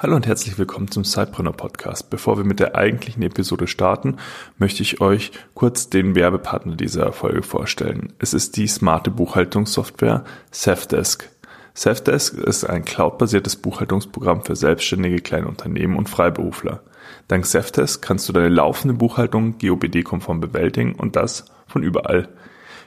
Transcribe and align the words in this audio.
Hallo 0.00 0.14
und 0.14 0.28
herzlich 0.28 0.56
willkommen 0.56 0.88
zum 0.92 1.02
Sidepreneur 1.02 1.54
Podcast. 1.54 2.08
Bevor 2.08 2.36
wir 2.36 2.44
mit 2.44 2.60
der 2.60 2.76
eigentlichen 2.76 3.24
Episode 3.24 3.66
starten, 3.66 4.18
möchte 4.56 4.80
ich 4.80 5.00
euch 5.00 5.32
kurz 5.54 5.90
den 5.90 6.14
Werbepartner 6.14 6.76
dieser 6.76 7.12
Folge 7.12 7.42
vorstellen. 7.42 8.12
Es 8.20 8.32
ist 8.32 8.56
die 8.56 8.68
smarte 8.68 9.10
Buchhaltungssoftware 9.10 10.22
Safdesk. 10.52 11.28
Safdesk 11.74 12.34
ist 12.34 12.62
ein 12.62 12.84
cloudbasiertes 12.84 13.56
Buchhaltungsprogramm 13.56 14.44
für 14.44 14.54
selbstständige 14.54 15.18
kleine 15.18 15.48
Unternehmen 15.48 15.96
und 15.96 16.08
Freiberufler. 16.08 16.80
Dank 17.26 17.44
Safdesk 17.44 18.00
kannst 18.00 18.28
du 18.28 18.32
deine 18.32 18.50
laufende 18.50 18.94
Buchhaltung 18.94 19.58
GOBD-konform 19.58 20.38
bewältigen 20.38 20.94
und 20.94 21.16
das 21.16 21.46
von 21.66 21.82
überall. 21.82 22.28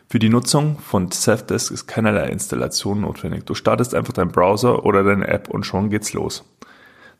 Für 0.07 0.19
die 0.19 0.29
Nutzung 0.29 0.79
von 0.79 1.11
Safdesk 1.11 1.71
ist 1.73 1.87
keinerlei 1.87 2.29
Installation 2.29 3.01
notwendig. 3.01 3.45
Du 3.45 3.53
startest 3.53 3.95
einfach 3.95 4.13
deinen 4.13 4.31
Browser 4.31 4.85
oder 4.85 5.03
deine 5.03 5.27
App 5.27 5.49
und 5.49 5.65
schon 5.65 5.89
geht's 5.89 6.13
los. 6.13 6.45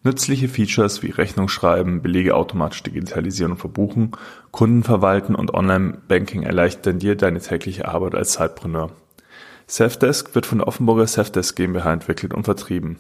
Nützliche 0.04 0.48
Features 0.48 1.04
wie 1.04 1.12
Rechnung 1.12 1.48
schreiben, 1.48 2.02
Belege 2.02 2.36
automatisch 2.36 2.82
digitalisieren 2.82 3.52
und 3.52 3.60
verbuchen, 3.60 4.12
Kunden 4.50 4.84
verwalten 4.84 5.36
und 5.36 5.54
Online-Banking 5.54 6.42
erleichtern 6.42 6.98
dir 6.98 7.16
deine 7.16 7.40
tägliche 7.40 7.88
Arbeit 7.88 8.16
als 8.16 8.32
Zeitpreneur. 8.32 8.92
Safdesk 9.68 10.34
wird 10.34 10.48
von 10.48 10.58
der 10.58 10.68
Offenburger 10.68 11.06
Safdesk 11.06 11.56
GmbH 11.56 11.94
entwickelt 11.94 12.34
und 12.34 12.46
vertrieben. 12.46 12.98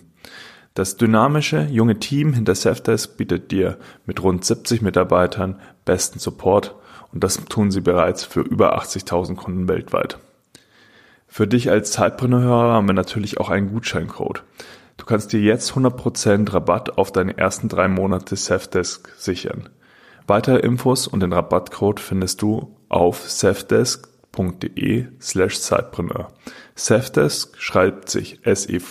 Das 0.75 0.95
dynamische, 0.95 1.63
junge 1.63 1.99
Team 1.99 2.33
hinter 2.33 2.53
Safdesk 2.53 3.17
bietet 3.17 3.51
dir 3.51 3.77
mit 4.05 4.21
rund 4.21 4.45
70 4.45 4.83
Mitarbeitern 4.83 5.59
besten 5.85 6.19
Support 6.19 6.75
und 7.11 7.23
das 7.23 7.43
tun 7.45 7.71
sie 7.71 7.81
bereits 7.81 8.23
für 8.23 8.41
über 8.41 8.79
80.000 8.79 9.35
Kunden 9.35 9.67
weltweit. 9.67 10.19
Für 11.27 11.47
dich 11.47 11.71
als 11.71 11.91
Zeitpreneur 11.91 12.73
haben 12.73 12.87
wir 12.87 12.93
natürlich 12.93 13.39
auch 13.39 13.49
einen 13.49 13.71
Gutscheincode. 13.71 14.43
Du 15.01 15.07
kannst 15.07 15.33
dir 15.33 15.39
jetzt 15.39 15.71
100% 15.71 16.53
Rabatt 16.53 16.99
auf 16.99 17.11
deine 17.11 17.35
ersten 17.35 17.67
drei 17.67 17.87
Monate 17.87 18.35
Safdesk 18.35 19.11
sichern. 19.17 19.67
Weitere 20.27 20.59
Infos 20.59 21.07
und 21.07 21.21
den 21.21 21.33
Rabattcode 21.33 21.99
findest 21.99 22.43
du 22.43 22.77
auf 22.87 23.27
safdesk.de 23.27 25.07
slash 25.19 25.59
Zeitpreneur. 25.59 26.27
Safdesk 26.75 27.57
schreibt 27.57 28.11
sich 28.11 28.45
S-E-V-D-E-S-K.de 28.45 28.89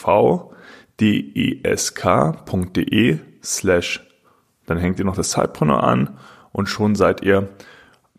slash. 3.45 4.05
Dann 4.67 4.79
hängt 4.79 4.99
ihr 4.99 5.05
noch 5.05 5.15
das 5.15 5.31
Zeitpreneur 5.31 5.85
an 5.85 6.19
und 6.51 6.69
schon 6.69 6.97
seid 6.97 7.23
ihr 7.23 7.51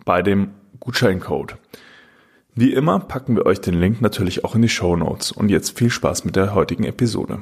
bei 0.06 0.22
dem 0.22 0.52
Gutscheincode. 0.80 1.58
Wie 2.56 2.72
immer 2.72 3.00
packen 3.00 3.36
wir 3.36 3.46
euch 3.46 3.60
den 3.60 3.78
Link 3.82 4.00
natürlich 4.00 4.46
auch 4.46 4.56
in 4.56 4.62
die 4.62 4.70
Show 4.70 4.96
Notes. 4.96 5.34
Und 5.34 5.50
jetzt 5.50 5.78
viel 5.78 5.90
Spaß 5.90 6.24
mit 6.24 6.38
der 6.38 6.56
heutigen 6.56 6.86
Episode. 6.86 7.42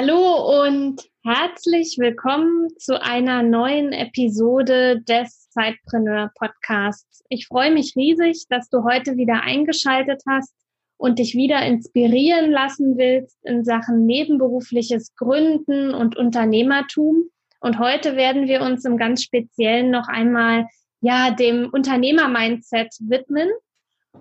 Hallo 0.00 0.62
und 0.64 1.02
herzlich 1.24 1.96
willkommen 1.98 2.68
zu 2.78 3.02
einer 3.02 3.42
neuen 3.42 3.92
Episode 3.92 5.00
des 5.00 5.50
Zeitpreneur 5.50 6.30
Podcasts. 6.38 7.24
Ich 7.28 7.48
freue 7.48 7.72
mich 7.72 7.96
riesig, 7.96 8.44
dass 8.48 8.70
du 8.70 8.84
heute 8.84 9.16
wieder 9.16 9.42
eingeschaltet 9.42 10.22
hast 10.24 10.54
und 10.98 11.18
dich 11.18 11.34
wieder 11.34 11.66
inspirieren 11.66 12.52
lassen 12.52 12.96
willst 12.96 13.44
in 13.44 13.64
Sachen 13.64 14.06
nebenberufliches 14.06 15.16
Gründen 15.16 15.92
und 15.92 16.16
Unternehmertum. 16.16 17.24
Und 17.58 17.80
heute 17.80 18.14
werden 18.14 18.46
wir 18.46 18.62
uns 18.62 18.84
im 18.84 18.98
ganz 18.98 19.24
Speziellen 19.24 19.90
noch 19.90 20.06
einmal 20.06 20.68
ja 21.00 21.32
dem 21.32 21.70
Unternehmer-Mindset 21.72 22.94
widmen. 23.00 23.48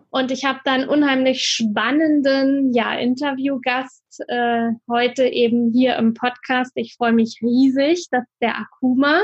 Und 0.09 0.31
ich 0.31 0.45
habe 0.45 0.59
dann 0.63 0.87
unheimlich 0.87 1.45
spannenden 1.45 2.73
ja, 2.73 2.97
Interviewgast 2.97 4.03
äh, 4.27 4.71
heute 4.89 5.27
eben 5.27 5.71
hier 5.71 5.95
im 5.97 6.13
Podcast. 6.13 6.71
Ich 6.75 6.95
freue 6.95 7.13
mich 7.13 7.39
riesig, 7.41 8.07
das 8.09 8.23
ist 8.23 8.41
der 8.41 8.57
Akuma. 8.57 9.21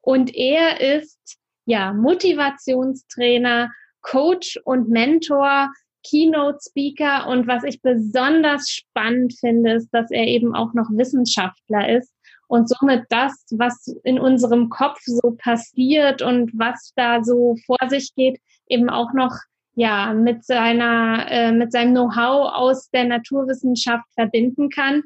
Und 0.00 0.34
er 0.34 0.80
ist 0.80 1.38
ja 1.64 1.92
Motivationstrainer, 1.92 3.70
Coach 4.02 4.58
und 4.64 4.88
Mentor, 4.88 5.70
Keynote 6.08 6.58
Speaker. 6.60 7.26
Und 7.28 7.46
was 7.46 7.64
ich 7.64 7.82
besonders 7.82 8.70
spannend 8.70 9.34
finde, 9.38 9.74
ist, 9.74 9.88
dass 9.90 10.10
er 10.10 10.26
eben 10.26 10.54
auch 10.54 10.74
noch 10.74 10.88
Wissenschaftler 10.90 11.96
ist 11.96 12.12
und 12.48 12.68
somit 12.68 13.04
das, 13.10 13.44
was 13.50 13.88
in 14.04 14.20
unserem 14.20 14.68
Kopf 14.68 15.00
so 15.04 15.36
passiert 15.36 16.22
und 16.22 16.52
was 16.54 16.92
da 16.94 17.22
so 17.24 17.56
vor 17.66 17.88
sich 17.88 18.14
geht, 18.14 18.40
eben 18.68 18.90
auch 18.90 19.12
noch 19.12 19.32
ja 19.76 20.12
mit 20.14 20.44
seiner 20.44 21.26
äh, 21.30 21.52
mit 21.52 21.70
seinem 21.70 21.92
Know-how 21.92 22.52
aus 22.52 22.90
der 22.90 23.04
Naturwissenschaft 23.04 24.06
verbinden 24.14 24.70
kann. 24.70 25.02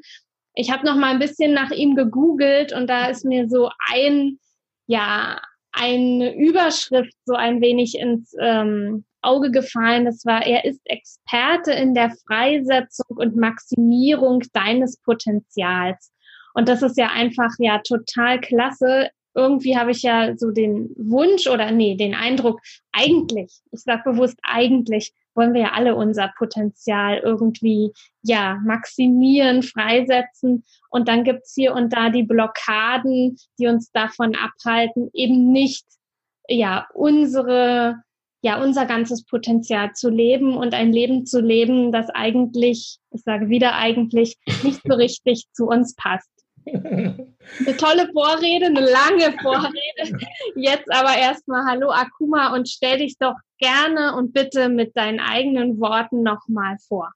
Ich 0.55 0.71
habe 0.71 0.85
noch 0.85 0.95
mal 0.95 1.11
ein 1.11 1.19
bisschen 1.19 1.53
nach 1.53 1.71
ihm 1.71 1.95
gegoogelt 1.95 2.73
und 2.73 2.89
da 2.89 3.07
ist 3.07 3.25
mir 3.25 3.47
so 3.47 3.69
ein 3.91 4.39
ja 4.87 5.39
eine 5.73 6.35
Überschrift 6.35 7.15
so 7.25 7.33
ein 7.33 7.61
wenig 7.61 7.95
ins 7.95 8.33
ähm, 8.39 9.05
Auge 9.21 9.51
gefallen. 9.51 10.05
Das 10.05 10.25
war, 10.25 10.45
er 10.45 10.65
ist 10.65 10.81
Experte 10.85 11.71
in 11.71 11.93
der 11.93 12.11
Freisetzung 12.27 13.17
und 13.17 13.35
Maximierung 13.35 14.41
deines 14.53 14.97
Potenzials. 15.01 16.11
Und 16.53 16.67
das 16.67 16.81
ist 16.81 16.97
ja 16.97 17.09
einfach 17.11 17.51
ja 17.59 17.79
total 17.79 18.41
klasse 18.41 19.09
irgendwie 19.33 19.77
habe 19.77 19.91
ich 19.91 20.01
ja 20.01 20.35
so 20.37 20.51
den 20.51 20.89
Wunsch 20.97 21.47
oder 21.47 21.71
nee, 21.71 21.95
den 21.95 22.15
Eindruck, 22.15 22.61
eigentlich, 22.91 23.61
ich 23.71 23.81
sage 23.81 24.03
bewusst 24.05 24.37
eigentlich, 24.43 25.13
wollen 25.33 25.53
wir 25.53 25.61
ja 25.61 25.71
alle 25.71 25.95
unser 25.95 26.31
Potenzial 26.37 27.19
irgendwie 27.19 27.91
ja 28.21 28.59
maximieren, 28.65 29.63
freisetzen. 29.63 30.65
Und 30.89 31.07
dann 31.07 31.23
gibt's 31.23 31.53
hier 31.55 31.73
und 31.73 31.93
da 31.93 32.09
die 32.09 32.23
Blockaden, 32.23 33.37
die 33.57 33.67
uns 33.67 33.91
davon 33.91 34.35
abhalten, 34.35 35.09
eben 35.13 35.51
nicht 35.51 35.85
ja 36.47 36.87
unsere 36.93 38.03
ja 38.43 38.61
unser 38.61 38.85
ganzes 38.87 39.23
Potenzial 39.23 39.93
zu 39.93 40.09
leben 40.09 40.57
und 40.57 40.73
ein 40.73 40.91
Leben 40.91 41.25
zu 41.25 41.39
leben, 41.41 41.91
das 41.91 42.09
eigentlich, 42.09 42.97
ich 43.11 43.21
sage 43.21 43.49
wieder 43.49 43.75
eigentlich, 43.75 44.37
nicht 44.63 44.81
so 44.83 44.95
richtig 44.95 45.45
zu 45.53 45.67
uns 45.67 45.95
passt. 45.95 46.29
Eine 46.65 47.77
tolle 47.77 48.09
Vorrede, 48.13 48.67
eine 48.67 48.81
lange 48.81 49.35
Vorrede. 49.41 50.17
Jetzt 50.55 50.91
aber 50.91 51.17
erstmal 51.17 51.65
Hallo 51.65 51.91
Akuma 51.91 52.53
und 52.53 52.69
stell 52.69 52.99
dich 52.99 53.17
doch 53.17 53.35
gerne 53.59 54.15
und 54.15 54.33
bitte 54.33 54.69
mit 54.69 54.95
deinen 54.95 55.19
eigenen 55.19 55.79
Worten 55.79 56.23
nochmal 56.23 56.77
vor. 56.87 57.11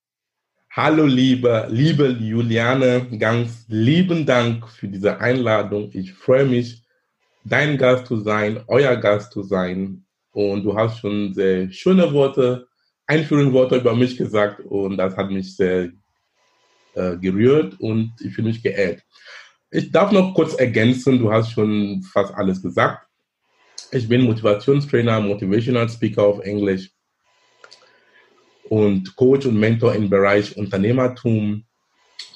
Hallo 0.71 1.05
liebe, 1.05 1.67
liebe 1.69 2.09
Juliane, 2.09 3.07
ganz 3.17 3.65
lieben 3.69 4.25
Dank 4.25 4.67
für 4.67 4.87
diese 4.87 5.19
Einladung. 5.21 5.89
Ich 5.93 6.13
freue 6.13 6.45
mich, 6.45 6.83
dein 7.45 7.77
Gast 7.77 8.07
zu 8.07 8.17
sein, 8.17 8.61
euer 8.67 8.97
Gast 8.97 9.31
zu 9.31 9.43
sein. 9.43 10.05
Und 10.31 10.63
du 10.63 10.75
hast 10.77 10.99
schon 10.99 11.33
sehr 11.33 11.71
schöne 11.71 12.11
Worte, 12.11 12.67
einführende 13.07 13.53
Worte 13.53 13.77
über 13.77 13.95
mich 13.95 14.17
gesagt 14.17 14.59
und 14.65 14.97
das 14.97 15.15
hat 15.15 15.31
mich 15.31 15.55
sehr 15.55 15.91
äh, 16.95 17.17
gerührt 17.17 17.79
und 17.79 18.13
ich 18.19 18.33
fühle 18.33 18.49
mich 18.49 18.63
geehrt. 18.63 19.03
Ich 19.71 19.91
darf 19.91 20.11
noch 20.11 20.33
kurz 20.33 20.53
ergänzen, 20.55 21.19
du 21.19 21.31
hast 21.31 21.51
schon 21.51 22.03
fast 22.13 22.33
alles 22.33 22.61
gesagt. 22.61 23.07
Ich 23.91 24.07
bin 24.07 24.21
Motivationstrainer, 24.21 25.19
Motivational 25.19 25.89
Speaker 25.89 26.23
auf 26.23 26.39
Englisch 26.39 26.91
und 28.69 29.15
Coach 29.15 29.45
und 29.45 29.59
Mentor 29.59 29.93
im 29.95 30.09
Bereich 30.09 30.57
Unternehmertum 30.57 31.65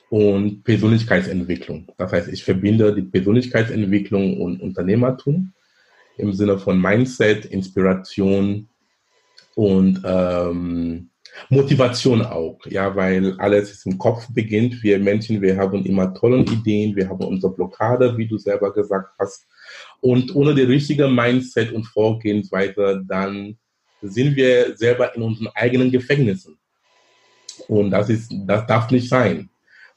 und 0.09 0.63
Persönlichkeitsentwicklung. 0.63 1.91
Das 1.97 2.11
heißt, 2.11 2.29
ich 2.29 2.43
verbinde 2.43 2.93
die 2.93 3.03
Persönlichkeitsentwicklung 3.03 4.41
und 4.41 4.61
Unternehmertum 4.61 5.53
im 6.17 6.33
Sinne 6.33 6.57
von 6.57 6.81
Mindset, 6.81 7.45
Inspiration 7.45 8.67
und 9.55 10.01
ähm, 10.05 11.09
Motivation 11.49 12.21
auch, 12.21 12.59
ja, 12.65 12.95
weil 12.95 13.35
alles 13.39 13.85
im 13.85 13.97
Kopf 13.97 14.27
beginnt. 14.33 14.83
Wir 14.83 14.99
Menschen, 14.99 15.41
wir 15.41 15.57
haben 15.57 15.85
immer 15.85 16.13
tolle 16.13 16.39
Ideen, 16.39 16.95
wir 16.95 17.07
haben 17.07 17.23
unsere 17.23 17.53
Blockade, 17.53 18.17
wie 18.17 18.27
du 18.27 18.37
selber 18.37 18.73
gesagt 18.73 19.13
hast. 19.17 19.47
Und 20.01 20.35
ohne 20.35 20.53
die 20.53 20.63
richtige 20.63 21.07
Mindset 21.07 21.71
und 21.71 21.85
Vorgehensweise, 21.85 23.03
dann 23.07 23.57
sind 24.01 24.35
wir 24.35 24.77
selber 24.77 25.15
in 25.15 25.21
unseren 25.21 25.47
eigenen 25.55 25.91
Gefängnissen. 25.91 26.57
Und 27.67 27.91
das 27.91 28.09
ist, 28.09 28.33
das 28.45 28.65
darf 28.65 28.89
nicht 28.91 29.09
sein. 29.09 29.49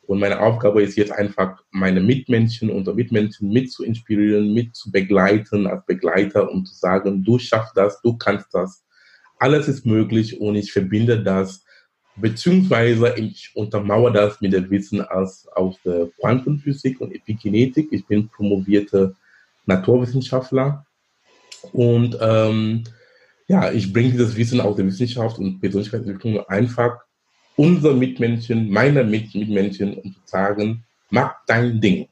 Und 0.02 0.18
meine 0.18 0.40
Aufgabe 0.40 0.82
ist 0.82 0.96
jetzt 0.96 1.12
einfach, 1.12 1.62
meine 1.70 2.00
Mitmenschen, 2.00 2.70
unsere 2.70 2.96
Mitmenschen 2.96 3.50
mit 3.50 3.70
zu 3.70 3.84
inspirieren, 3.84 4.52
mit 4.52 4.74
zu 4.74 4.90
begleiten 4.90 5.66
als 5.66 5.86
Begleiter 5.86 6.50
und 6.50 6.66
zu 6.66 6.74
sagen, 6.74 7.22
du 7.22 7.38
schaffst 7.38 7.76
das, 7.76 8.00
du 8.02 8.16
kannst 8.16 8.52
das. 8.52 8.84
Alles 9.42 9.66
ist 9.66 9.84
möglich 9.84 10.40
und 10.40 10.54
ich 10.54 10.70
verbinde 10.70 11.20
das, 11.20 11.64
beziehungsweise 12.14 13.12
ich 13.16 13.50
untermauere 13.56 14.12
das 14.12 14.40
mit 14.40 14.52
dem 14.52 14.70
Wissen 14.70 15.02
aus, 15.02 15.48
aus 15.48 15.74
der 15.84 16.10
Quantenphysik 16.20 17.00
und 17.00 17.12
Epigenetik. 17.12 17.88
Ich 17.90 18.06
bin 18.06 18.28
promovierte 18.28 19.16
Naturwissenschaftler 19.66 20.86
und 21.72 22.16
ähm, 22.20 22.84
ja, 23.48 23.72
ich 23.72 23.92
bringe 23.92 24.12
dieses 24.12 24.36
Wissen 24.36 24.60
aus 24.60 24.76
der 24.76 24.86
Wissenschaft 24.86 25.40
und 25.40 25.60
Persönlichkeitsentwicklung 25.60 26.46
einfach 26.46 27.00
unser 27.56 27.94
Mitmenschen, 27.94 28.70
meiner 28.70 29.02
Mitmenschen, 29.02 29.94
um 29.94 30.12
zu 30.12 30.20
sagen, 30.24 30.84
mach 31.10 31.34
dein 31.48 31.80
Ding. 31.80 32.06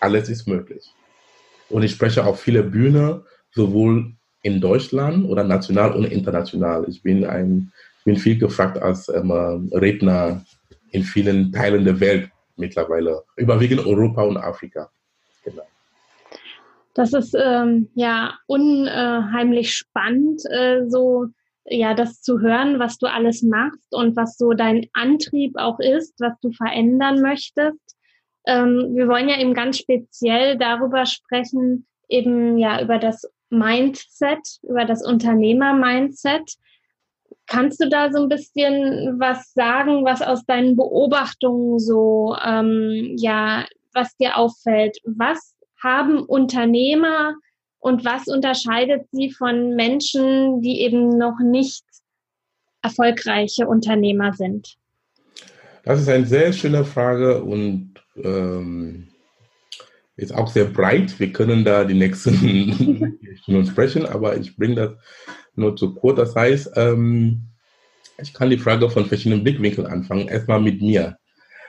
Alles 0.00 0.28
ist 0.28 0.48
möglich. 0.48 0.92
Und 1.68 1.84
ich 1.84 1.92
spreche 1.92 2.26
auf 2.26 2.40
viele 2.40 2.64
Bühnen, 2.64 3.22
sowohl 3.52 4.14
in 4.42 4.60
Deutschland 4.60 5.28
oder 5.28 5.44
national 5.44 5.92
und 5.92 6.04
international. 6.04 6.84
Ich 6.88 7.02
bin 7.02 7.24
ein, 7.24 7.72
bin 8.04 8.16
viel 8.16 8.38
gefragt 8.38 8.78
als 8.78 9.08
ähm, 9.08 9.30
Redner 9.72 10.44
in 10.90 11.02
vielen 11.02 11.52
Teilen 11.52 11.84
der 11.84 12.00
Welt 12.00 12.30
mittlerweile, 12.56 13.22
überwiegend 13.36 13.86
Europa 13.86 14.22
und 14.22 14.36
Afrika. 14.36 14.90
Genau. 15.44 15.62
Das 16.94 17.14
ist 17.14 17.34
ähm, 17.34 17.88
ja 17.94 18.34
unheimlich 18.46 19.72
spannend, 19.72 20.42
äh, 20.50 20.82
so 20.88 21.28
ja, 21.64 21.94
das 21.94 22.20
zu 22.22 22.40
hören, 22.40 22.78
was 22.78 22.98
du 22.98 23.06
alles 23.06 23.42
machst 23.42 23.94
und 23.94 24.16
was 24.16 24.36
so 24.36 24.52
dein 24.52 24.86
Antrieb 24.92 25.56
auch 25.56 25.78
ist, 25.78 26.14
was 26.20 26.38
du 26.40 26.50
verändern 26.52 27.20
möchtest. 27.22 27.96
Ähm, 28.46 28.90
wir 28.94 29.06
wollen 29.08 29.28
ja 29.28 29.38
eben 29.38 29.54
ganz 29.54 29.78
speziell 29.78 30.58
darüber 30.58 31.06
sprechen, 31.06 31.86
eben 32.08 32.58
ja 32.58 32.82
über 32.82 32.98
das 32.98 33.30
Mindset, 33.52 34.58
über 34.62 34.84
das 34.84 35.04
Unternehmer-Mindset. 35.04 36.56
Kannst 37.46 37.82
du 37.82 37.88
da 37.88 38.10
so 38.10 38.22
ein 38.22 38.28
bisschen 38.28 39.20
was 39.20 39.52
sagen, 39.52 40.04
was 40.04 40.22
aus 40.22 40.44
deinen 40.46 40.74
Beobachtungen 40.74 41.78
so, 41.78 42.34
ähm, 42.44 43.14
ja, 43.18 43.66
was 43.92 44.16
dir 44.16 44.36
auffällt? 44.38 44.96
Was 45.04 45.54
haben 45.82 46.24
Unternehmer 46.24 47.34
und 47.78 48.04
was 48.04 48.26
unterscheidet 48.26 49.06
sie 49.10 49.30
von 49.30 49.74
Menschen, 49.74 50.62
die 50.62 50.80
eben 50.80 51.08
noch 51.18 51.38
nicht 51.40 51.84
erfolgreiche 52.80 53.66
Unternehmer 53.66 54.32
sind? 54.32 54.76
Das 55.84 56.00
ist 56.00 56.08
eine 56.08 56.26
sehr 56.26 56.52
schöne 56.52 56.84
Frage 56.84 57.42
und 57.42 57.94
ähm, 58.16 59.11
ist 60.16 60.34
auch 60.34 60.48
sehr 60.48 60.66
breit. 60.66 61.18
Wir 61.18 61.32
können 61.32 61.64
da 61.64 61.84
die 61.84 61.94
nächsten 61.94 63.18
Stunden 63.42 63.66
sprechen, 63.66 64.06
aber 64.06 64.36
ich 64.36 64.56
bringe 64.56 64.74
das 64.74 64.92
nur 65.54 65.76
zu 65.76 65.94
kurz. 65.94 66.16
Das 66.16 66.34
heißt, 66.34 66.72
ähm, 66.76 67.42
ich 68.18 68.32
kann 68.32 68.50
die 68.50 68.58
Frage 68.58 68.88
von 68.90 69.06
verschiedenen 69.06 69.42
Blickwinkeln 69.42 69.86
anfangen. 69.86 70.28
Erstmal 70.28 70.60
mit 70.60 70.80
mir. 70.80 71.16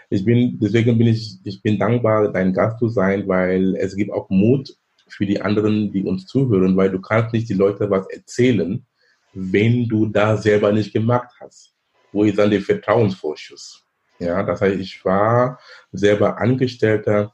Ich 0.10 0.26
bin, 0.26 0.60
deswegen 0.60 0.98
bin 0.98 1.08
ich, 1.08 1.40
ich 1.44 1.62
bin 1.62 1.80
dankbar, 1.80 2.32
dein 2.32 2.54
Gast 2.54 2.80
zu 2.80 2.90
sein, 2.90 3.28
weil 3.28 3.76
es 3.76 3.96
gibt 3.96 4.12
auch 4.12 4.30
Mut 4.30 4.76
für 5.08 5.26
die 5.26 5.42
anderen, 5.42 5.92
die 5.92 6.04
uns 6.04 6.26
zuhören, 6.28 6.76
weil 6.78 6.92
du 6.92 7.00
kannst 7.00 7.34
nicht 7.34 7.50
die 7.50 7.56
Leute 7.56 7.90
was 7.90 8.08
erzählen, 8.10 8.86
wenn 9.34 9.88
du 9.88 10.06
da 10.06 10.38
selber 10.38 10.72
nicht 10.72 10.94
gemacht 10.94 11.30
hast. 11.40 11.74
Wo 12.12 12.24
ist 12.24 12.38
dann 12.38 12.52
der 12.52 12.62
Vertrauensvorschuss? 12.62 13.84
Ja, 14.20 14.44
das 14.44 14.62
heißt, 14.62 14.80
ich 14.80 15.04
war 15.04 15.60
selber 15.92 16.38
Angestellter 16.38 17.34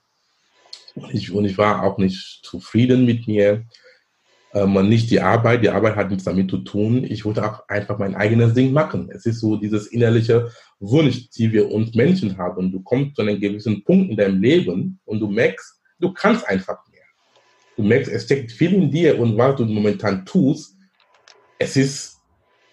ich, 1.12 1.31
und 1.31 1.46
ich 1.46 1.57
war 1.57 1.84
auch 1.84 1.98
nicht 1.98 2.42
zufrieden 2.44 3.06
mit 3.06 3.28
mir. 3.28 3.66
Ähm, 4.54 4.74
nicht 4.90 5.12
die 5.12 5.22
Arbeit, 5.22 5.63
die 5.63 5.69
Arbeit 5.69 5.96
hat 5.96 6.10
nichts 6.10 6.24
damit 6.24 6.50
zu 6.50 6.57
tun. 6.60 7.04
Ich 7.04 7.24
wollte 7.24 7.46
auch 7.46 7.68
einfach 7.68 8.00
mein 8.00 8.16
eigenes 8.16 8.54
Ding 8.56 8.74
machen. 8.74 9.10
Es 9.13 9.25
ist 9.28 9.42
so 9.42 9.57
dieses 9.57 9.88
innerliche 9.88 10.50
Wunsch, 10.80 11.30
die 11.30 11.51
wir 11.51 11.72
uns 11.72 11.94
Menschen 11.94 12.38
haben. 12.38 12.72
Du 12.72 12.81
kommst 12.81 13.16
zu 13.16 13.22
einem 13.22 13.40
gewissen 13.40 13.84
Punkt 13.84 14.10
in 14.10 14.18
deinem 14.18 14.42
Leben 14.42 15.00
und 15.06 15.19
du 15.19 15.28
merkst, 15.28 15.80
du 16.00 16.12
kannst 16.13 16.48
einfach 16.48 16.80
du 17.80 17.86
merkst, 17.86 18.12
es 18.12 18.25
steckt 18.25 18.52
viel 18.52 18.74
in 18.74 18.92
dir 18.92 19.18
und 19.18 19.38
was 19.38 19.56
du 19.56 19.63
momentan 19.63 20.25
tust, 20.25 20.75
es 21.57 21.78
ist, 21.78 22.18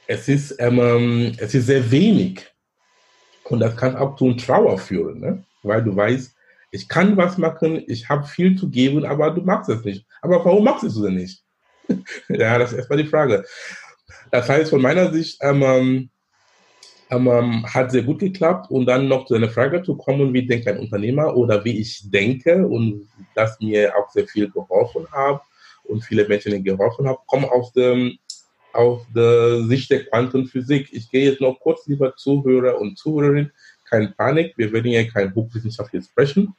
es 0.08 0.28
ist, 0.28 0.56
ähm, 0.58 1.32
es 1.38 1.54
ist 1.54 1.66
sehr 1.66 1.88
wenig. 1.90 2.44
Und 3.44 3.60
das 3.60 3.76
kann 3.76 3.94
auch 3.94 4.16
zu 4.16 4.24
einer 4.24 4.36
Trauer 4.36 4.76
führen, 4.78 5.20
ne? 5.20 5.44
weil 5.62 5.84
du 5.84 5.94
weißt, 5.94 6.34
ich 6.70 6.88
kann 6.88 7.16
was 7.16 7.38
machen, 7.38 7.82
ich 7.86 8.08
habe 8.08 8.26
viel 8.26 8.56
zu 8.56 8.68
geben, 8.68 9.04
aber 9.04 9.30
du 9.30 9.42
machst 9.42 9.70
es 9.70 9.84
nicht. 9.84 10.06
Aber 10.20 10.44
warum 10.44 10.64
machst 10.64 10.82
du 10.82 10.88
es 10.88 11.00
denn 11.00 11.14
nicht? 11.14 11.42
ja, 12.28 12.58
das 12.58 12.72
ist 12.72 12.78
erstmal 12.78 13.02
die 13.02 13.08
Frage. 13.08 13.44
Das 14.30 14.48
heißt, 14.48 14.70
von 14.70 14.82
meiner 14.82 15.12
Sicht, 15.12 15.38
ähm, 15.42 16.10
ähm, 17.10 17.64
hat 17.66 17.90
sehr 17.90 18.02
gut 18.02 18.18
geklappt. 18.18 18.70
Und 18.70 18.86
dann 18.86 19.08
noch 19.08 19.26
zu 19.26 19.34
einer 19.34 19.48
Frage 19.48 19.82
zu 19.82 19.96
kommen, 19.96 20.32
wie 20.32 20.46
denkt 20.46 20.66
ein 20.66 20.78
Unternehmer 20.78 21.36
oder 21.36 21.64
wie 21.64 21.78
ich 21.78 22.10
denke 22.10 22.66
und 22.66 23.08
das 23.34 23.58
mir 23.60 23.96
auch 23.96 24.10
sehr 24.10 24.26
viel 24.26 24.50
geholfen 24.50 25.06
hat 25.12 25.42
und 25.84 26.04
viele 26.04 26.26
Menschen 26.26 26.62
geholfen 26.64 27.08
hat, 27.08 27.18
kommen 27.26 27.44
aus, 27.44 27.72
dem, 27.72 28.18
aus 28.72 29.02
der 29.14 29.62
Sicht 29.64 29.90
der 29.90 30.04
Quantenphysik. 30.06 30.88
Ich 30.92 31.10
gehe 31.10 31.30
jetzt 31.30 31.40
noch 31.40 31.58
kurz, 31.60 31.86
lieber 31.86 32.16
Zuhörer 32.16 32.80
und 32.80 32.98
Zuhörerinnen, 32.98 33.52
keine 33.88 34.08
Panik, 34.08 34.54
wir 34.56 34.72
werden 34.72 34.90
hier 34.90 35.08
kein 35.08 35.34
Hochwissenschaftlich 35.34 36.04
sprechen, 36.04 36.54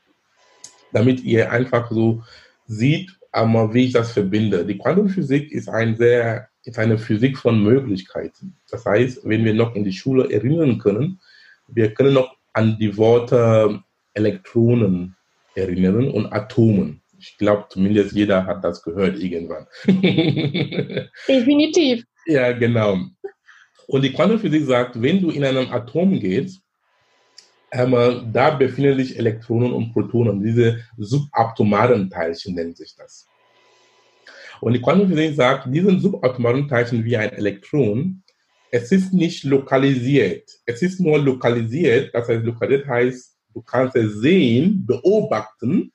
damit 0.91 1.23
ihr 1.23 1.51
einfach 1.51 1.91
so 1.91 2.23
sieht, 2.65 3.11
wie 3.33 3.85
ich 3.85 3.93
das 3.93 4.13
verbinde. 4.13 4.65
Die 4.65 4.77
Quantenphysik 4.77 5.51
ist 5.51 5.69
ein 5.69 5.95
sehr 5.95 6.47
ist 6.67 6.77
eine 6.77 6.97
Physik 6.97 7.37
von 7.37 7.63
Möglichkeiten. 7.63 8.57
Das 8.69 8.85
heißt, 8.85 9.21
wenn 9.23 9.45
wir 9.45 9.53
noch 9.53 9.73
in 9.75 9.85
die 9.85 9.93
Schule 9.93 10.29
erinnern 10.31 10.79
können, 10.79 11.19
wir 11.67 11.93
können 11.93 12.13
noch 12.13 12.35
an 12.53 12.77
die 12.77 12.97
Worte 12.97 13.81
Elektronen 14.13 15.15
erinnern 15.55 16.09
und 16.09 16.31
Atomen. 16.33 17.01
Ich 17.19 17.37
glaube, 17.37 17.65
zumindest 17.69 18.13
jeder 18.13 18.45
hat 18.45 18.63
das 18.63 18.83
gehört 18.83 19.17
irgendwann. 19.17 19.65
Definitiv. 21.27 22.03
ja, 22.25 22.51
genau. 22.51 22.99
Und 23.87 24.01
die 24.01 24.11
Quantenphysik 24.11 24.65
sagt, 24.65 25.01
wenn 25.01 25.21
du 25.21 25.29
in 25.29 25.45
einem 25.45 25.71
Atom 25.71 26.19
gehst, 26.19 26.61
ähm, 27.77 28.29
da 28.33 28.51
befinden 28.51 28.97
sich 28.97 29.17
Elektronen 29.17 29.73
und 29.73 29.93
Protonen, 29.93 30.41
diese 30.41 30.79
subatomaren 30.97 32.09
Teilchen 32.09 32.55
nennt 32.55 32.77
sich 32.77 32.95
das. 32.95 33.27
Und 34.61 34.73
die 34.73 34.81
Quantenphysik 34.81 35.35
sagt, 35.35 35.73
diesen 35.73 35.99
subatomaren 35.99 36.67
Teilchen 36.67 37.03
wie 37.05 37.17
ein 37.17 37.31
Elektron, 37.31 38.23
es 38.71 38.91
ist 38.91 39.13
nicht 39.13 39.43
lokalisiert. 39.43 40.49
Es 40.65 40.81
ist 40.81 40.99
nur 40.99 41.19
lokalisiert, 41.19 42.13
das 42.13 42.27
heißt, 42.27 42.43
lokalisiert 42.43 42.87
heißt, 42.87 43.37
du 43.53 43.61
kannst 43.61 43.95
es 43.95 44.15
sehen, 44.15 44.85
beobachten, 44.85 45.91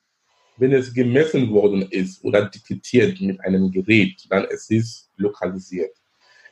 wenn 0.57 0.71
es 0.71 0.93
gemessen 0.93 1.49
worden 1.51 1.81
ist 1.83 2.23
oder 2.23 2.45
detektiert 2.45 3.19
mit 3.21 3.39
einem 3.41 3.71
Gerät, 3.71 4.23
dann 4.29 4.45
es 4.49 4.69
ist 4.69 5.09
lokalisiert. 5.17 5.91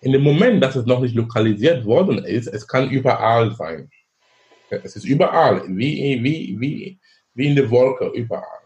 In 0.01 0.13
dem 0.13 0.23
Moment, 0.23 0.63
dass 0.63 0.75
es 0.75 0.85
noch 0.85 1.01
nicht 1.01 1.15
lokalisiert 1.15 1.85
worden 1.85 2.25
ist, 2.25 2.47
es 2.47 2.67
kann 2.67 2.89
überall 2.89 3.55
sein. 3.55 3.89
Es 4.83 4.95
ist 4.95 5.05
überall, 5.05 5.63
wie, 5.67 6.19
wie, 6.23 6.57
wie, 6.59 6.99
wie 7.33 7.47
in 7.47 7.55
der 7.55 7.69
Wolke, 7.69 8.07
überall. 8.15 8.61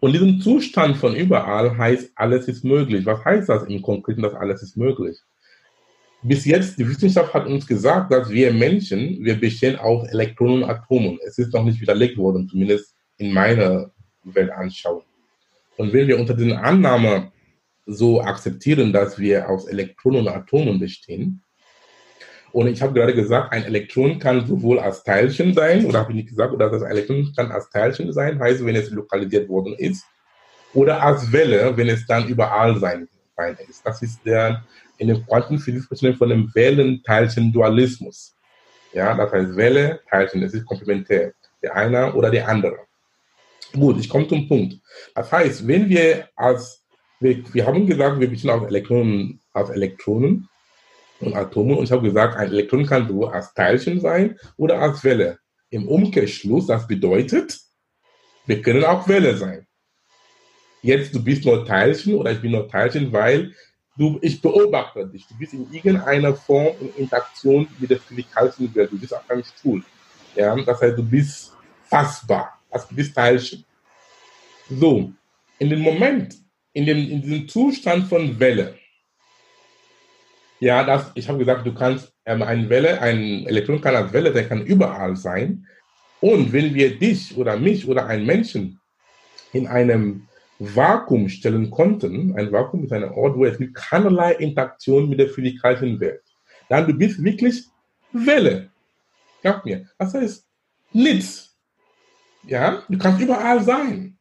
Und 0.00 0.12
diesen 0.12 0.40
Zustand 0.40 0.96
von 0.96 1.14
überall 1.14 1.76
heißt, 1.76 2.12
alles 2.14 2.46
ist 2.48 2.64
möglich. 2.64 3.04
Was 3.04 3.24
heißt 3.24 3.48
das 3.48 3.64
im 3.64 3.82
Konkreten, 3.82 4.22
dass 4.22 4.34
alles 4.34 4.62
ist 4.62 4.76
möglich? 4.76 5.18
Bis 6.22 6.44
jetzt, 6.44 6.78
die 6.78 6.88
Wissenschaft 6.88 7.32
hat 7.32 7.46
uns 7.46 7.66
gesagt, 7.66 8.12
dass 8.12 8.28
wir 8.28 8.52
Menschen, 8.52 9.24
wir 9.24 9.38
bestehen 9.38 9.76
aus 9.76 10.08
Elektronen 10.08 10.62
und 10.62 10.70
Atomen. 10.70 11.18
Es 11.24 11.38
ist 11.38 11.52
noch 11.52 11.64
nicht 11.64 11.80
widerlegt 11.80 12.16
worden, 12.16 12.48
zumindest 12.48 12.96
in 13.18 13.32
meiner 13.32 13.90
Weltanschauung. 14.24 15.02
Und 15.76 15.92
wenn 15.92 16.08
wir 16.08 16.18
unter 16.18 16.34
diesen 16.34 16.54
Annahme 16.54 17.32
so 17.86 18.20
akzeptieren, 18.20 18.92
dass 18.92 19.18
wir 19.18 19.48
aus 19.48 19.66
Elektronen 19.66 20.22
und 20.22 20.28
Atomen 20.28 20.78
bestehen, 20.78 21.42
und 22.52 22.66
ich 22.66 22.80
habe 22.82 22.92
gerade 22.92 23.14
gesagt, 23.14 23.52
ein 23.52 23.64
Elektron 23.64 24.18
kann 24.18 24.46
sowohl 24.46 24.78
als 24.78 25.02
Teilchen 25.02 25.54
sein, 25.54 25.84
oder 25.84 26.00
habe 26.00 26.12
ich 26.12 26.16
nicht 26.16 26.28
gesagt, 26.28 26.52
oder 26.52 26.70
das 26.70 26.82
Elektron 26.82 27.32
kann 27.36 27.50
als 27.52 27.68
Teilchen 27.70 28.12
sein, 28.12 28.38
heißt, 28.40 28.64
wenn 28.64 28.76
es 28.76 28.90
lokalisiert 28.90 29.48
worden 29.48 29.74
ist, 29.74 30.04
oder 30.74 31.02
als 31.02 31.30
Welle, 31.32 31.76
wenn 31.76 31.88
es 31.88 32.06
dann 32.06 32.28
überall 32.28 32.78
sein, 32.78 33.08
sein 33.36 33.56
ist. 33.68 33.84
Das 33.84 34.02
ist 34.02 34.24
der 34.24 34.64
in 34.98 35.08
der 35.08 35.20
Quantenphysik 35.20 35.84
von 36.16 36.28
dem 36.28 36.52
Wellen-Teilchen-Dualismus. 36.54 38.34
Ja, 38.92 39.14
das 39.14 39.32
heißt 39.32 39.56
Welle, 39.56 40.00
Teilchen, 40.10 40.40
das 40.40 40.54
ist 40.54 40.66
komplementär. 40.66 41.32
Der 41.62 41.74
eine 41.74 42.12
oder 42.14 42.30
der 42.30 42.48
andere. 42.48 42.78
Gut, 43.72 43.98
ich 43.98 44.08
komme 44.08 44.26
zum 44.26 44.48
Punkt. 44.48 44.76
Das 45.14 45.30
heißt, 45.30 45.66
wenn 45.66 45.88
wir 45.88 46.28
als, 46.34 46.84
wir, 47.20 47.42
wir 47.52 47.66
haben 47.66 47.86
gesagt, 47.86 48.18
wir 48.18 48.28
bestehen 48.28 48.50
aus 48.50 48.66
Elektronen, 48.66 49.40
aus 49.52 49.70
Elektronen 49.70 50.48
und 51.20 51.34
Atome. 51.34 51.76
Und 51.76 51.84
ich 51.84 51.92
habe 51.92 52.06
gesagt, 52.06 52.36
ein 52.36 52.50
Elektron 52.50 52.86
kann 52.86 53.08
so 53.08 53.26
als 53.26 53.52
Teilchen 53.54 54.00
sein 54.00 54.38
oder 54.56 54.80
als 54.80 55.02
Welle. 55.04 55.38
Im 55.70 55.86
Umkehrschluss, 55.88 56.66
das 56.66 56.86
bedeutet, 56.86 57.58
wir 58.46 58.62
können 58.62 58.84
auch 58.84 59.06
Welle 59.08 59.36
sein. 59.36 59.66
Jetzt, 60.80 61.14
du 61.14 61.22
bist 61.22 61.44
nur 61.44 61.66
Teilchen 61.66 62.14
oder 62.14 62.32
ich 62.32 62.40
bin 62.40 62.52
nur 62.52 62.68
Teilchen, 62.68 63.12
weil 63.12 63.52
du, 63.96 64.18
ich 64.22 64.40
beobachte 64.40 65.06
dich. 65.06 65.26
Du 65.26 65.36
bist 65.36 65.52
in 65.52 65.70
irgendeiner 65.72 66.34
Form 66.34 66.68
in 66.80 66.94
Interaktion 66.94 67.68
mit 67.78 67.90
der 67.90 67.98
physikalischen 67.98 68.74
Welt. 68.74 68.92
Du 68.92 68.98
bist 68.98 69.14
auf 69.14 69.28
einem 69.28 69.44
Stuhl. 69.44 69.82
Ja, 70.34 70.54
das 70.56 70.80
heißt, 70.80 70.96
du 70.96 71.02
bist 71.02 71.52
fassbar. 71.84 72.58
Also 72.70 72.86
du 72.88 72.94
bist 72.94 73.14
Teilchen. 73.14 73.64
So, 74.70 75.12
in 75.58 75.70
dem 75.70 75.80
Moment, 75.80 76.34
in, 76.72 76.86
dem, 76.86 76.98
in 76.98 77.22
diesem 77.22 77.48
Zustand 77.48 78.06
von 78.06 78.38
Welle, 78.38 78.78
ja, 80.60 80.84
das, 80.84 81.10
ich 81.14 81.28
habe 81.28 81.38
gesagt, 81.38 81.66
du 81.66 81.72
kannst 81.72 82.12
ähm, 82.24 82.42
eine 82.42 82.68
Welle, 82.68 83.00
ein 83.00 83.46
Elektron 83.46 83.80
kann 83.80 83.94
als 83.94 84.12
Welle, 84.12 84.32
der 84.32 84.48
kann 84.48 84.64
überall 84.64 85.16
sein. 85.16 85.66
Und 86.20 86.52
wenn 86.52 86.74
wir 86.74 86.98
dich 86.98 87.36
oder 87.36 87.56
mich 87.56 87.86
oder 87.86 88.06
einen 88.06 88.26
Menschen 88.26 88.80
in 89.52 89.66
einem 89.66 90.26
Vakuum 90.58 91.28
stellen 91.28 91.70
konnten, 91.70 92.36
ein 92.36 92.50
Vakuum 92.50 92.84
ist 92.84 92.92
ein 92.92 93.04
Ort, 93.04 93.36
wo 93.36 93.44
es 93.44 93.58
gibt 93.58 93.74
keinerlei 93.74 94.32
Interaktion 94.32 95.08
mit 95.08 95.20
der 95.20 95.28
physikalischen 95.28 96.00
Welt, 96.00 96.22
dann 96.68 96.86
du 96.86 96.92
bist 96.92 97.22
wirklich 97.22 97.64
Welle. 98.12 98.70
Glaub 99.42 99.64
mir. 99.64 99.86
Das 99.96 100.14
heißt 100.14 100.44
nichts. 100.92 101.56
Ja, 102.44 102.82
du 102.88 102.98
kannst 102.98 103.20
überall 103.20 103.62
sein. 103.62 104.17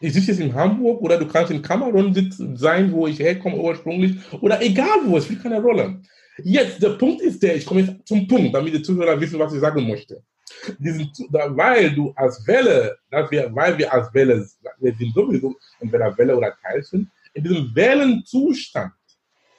Ich 0.00 0.12
sitze 0.12 0.32
jetzt 0.32 0.40
in 0.40 0.54
Hamburg 0.54 1.00
oder 1.00 1.18
du 1.18 1.26
kannst 1.26 1.50
in 1.50 1.62
Kamerun 1.62 2.12
sitzen, 2.12 2.56
sein, 2.56 2.92
wo 2.92 3.06
ich 3.06 3.18
herkomme 3.18 3.56
ursprünglich 3.56 4.16
oder 4.40 4.60
egal 4.60 4.98
wo, 5.06 5.16
es 5.16 5.24
spielt 5.24 5.42
keine 5.42 5.60
Rolle. 5.60 6.00
Jetzt, 6.42 6.82
der 6.82 6.90
Punkt 6.90 7.22
ist 7.22 7.42
der, 7.42 7.56
ich 7.56 7.64
komme 7.64 7.80
jetzt 7.80 8.06
zum 8.06 8.28
Punkt, 8.28 8.54
damit 8.54 8.74
die 8.74 8.82
Zuhörer 8.82 9.18
wissen, 9.18 9.38
was 9.38 9.54
ich 9.54 9.60
sagen 9.60 9.86
möchte. 9.88 10.22
Diesen, 10.78 11.10
weil 11.30 11.94
du 11.94 12.12
als 12.14 12.46
Welle, 12.46 12.98
dass 13.10 13.30
wir, 13.30 13.54
weil 13.54 13.76
wir 13.78 13.92
als 13.92 14.12
Welle, 14.12 14.46
wir 14.78 14.94
sind 14.94 15.14
sowieso 15.14 15.54
entweder 15.80 16.16
Welle 16.18 16.36
oder 16.36 16.54
Teilchen, 16.62 17.10
in 17.32 17.42
diesem 17.42 17.74
Wellenzustand, 17.74 18.92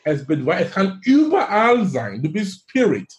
es, 0.03 0.21
es 0.21 0.71
kann 0.71 0.99
überall 1.03 1.85
sein, 1.85 2.21
du 2.21 2.31
bist 2.31 2.61
Spirit. 2.69 3.11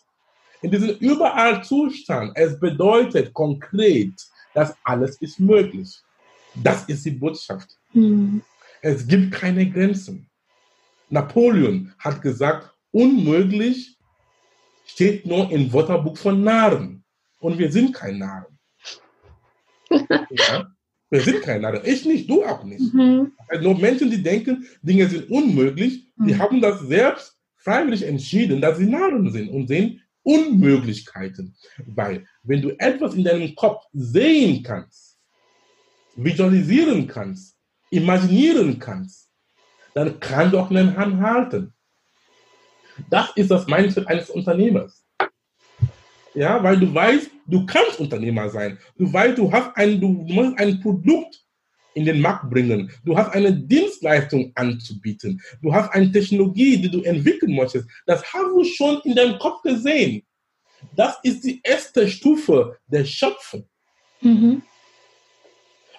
In 0.63 0.71
diesem 0.71 0.91
überall 0.99 1.63
Zustand, 1.63 2.33
es 2.35 2.59
bedeutet 2.59 3.33
konkret, 3.35 4.15
dass 4.55 4.75
alles 4.83 5.21
ist 5.21 5.39
möglich. 5.39 6.01
Das 6.63 6.85
ist 6.89 7.05
die 7.05 7.13
Botschaft. 7.13 7.77
Mhm. 7.93 8.43
Es 8.81 9.07
gibt 9.07 9.33
keine 9.33 9.69
Grenzen. 9.69 10.29
Napoleon 11.11 11.93
hat 11.99 12.23
gesagt, 12.23 12.71
unmöglich 12.91 13.99
steht 14.87 15.27
nur 15.27 15.51
im 15.51 15.73
Wörterbuch 15.73 16.17
von 16.17 16.43
Narren. 16.43 17.05
Und 17.41 17.59
wir 17.59 17.71
sind 17.71 17.95
kein 17.95 18.19
Narren. 18.19 18.59
ja? 20.31 20.71
Wir 21.11 21.21
sind 21.21 21.43
kein 21.43 21.63
Narren. 21.63 21.83
Ich 21.85 22.05
nicht, 22.05 22.29
du 22.29 22.45
auch 22.45 22.65
nicht. 22.65 22.93
Mhm. 22.93 23.33
Also 23.49 23.65
nur 23.65 23.79
Menschen, 23.79 24.11
die 24.11 24.23
denken, 24.23 24.67
Dinge 24.83 25.09
sind 25.09 25.31
unmöglich, 25.31 26.07
mhm. 26.17 26.27
die 26.27 26.39
haben 26.39 26.61
das 26.61 26.81
selbst 26.81 27.37
freiwillig 27.57 28.03
entschieden, 28.03 28.61
dass 28.61 28.79
sie 28.79 28.87
Narren 28.87 29.31
sind 29.31 29.49
und 29.49 29.69
sehen 29.69 30.03
Unmöglichkeiten. 30.23 31.57
Weil, 31.87 32.27
wenn 32.43 32.61
du 32.61 32.71
etwas 32.79 33.15
in 33.15 33.25
deinem 33.25 33.55
Kopf 33.55 33.85
sehen 33.93 34.63
kannst, 34.63 35.08
visualisieren 36.19 37.07
kannst, 37.07 37.57
imaginieren 37.91 38.79
kannst, 38.79 39.31
dann 39.95 40.19
kannst 40.21 40.53
du 40.53 40.59
auch 40.59 40.71
einen 40.71 40.97
Hand 40.97 41.21
halten. 41.21 41.73
Das 43.09 43.31
ist 43.37 43.51
das 43.51 43.67
Mindset 43.67 44.07
eines 44.09 44.29
Unternehmers. 44.31 45.05
Ja, 46.35 46.63
weil 46.63 46.79
du 46.79 46.93
weißt, 46.93 47.31
du 47.47 47.65
kannst 47.67 48.01
Unternehmer 48.01 48.51
sein. 48.51 48.79
Du 48.97 49.13
weißt, 49.13 49.39
du 49.39 49.51
hast 49.51 49.77
ein, 49.77 50.01
du 50.01 50.09
musst 50.09 50.59
ein 50.59 50.81
Produkt 50.81 51.45
in 51.95 52.05
den 52.05 52.21
Markt 52.21 52.51
bringen. 52.51 52.91
Du 53.05 53.17
hast 53.17 53.33
eine 53.33 53.53
Dienstleistung 53.53 54.53
anzubieten. 54.55 55.41
Du 55.63 55.73
hast 55.73 55.91
eine 55.91 56.11
Technologie, 56.11 56.77
die 56.77 56.91
du 56.91 57.03
entwickeln 57.03 57.55
möchtest. 57.55 57.89
Das 58.07 58.23
hast 58.23 58.51
du 58.53 58.65
schon 58.65 59.01
in 59.05 59.15
deinem 59.15 59.39
Kopf 59.39 59.63
gesehen. 59.63 60.23
Das 60.95 61.17
ist 61.23 61.45
die 61.45 61.61
erste 61.63 62.09
Stufe 62.09 62.79
der 62.87 63.05
Schöpfung. 63.05 63.69
Mhm. 64.21 64.63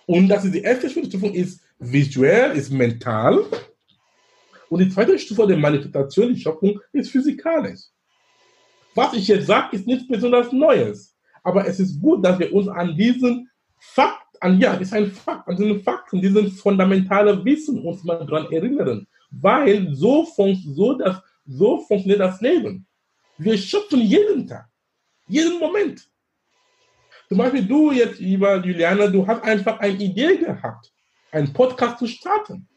Und 0.10 0.28
das 0.28 0.44
ist 0.44 0.56
die 0.56 0.64
erste 0.64 0.90
Stufe 0.90 1.28
ist 1.28 1.62
visuell, 1.78 2.58
ist 2.58 2.72
mental. 2.72 3.46
Und 4.68 4.80
die 4.80 4.90
zweite 4.90 5.20
Stufe 5.20 5.46
der 5.46 5.58
Manifestation, 5.58 6.34
die 6.34 6.42
Schöpfung, 6.42 6.80
ist 6.92 7.12
physikalisch. 7.12 7.82
Was 8.96 9.14
ich 9.14 9.28
jetzt 9.28 9.46
sage, 9.46 9.76
ist 9.76 9.86
nichts 9.86 10.08
besonders 10.08 10.52
Neues. 10.52 11.16
Aber 11.44 11.68
es 11.68 11.80
ist 11.80 12.02
gut, 12.02 12.26
dass 12.26 12.40
wir 12.40 12.52
uns 12.52 12.68
an 12.70 12.98
diesen 12.98 13.52
Fakt, 13.78 14.26
an, 14.42 14.60
ja, 14.60 14.74
ist 14.74 14.94
ein 14.94 15.12
Fakt, 15.12 15.48
an 15.48 15.58
diesen 15.58 15.80
Fakten, 15.84 16.20
diesen 16.20 16.50
fundamentalen 16.54 17.46
Wissen 17.46 17.80
uns 17.84 18.04
mal 18.04 18.26
dran 18.26 18.52
erinnern. 18.52 19.06
Weil 19.30 19.94
so, 19.94 20.26
fun 20.26 20.60
so, 20.74 20.96
das, 20.96 21.22
so 21.46 21.82
funktioniert 21.82 22.22
das 22.22 22.42
Leben. 22.42 22.88
Wir 23.38 23.56
schöpfen 23.56 24.02
jeden 24.02 24.48
Tag, 24.48 24.68
jeden 25.28 25.60
Moment. 25.60 26.09
Zum 27.30 27.38
Beispiel 27.38 27.64
du 27.64 27.92
jetzt, 27.92 28.20
lieber 28.20 28.58
Juliana, 28.58 29.08
du 29.08 29.26
hast 29.26 29.44
einfach 29.44 29.80
eine 29.80 29.94
Idee 29.94 30.38
gehabt, 30.38 30.92
einen 31.32 31.54
Podcast 31.54 32.00
zu 32.00 32.08
starten. 32.08 32.68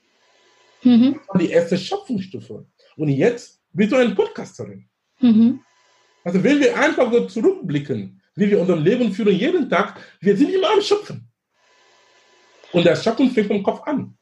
Mhm. 0.83 1.15
Das 1.15 1.29
war 1.29 1.41
die 1.41 1.51
erste 1.51 1.79
Schöpfungsstufe. 1.79 2.67
Und 2.97 3.09
jetzt 3.09 3.63
bist 3.73 3.93
du 3.93 3.97
eine 3.97 4.15
Podcasterin. 4.15 4.87
Mhm. 5.21 5.61
Also 6.23 6.45
wenn 6.45 6.61
wir 6.61 6.79
einfach 6.79 7.11
so 7.11 7.27
zurückblicken, 7.27 8.21
wie 8.35 8.51
wir 8.51 8.61
unser 8.61 8.77
Leben 8.77 9.11
führen 9.11 9.35
jeden 9.35 9.71
Tag, 9.71 9.99
wir 10.21 10.37
sind 10.37 10.53
immer 10.53 10.71
am 10.71 10.83
Schöpfen. 10.83 11.27
Und 12.73 12.85
das 12.85 13.03
Schöpfen 13.03 13.31
fängt 13.31 13.49
vom 13.49 13.63
Kopf 13.63 13.81
an. 13.87 14.15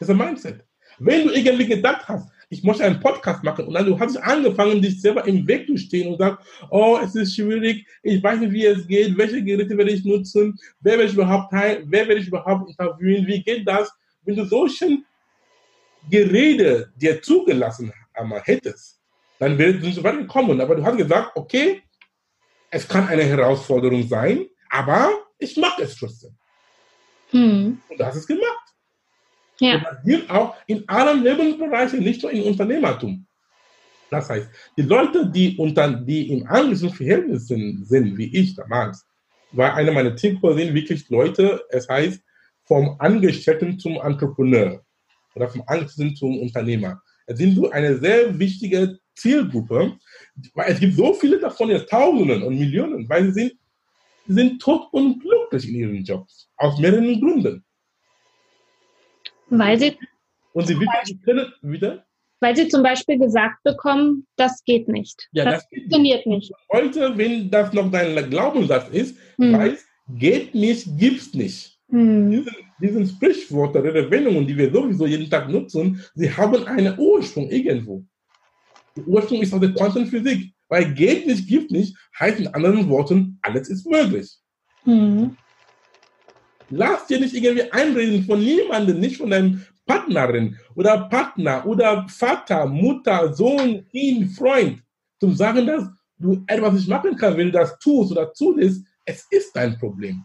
Das 0.00 0.08
ist 0.08 0.14
ein 0.14 0.18
Mindset. 0.18 0.64
Wenn 0.98 1.28
du 1.28 1.32
irgendwie 1.32 1.66
gedacht 1.66 2.08
hast, 2.08 2.28
ich 2.48 2.62
möchte 2.62 2.84
einen 2.84 3.00
Podcast 3.00 3.42
machen. 3.42 3.66
Und 3.66 3.74
dann 3.74 3.86
du 3.86 3.98
hast 3.98 4.16
angefangen, 4.16 4.82
dich 4.82 5.00
selber 5.00 5.26
im 5.26 5.46
Weg 5.46 5.66
zu 5.66 5.76
stehen 5.76 6.12
und 6.12 6.18
sagst, 6.18 6.46
oh, 6.70 6.98
es 7.02 7.14
ist 7.14 7.34
schwierig, 7.34 7.86
ich 8.02 8.22
weiß 8.22 8.40
nicht, 8.40 8.52
wie 8.52 8.66
es 8.66 8.86
geht, 8.86 9.16
welche 9.16 9.42
Geräte 9.42 9.76
werde 9.76 9.90
ich 9.90 10.04
nutzen, 10.04 10.58
wer 10.80 10.98
werde 10.98 11.10
ich 11.10 11.14
überhaupt 11.14 11.50
teil, 11.52 11.82
wer 11.86 12.06
werde 12.08 12.20
ich 12.20 12.28
überhaupt 12.28 12.68
interviewen, 12.70 13.26
wie 13.26 13.42
geht 13.42 13.66
das? 13.66 13.92
Wenn 14.24 14.36
du 14.36 14.44
solchen 14.44 15.04
Gerede 16.10 16.92
dir 16.96 17.20
zugelassen 17.22 17.92
hättest, 18.42 19.00
dann 19.38 19.58
würdest 19.58 19.98
du 19.98 20.02
weiterkommen. 20.04 20.60
Aber 20.60 20.76
du 20.76 20.84
hast 20.84 20.96
gesagt, 20.96 21.32
okay, 21.34 21.82
es 22.70 22.86
kann 22.86 23.08
eine 23.08 23.24
Herausforderung 23.24 24.06
sein, 24.06 24.46
aber 24.70 25.10
ich 25.38 25.56
mache 25.56 25.82
es 25.82 25.96
trotzdem. 25.96 26.36
Hm. 27.30 27.80
Und 27.88 28.00
das 28.00 28.16
ist 28.16 28.26
gemacht. 28.26 28.63
Ja. 29.64 29.76
Und 29.76 29.84
das 29.84 30.04
gilt 30.04 30.30
auch 30.30 30.54
in 30.66 30.86
allen 30.88 31.22
Lebensbereichen, 31.22 32.00
nicht 32.00 32.22
nur 32.22 32.32
im 32.32 32.42
Unternehmertum. 32.44 33.26
Das 34.10 34.28
heißt, 34.28 34.48
die 34.76 34.82
Leute, 34.82 35.30
die, 35.30 35.56
unter, 35.56 35.90
die 35.90 36.30
im 36.30 36.46
Angestelltenverhältnis 36.46 37.48
sind, 37.48 37.86
sind, 37.86 38.16
wie 38.16 38.36
ich 38.36 38.54
damals, 38.54 39.06
war 39.52 39.74
einer 39.74 39.92
meiner 39.92 40.14
Teamkollegen 40.14 40.74
wirklich 40.74 41.08
Leute, 41.08 41.62
es 41.70 41.88
heißt, 41.88 42.20
vom 42.64 42.96
Angestellten 42.98 43.78
zum 43.78 44.00
Entrepreneur 44.00 44.82
oder 45.34 45.48
vom 45.48 45.62
Angestellten 45.66 46.14
zum 46.16 46.38
Unternehmer. 46.40 47.00
Es 47.26 47.38
sind 47.38 47.54
so 47.54 47.70
eine 47.70 47.96
sehr 47.96 48.38
wichtige 48.38 48.98
Zielgruppe, 49.14 49.96
weil 50.54 50.72
es 50.72 50.80
gibt 50.80 50.94
so 50.94 51.14
viele 51.14 51.38
davon, 51.38 51.70
jetzt 51.70 51.88
Tausenden 51.88 52.42
und 52.42 52.58
Millionen, 52.58 53.08
weil 53.08 53.32
sie 53.32 53.32
sind, 53.32 53.52
sind 54.26 54.60
tot 54.60 54.88
und 54.92 55.20
glücklich 55.20 55.68
in 55.68 55.74
ihren 55.74 56.04
Jobs, 56.04 56.48
aus 56.56 56.78
mehreren 56.78 57.20
Gründen. 57.20 57.63
Weil 59.48 59.78
sie, 59.78 59.96
und 60.52 60.66
sie 60.66 60.78
können, 61.24 61.52
wieder? 61.62 62.04
Weil 62.40 62.56
sie 62.56 62.68
zum 62.68 62.82
Beispiel 62.82 63.18
gesagt 63.18 63.62
bekommen, 63.62 64.26
das 64.36 64.62
geht 64.64 64.88
nicht. 64.88 65.28
Ja, 65.32 65.44
das, 65.44 65.62
das 65.62 65.68
funktioniert 65.68 66.26
nicht. 66.26 66.52
Heute, 66.72 67.16
wenn 67.16 67.50
das 67.50 67.72
noch 67.72 67.90
dein 67.90 68.28
Glaubenssatz 68.30 68.88
ist, 68.90 69.16
hm. 69.38 69.52
weiß, 69.52 69.84
geht 70.08 70.54
nicht, 70.54 70.86
gibt's 70.98 71.34
nicht. 71.34 71.78
Hm. 71.90 72.30
Diesen, 72.30 72.54
diesen 72.80 73.06
Sprichworte, 73.06 73.82
Redewendungen, 73.82 74.46
die 74.46 74.56
wir 74.56 74.70
sowieso 74.70 75.06
jeden 75.06 75.30
Tag 75.30 75.48
nutzen, 75.48 76.02
sie 76.14 76.30
haben 76.30 76.66
einen 76.66 76.98
Ursprung 76.98 77.48
irgendwo. 77.50 78.04
Der 78.96 79.06
Ursprung 79.06 79.42
ist 79.42 79.52
aus 79.52 79.60
der 79.60 79.72
Quantenphysik. 79.72 80.52
Weil 80.68 80.94
geht 80.94 81.26
nicht, 81.26 81.46
gibt 81.46 81.70
nicht, 81.70 81.96
heißt 82.18 82.40
in 82.40 82.48
anderen 82.48 82.88
Worten, 82.88 83.38
alles 83.42 83.68
ist 83.68 83.86
möglich. 83.86 84.30
Hm. 84.84 85.36
Lass 86.70 87.06
dir 87.06 87.20
nicht 87.20 87.34
irgendwie 87.34 87.70
einreden 87.70 88.24
von 88.24 88.40
niemandem, 88.40 88.98
nicht 88.98 89.16
von 89.16 89.30
deinem 89.30 89.64
Partnerin 89.86 90.56
oder 90.74 91.08
Partner 91.08 91.64
oder 91.66 92.06
Vater, 92.08 92.66
Mutter, 92.66 93.34
Sohn, 93.34 93.86
Kind, 93.88 94.32
Freund, 94.32 94.82
zum 95.20 95.34
sagen, 95.34 95.66
dass 95.66 95.84
du 96.18 96.42
etwas 96.46 96.74
nicht 96.74 96.88
machen 96.88 97.16
kannst, 97.16 97.38
wenn 97.38 97.46
du 97.48 97.52
das 97.52 97.78
tust 97.78 98.12
oder 98.12 98.32
zulässt, 98.32 98.84
es 99.04 99.26
ist 99.30 99.54
dein 99.54 99.78
Problem. 99.78 100.24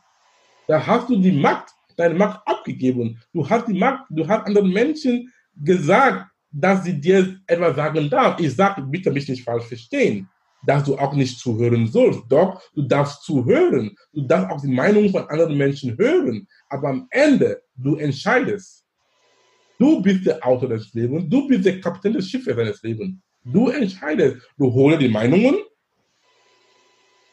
Da 0.68 0.86
hast 0.86 1.10
du 1.10 1.20
die 1.20 1.32
Macht, 1.32 1.72
deine 1.98 2.14
Macht 2.14 2.42
abgegeben. 2.46 3.20
Du 3.34 3.48
hast 3.48 3.68
die 3.68 3.74
Macht, 3.74 4.06
du 4.10 4.28
hast 4.28 4.46
anderen 4.46 4.72
Menschen 4.72 5.32
gesagt, 5.56 6.30
dass 6.52 6.84
sie 6.84 7.00
dir 7.00 7.40
etwas 7.46 7.76
sagen 7.76 8.10
darf. 8.10 8.40
Ich 8.40 8.56
sage, 8.56 8.82
bitte 8.82 9.12
mich 9.12 9.28
nicht 9.28 9.44
falsch 9.44 9.66
verstehen. 9.66 10.30
Dass 10.66 10.84
du 10.84 10.98
auch 10.98 11.14
nicht 11.14 11.40
zuhören 11.40 11.88
sollst. 11.88 12.22
Doch, 12.30 12.62
du 12.74 12.82
darfst 12.82 13.24
zuhören. 13.24 13.96
Du 14.14 14.22
darfst 14.22 14.52
auch 14.52 14.62
die 14.62 14.74
Meinung 14.74 15.10
von 15.10 15.28
anderen 15.30 15.58
Menschen 15.58 15.98
hören. 15.98 16.48
Aber 16.70 16.90
am 16.90 17.08
Ende, 17.12 17.62
du 17.76 17.96
entscheidest. 17.96 18.86
Du 19.78 20.02
bist 20.02 20.26
der 20.26 20.46
Autor 20.46 20.70
des 20.70 20.94
Lebens. 20.94 21.26
Du 21.30 21.48
bist 21.48 21.66
der 21.66 21.80
Kapitän 21.80 22.14
des 22.14 22.30
Schiffes 22.30 22.56
deines 22.56 22.82
Lebens. 22.84 23.16
Du 23.44 23.70
entscheidest. 23.70 24.38
Du 24.58 24.74
holst 24.74 25.02
die 25.02 25.08
Meinungen, 25.08 25.58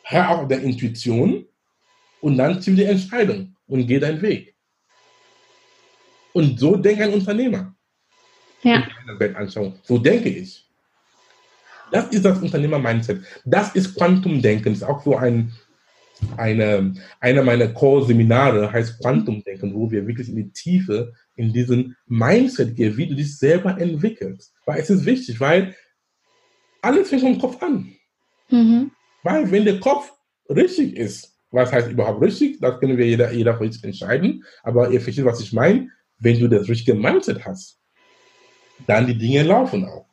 hör 0.05 0.31
auf 0.31 0.49
der 0.49 0.63
Intuition 0.63 1.47
und 2.21 2.39
dann 2.39 2.63
zieh 2.63 2.75
die 2.75 2.85
Entscheidung 2.85 3.57
und 3.67 3.87
geh 3.87 3.99
deinen 3.99 4.23
Weg. 4.23 4.55
Und 6.33 6.61
so 6.61 6.77
denkt 6.77 7.03
ein 7.03 7.15
Unternehmer. 7.15 7.75
Ja. 8.63 8.87
So 9.83 9.99
denke 9.99 10.29
ich. 10.29 10.66
Das 11.91 12.09
ist 12.09 12.25
das 12.25 12.41
Unternehmer-Mindset. 12.41 13.23
Das 13.45 13.75
ist 13.75 13.97
Quantumdenken. 13.97 14.73
Das 14.73 14.83
ist 14.83 14.89
auch 14.89 15.03
so 15.05 15.17
ein, 15.17 15.53
eine, 16.37 16.95
einer 17.21 17.43
meiner 17.43 17.69
Core-Seminare 17.69 18.73
heißt 18.73 19.01
Quantumdenken, 19.01 19.75
wo 19.75 19.91
wir 19.91 20.07
wirklich 20.07 20.29
in 20.29 20.37
die 20.37 20.51
Tiefe, 20.51 21.13
in 21.37 21.53
diesen 21.53 21.97
Mindset 22.07 22.75
gehen, 22.75 22.97
wie 22.97 23.07
du 23.07 23.15
dich 23.15 23.39
selber 23.39 23.79
entwickelst. 23.79 24.53
Weil 24.65 24.81
es 24.81 24.91
ist 24.91 25.05
wichtig, 25.05 25.41
weil 25.41 25.75
alles 26.83 27.09
fängt 27.09 27.23
vom 27.23 27.39
Kopf 27.39 27.63
an. 27.63 27.93
Mhm. 28.51 28.91
Weil 29.23 29.51
wenn 29.51 29.65
der 29.65 29.81
Kopf 29.81 30.13
richtig 30.49 30.97
ist, 30.97 31.37
was 31.51 31.73
heißt 31.73 31.91
überhaupt 31.91 32.23
richtig, 32.23 32.61
das 32.61 32.79
können 32.81 32.97
wir 32.99 33.07
jeder, 33.07 33.33
jeder 33.33 33.57
für 33.57 33.71
sich 33.71 33.83
entscheiden, 33.83 34.45
aber 34.63 34.91
ihr 34.91 35.01
versteht, 35.01 35.25
was 35.25 35.41
ich 35.41 35.53
meine, 35.53 35.91
wenn 36.19 36.39
du 36.39 36.49
das 36.49 36.69
richtige 36.69 36.95
Mindset 36.95 37.45
hast, 37.45 37.79
dann 38.87 39.07
die 39.07 39.17
Dinge 39.17 39.43
laufen 39.43 39.85
auch. 39.85 40.06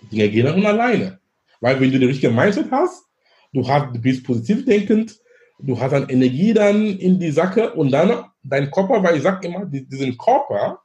Die 0.00 0.08
Dinge 0.08 0.28
gehen 0.28 0.48
auch 0.48 0.54
von 0.54 0.66
alleine. 0.66 1.18
Weil 1.60 1.80
wenn 1.80 1.90
du 1.90 1.98
das 1.98 2.08
richtige 2.08 2.32
Mindset 2.32 2.70
hast, 2.70 3.04
du, 3.52 3.66
hast, 3.66 3.94
du 3.94 4.00
bist 4.00 4.24
positiv 4.24 4.64
denkend, 4.64 5.18
du 5.58 5.78
hast 5.78 5.92
dann 5.92 6.08
Energie 6.08 6.52
dann 6.52 6.84
in 6.98 7.18
die 7.18 7.30
Sache 7.30 7.72
und 7.74 7.90
dann 7.90 8.24
dein 8.42 8.70
Körper, 8.70 9.02
weil 9.02 9.16
ich 9.16 9.22
sage 9.22 9.48
immer, 9.48 9.64
diesen 9.66 10.16
Körper 10.16 10.80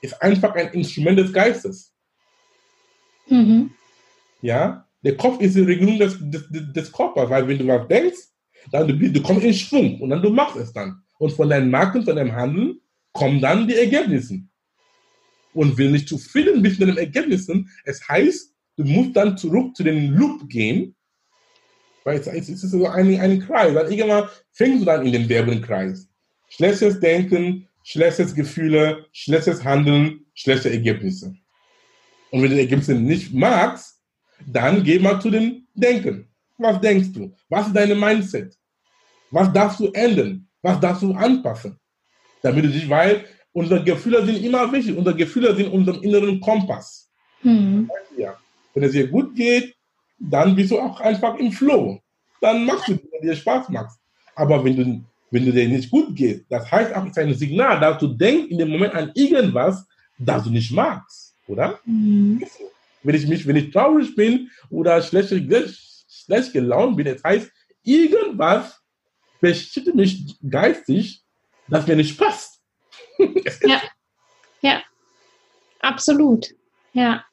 ist 0.00 0.20
einfach 0.22 0.54
ein 0.54 0.68
Instrument 0.68 1.18
des 1.18 1.32
Geistes. 1.32 1.92
Mhm. 3.28 3.70
Ja, 4.42 4.86
der 5.02 5.16
Kopf 5.16 5.40
ist 5.40 5.56
die 5.56 5.62
Regelung 5.62 5.98
des, 5.98 6.18
des, 6.20 6.44
des 6.50 6.92
Körpers, 6.92 7.28
weil 7.30 7.48
wenn 7.48 7.58
du 7.58 7.66
was 7.66 7.88
denkst, 7.88 8.18
dann 8.70 8.86
du, 8.88 8.94
du 8.94 9.22
kommst 9.22 9.44
in 9.44 9.54
Schwung 9.54 10.00
und 10.00 10.10
dann 10.10 10.22
du 10.22 10.30
machst 10.30 10.56
es 10.56 10.72
dann. 10.72 11.02
Und 11.18 11.32
von 11.32 11.48
deinem 11.48 11.70
Marken, 11.70 12.04
von 12.04 12.16
deinem 12.16 12.34
Handeln 12.34 12.80
kommen 13.12 13.40
dann 13.40 13.66
die 13.66 13.74
Ergebnisse. 13.74 14.40
Und 15.54 15.78
du 15.78 15.88
nicht 15.88 16.08
zufrieden 16.08 16.60
mit 16.60 16.80
den 16.80 16.96
Ergebnissen, 16.96 17.70
es 17.84 18.06
heißt, 18.08 18.52
du 18.76 18.84
musst 18.84 19.16
dann 19.16 19.38
zurück 19.38 19.74
zu 19.76 19.84
dem 19.84 20.12
Loop 20.12 20.48
gehen, 20.48 20.94
weil 22.04 22.18
es, 22.18 22.26
es 22.26 22.48
ist 22.48 22.70
so 22.70 22.86
ein, 22.86 23.18
ein 23.18 23.40
Kreis. 23.40 23.72
Dann 23.72 23.90
irgendwann 23.90 24.28
fängst 24.52 24.82
du 24.82 24.84
dann 24.84 25.06
in 25.06 25.12
den 25.12 25.28
Werbenkreis. 25.28 26.08
Schlechtes 26.48 27.00
Denken, 27.00 27.66
schlechtes 27.82 28.34
Gefühle, 28.34 29.06
schlechtes 29.12 29.64
Handeln, 29.64 30.26
schlechte 30.34 30.70
Ergebnisse. 30.70 31.34
Und 32.30 32.42
wenn 32.42 32.50
du 32.50 32.56
die 32.56 32.62
Ergebnisse 32.62 32.94
nicht 32.94 33.32
magst, 33.32 34.00
dann 34.46 34.82
geh 34.82 34.98
mal 34.98 35.20
zu 35.20 35.30
den 35.30 35.66
Denken. 35.74 36.28
Was 36.58 36.80
denkst 36.80 37.12
du? 37.12 37.34
Was 37.48 37.68
ist 37.68 37.76
deine 37.76 37.94
Mindset? 37.94 38.56
Was 39.30 39.52
darfst 39.52 39.80
du 39.80 39.90
ändern? 39.92 40.48
Was 40.62 40.80
darfst 40.80 41.02
du 41.02 41.12
anpassen? 41.12 41.78
Damit 42.42 42.64
du 42.64 42.68
dich, 42.68 42.88
weil 42.88 43.24
unsere 43.54 43.82
Gefühle 43.82 44.26
sind 44.26 44.44
immer 44.44 44.70
wichtig. 44.70 44.94
Unsere 44.94 45.16
Gefühle 45.16 45.56
sind 45.56 45.72
unserem 45.72 46.02
inneren 46.02 46.38
Kompass. 46.40 47.08
Mhm. 47.42 47.88
Ja. 48.18 48.36
Wenn 48.74 48.82
es 48.82 48.92
dir 48.92 49.08
gut 49.08 49.34
geht, 49.34 49.74
dann 50.18 50.54
bist 50.54 50.70
du 50.70 50.78
auch 50.78 51.00
einfach 51.00 51.34
im 51.36 51.50
Flow. 51.50 51.98
Dann 52.42 52.66
machst 52.66 52.88
du, 52.88 52.92
wenn 52.92 53.22
dir 53.22 53.34
Spaß 53.34 53.70
macht. 53.70 53.96
Aber 54.34 54.62
wenn 54.62 54.76
du, 54.76 55.00
wenn 55.30 55.46
du 55.46 55.52
dir 55.52 55.66
nicht 55.66 55.90
gut 55.90 56.14
geht, 56.14 56.44
das 56.50 56.70
heißt 56.70 56.94
auch, 56.94 57.04
es 57.04 57.12
ist 57.12 57.18
ein 57.18 57.34
Signal, 57.34 57.80
dass 57.80 57.98
du 57.98 58.08
denkst 58.08 58.50
in 58.50 58.58
dem 58.58 58.68
Moment 58.68 58.94
an 58.94 59.10
irgendwas, 59.14 59.86
das 60.18 60.44
du 60.44 60.50
nicht 60.50 60.70
magst, 60.70 61.34
oder? 61.46 61.78
Mhm 61.86 62.44
wenn 63.04 63.14
ich 63.14 63.26
mich, 63.28 63.46
wenn 63.46 63.56
ich 63.56 63.70
traurig 63.70 64.16
bin 64.16 64.50
oder 64.70 65.00
schlecht, 65.02 65.28
schlecht 66.08 66.52
gelaunt 66.52 66.96
bin, 66.96 67.06
das 67.06 67.22
heißt, 67.22 67.50
irgendwas 67.84 68.80
beschäftigt 69.40 69.94
mich 69.94 70.36
geistig, 70.48 71.22
das 71.68 71.86
mir 71.86 71.96
nicht 71.96 72.18
passt. 72.18 72.53
Ja, 73.62 73.82
ja, 74.60 74.82
absolut. 75.80 76.48
Ja, 76.92 77.24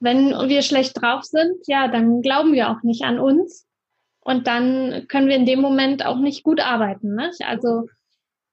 wenn 0.00 0.30
wir 0.48 0.62
schlecht 0.62 1.00
drauf 1.00 1.24
sind, 1.24 1.66
ja, 1.66 1.88
dann 1.88 2.22
glauben 2.22 2.52
wir 2.52 2.70
auch 2.70 2.82
nicht 2.82 3.02
an 3.02 3.18
uns 3.18 3.66
und 4.20 4.46
dann 4.46 5.06
können 5.08 5.28
wir 5.28 5.36
in 5.36 5.46
dem 5.46 5.60
Moment 5.60 6.04
auch 6.04 6.18
nicht 6.18 6.42
gut 6.42 6.60
arbeiten. 6.60 7.14
Nicht? 7.14 7.42
Also 7.44 7.86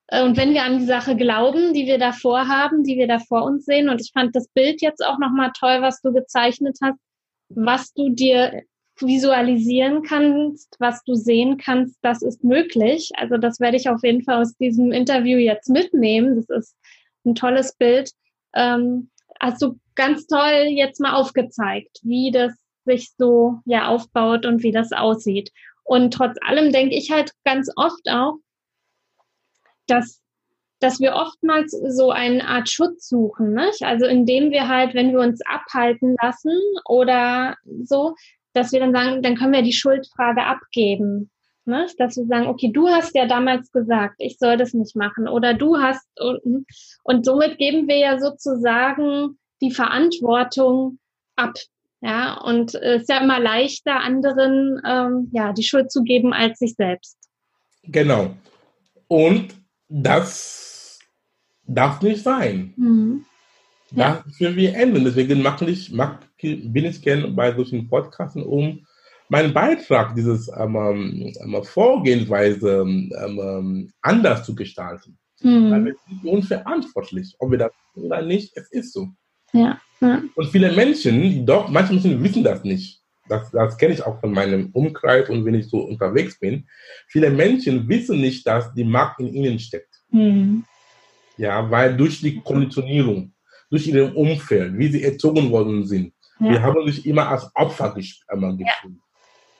äh, 0.08 0.24
und 0.24 0.38
wenn 0.38 0.54
wir 0.54 0.64
an 0.64 0.80
die 0.80 0.86
Sache 0.86 1.16
glauben, 1.16 1.74
die 1.74 1.86
wir 1.86 1.98
da 1.98 2.12
vorhaben, 2.12 2.84
die 2.84 2.98
wir 2.98 3.08
da 3.08 3.20
vor 3.20 3.44
uns 3.44 3.66
sehen, 3.66 3.90
und 3.90 4.02
ich 4.02 4.12
fand 4.14 4.36
das 4.36 4.48
Bild 4.50 4.82
jetzt 4.82 5.06
auch 5.06 5.20
nochmal 5.20 5.52
toll, 5.58 5.82
was 5.82 6.02
du 6.02 6.14
gezeichnet 6.14 6.78
hast, 6.82 7.00
was 7.50 7.94
du 7.94 8.10
dir 8.10 8.64
visualisieren 9.02 10.04
kannst, 10.04 10.76
was 10.80 11.04
du 11.04 11.16
sehen 11.16 11.58
kannst, 11.58 11.98
das 12.02 12.22
ist 12.22 12.44
möglich. 12.44 13.12
Also 13.18 13.38
das 13.38 13.60
werde 13.60 13.78
ich 13.78 13.90
auf 13.90 14.04
jeden 14.04 14.24
Fall 14.24 14.42
aus 14.42 14.56
diesem 14.58 14.92
Interview 14.92 15.38
jetzt 15.38 15.70
mitnehmen. 15.70 16.36
Das 16.36 16.50
ist 16.50 16.76
ein 17.26 17.36
tolles 17.36 17.76
Bild. 17.76 18.12
Ähm, 18.56 19.10
hast 19.40 19.62
du 19.62 19.80
ganz 19.96 20.28
toll 20.28 20.68
jetzt 20.70 21.00
mal 21.00 21.14
aufgezeigt, 21.14 22.00
wie 22.04 22.32
das 22.32 22.54
sich 22.86 23.12
so 23.18 23.60
ja 23.66 23.88
aufbaut 23.88 24.46
und 24.46 24.64
wie 24.64 24.72
das 24.72 24.92
aussieht. 24.92 25.52
Und 25.84 26.14
trotz 26.14 26.38
allem 26.46 26.72
denke 26.72 26.96
ich 26.96 27.12
halt 27.12 27.32
ganz 27.46 27.70
oft 27.76 28.10
auch, 28.10 28.36
dass, 29.88 30.22
dass 30.80 31.00
wir 31.00 31.16
oftmals 31.16 31.72
so 31.72 32.12
eine 32.12 32.46
Art 32.48 32.70
Schutz 32.70 33.08
suchen. 33.08 33.54
Nicht? 33.54 33.84
Also 33.84 34.06
indem 34.06 34.52
wir 34.52 34.68
halt, 34.68 34.94
wenn 34.96 35.12
wir 35.12 35.20
uns 35.20 35.42
abhalten 35.46 36.16
lassen 36.22 36.58
oder 36.86 37.56
so, 37.84 38.16
dass 38.58 38.72
wir 38.72 38.80
dann 38.80 38.94
sagen, 38.94 39.22
dann 39.22 39.36
können 39.36 39.54
wir 39.54 39.62
die 39.62 39.74
Schuldfrage 39.74 40.44
abgeben. 40.44 41.30
Nicht? 41.66 42.00
Dass 42.00 42.16
wir 42.16 42.26
sagen, 42.26 42.48
okay, 42.48 42.72
du 42.74 42.88
hast 42.88 43.14
ja 43.16 43.26
damals 43.26 43.72
gesagt, 43.72 44.16
ich 44.20 44.38
soll 44.40 44.58
das 44.58 44.74
nicht 44.74 44.96
machen 44.96 45.28
oder 45.28 45.54
du 45.54 45.78
hast 45.78 46.08
und, 46.20 46.66
und 47.04 47.26
somit 47.26 47.58
geben 47.58 47.88
wir 47.88 47.98
ja 47.98 48.20
sozusagen 48.20 49.38
die 49.62 49.72
Verantwortung 49.72 51.00
ab. 51.36 51.56
Ja, 52.00 52.40
und 52.42 52.76
es 52.76 53.02
ist 53.04 53.10
ja 53.10 53.20
immer 53.20 53.40
leichter, 53.40 54.00
anderen 54.00 54.80
ähm, 54.86 55.30
ja, 55.34 55.52
die 55.52 55.64
Schuld 55.64 55.92
zu 55.92 56.04
geben 56.04 56.32
als 56.32 56.60
sich 56.60 56.76
selbst. 56.76 57.18
Genau. 57.84 58.36
Und 59.08 59.56
das 59.90 61.00
darf 61.66 62.02
nicht 62.02 62.24
sein. 62.24 62.74
Mhm. 62.78 63.26
Ja. 63.98 64.24
Das 64.26 64.40
müssen 64.40 64.56
wir 64.56 64.76
ändern. 64.76 65.04
Deswegen 65.04 65.42
mache 65.42 65.70
ich, 65.70 65.92
mach, 65.92 66.20
bin 66.42 66.86
ich 66.86 67.02
gerne 67.02 67.28
bei 67.30 67.54
solchen 67.54 67.88
Podcasts, 67.88 68.36
um 68.36 68.86
meinen 69.30 69.54
Beitrag, 69.54 70.16
dieses 70.16 70.50
ähm, 70.58 71.34
ähm, 71.44 71.64
Vorgehensweise 71.64 72.82
ähm, 72.82 73.12
ähm, 73.20 73.92
anders 74.02 74.46
zu 74.46 74.56
gestalten. 74.56 75.18
Mhm. 75.42 75.72
Weil 75.72 75.86
wir 75.86 75.96
sind 76.08 76.22
für 76.22 76.30
uns 76.30 76.48
verantwortlich, 76.48 77.36
ob 77.40 77.52
wir 77.52 77.58
das 77.58 77.72
oder 77.96 78.22
nicht, 78.22 78.56
es 78.56 78.72
ist 78.72 78.94
so. 78.94 79.10
Ja. 79.54 79.80
ja. 80.00 80.22
Und 80.36 80.48
viele 80.50 80.72
Menschen, 80.74 81.46
doch, 81.46 81.68
manche 81.70 81.94
Menschen 81.94 82.24
wissen 82.24 82.44
das 82.44 82.64
nicht 82.64 83.02
das, 83.28 83.52
das 83.52 83.78
kenne 83.78 83.94
ich 83.94 84.04
auch 84.04 84.20
von 84.20 84.32
meinem 84.32 84.70
Umkreis 84.74 85.30
und 85.30 85.46
wenn 85.46 85.56
ich 85.56 85.68
so 85.68 85.80
unterwegs 85.80 86.40
bin, 86.40 86.68
viele 87.08 87.30
Menschen 87.30 87.88
wissen 87.88 88.22
nicht, 88.22 88.46
dass 88.48 88.74
die 88.74 88.84
Macht 88.84 89.20
in 89.20 89.34
ihnen 89.34 89.60
steckt. 89.60 90.02
Mhm. 90.10 90.64
Ja, 91.38 91.70
weil 91.70 91.96
durch 91.96 92.22
die 92.22 92.40
Konditionierung, 92.40 93.34
durch 93.70 93.88
ihr 93.88 94.16
Umfeld, 94.16 94.78
wie 94.78 94.88
sie 94.88 95.04
erzogen 95.04 95.52
worden 95.52 95.86
sind, 95.86 96.14
ja. 96.40 96.52
wir 96.52 96.62
haben 96.62 96.86
sich 96.86 97.06
immer 97.06 97.30
als 97.30 97.50
Opfer 97.56 97.94
gefühlt. 97.94 98.24
Ja. 98.60 98.90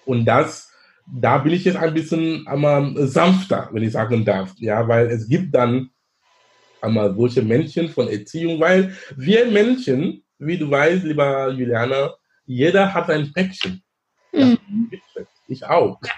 Und 0.06 0.26
das, 0.26 0.72
da 1.06 1.38
bin 1.38 1.54
ich 1.54 1.66
jetzt 1.66 1.78
ein 1.78 1.94
bisschen 1.94 2.48
einmal 2.48 2.94
sanfter, 3.08 3.70
wenn 3.72 3.84
ich 3.84 3.92
sagen 3.92 4.24
darf. 4.24 4.54
Ja, 4.58 4.88
weil 4.88 5.08
es 5.08 5.28
gibt 5.28 5.54
dann 5.54 5.90
einmal 6.82 7.14
solche 7.16 7.42
Menschen 7.42 7.90
von 7.90 8.08
Erziehung, 8.08 8.60
weil 8.60 8.96
wir 9.16 9.46
Menschen, 9.52 10.24
wie 10.40 10.58
du 10.58 10.70
weißt, 10.70 11.04
lieber 11.04 11.52
Juliana, 11.52 12.14
jeder 12.46 12.94
hat 12.94 13.10
ein 13.10 13.32
Päckchen. 13.34 13.84
Mhm. 14.32 14.58
Ich 15.48 15.66
auch. 15.66 16.00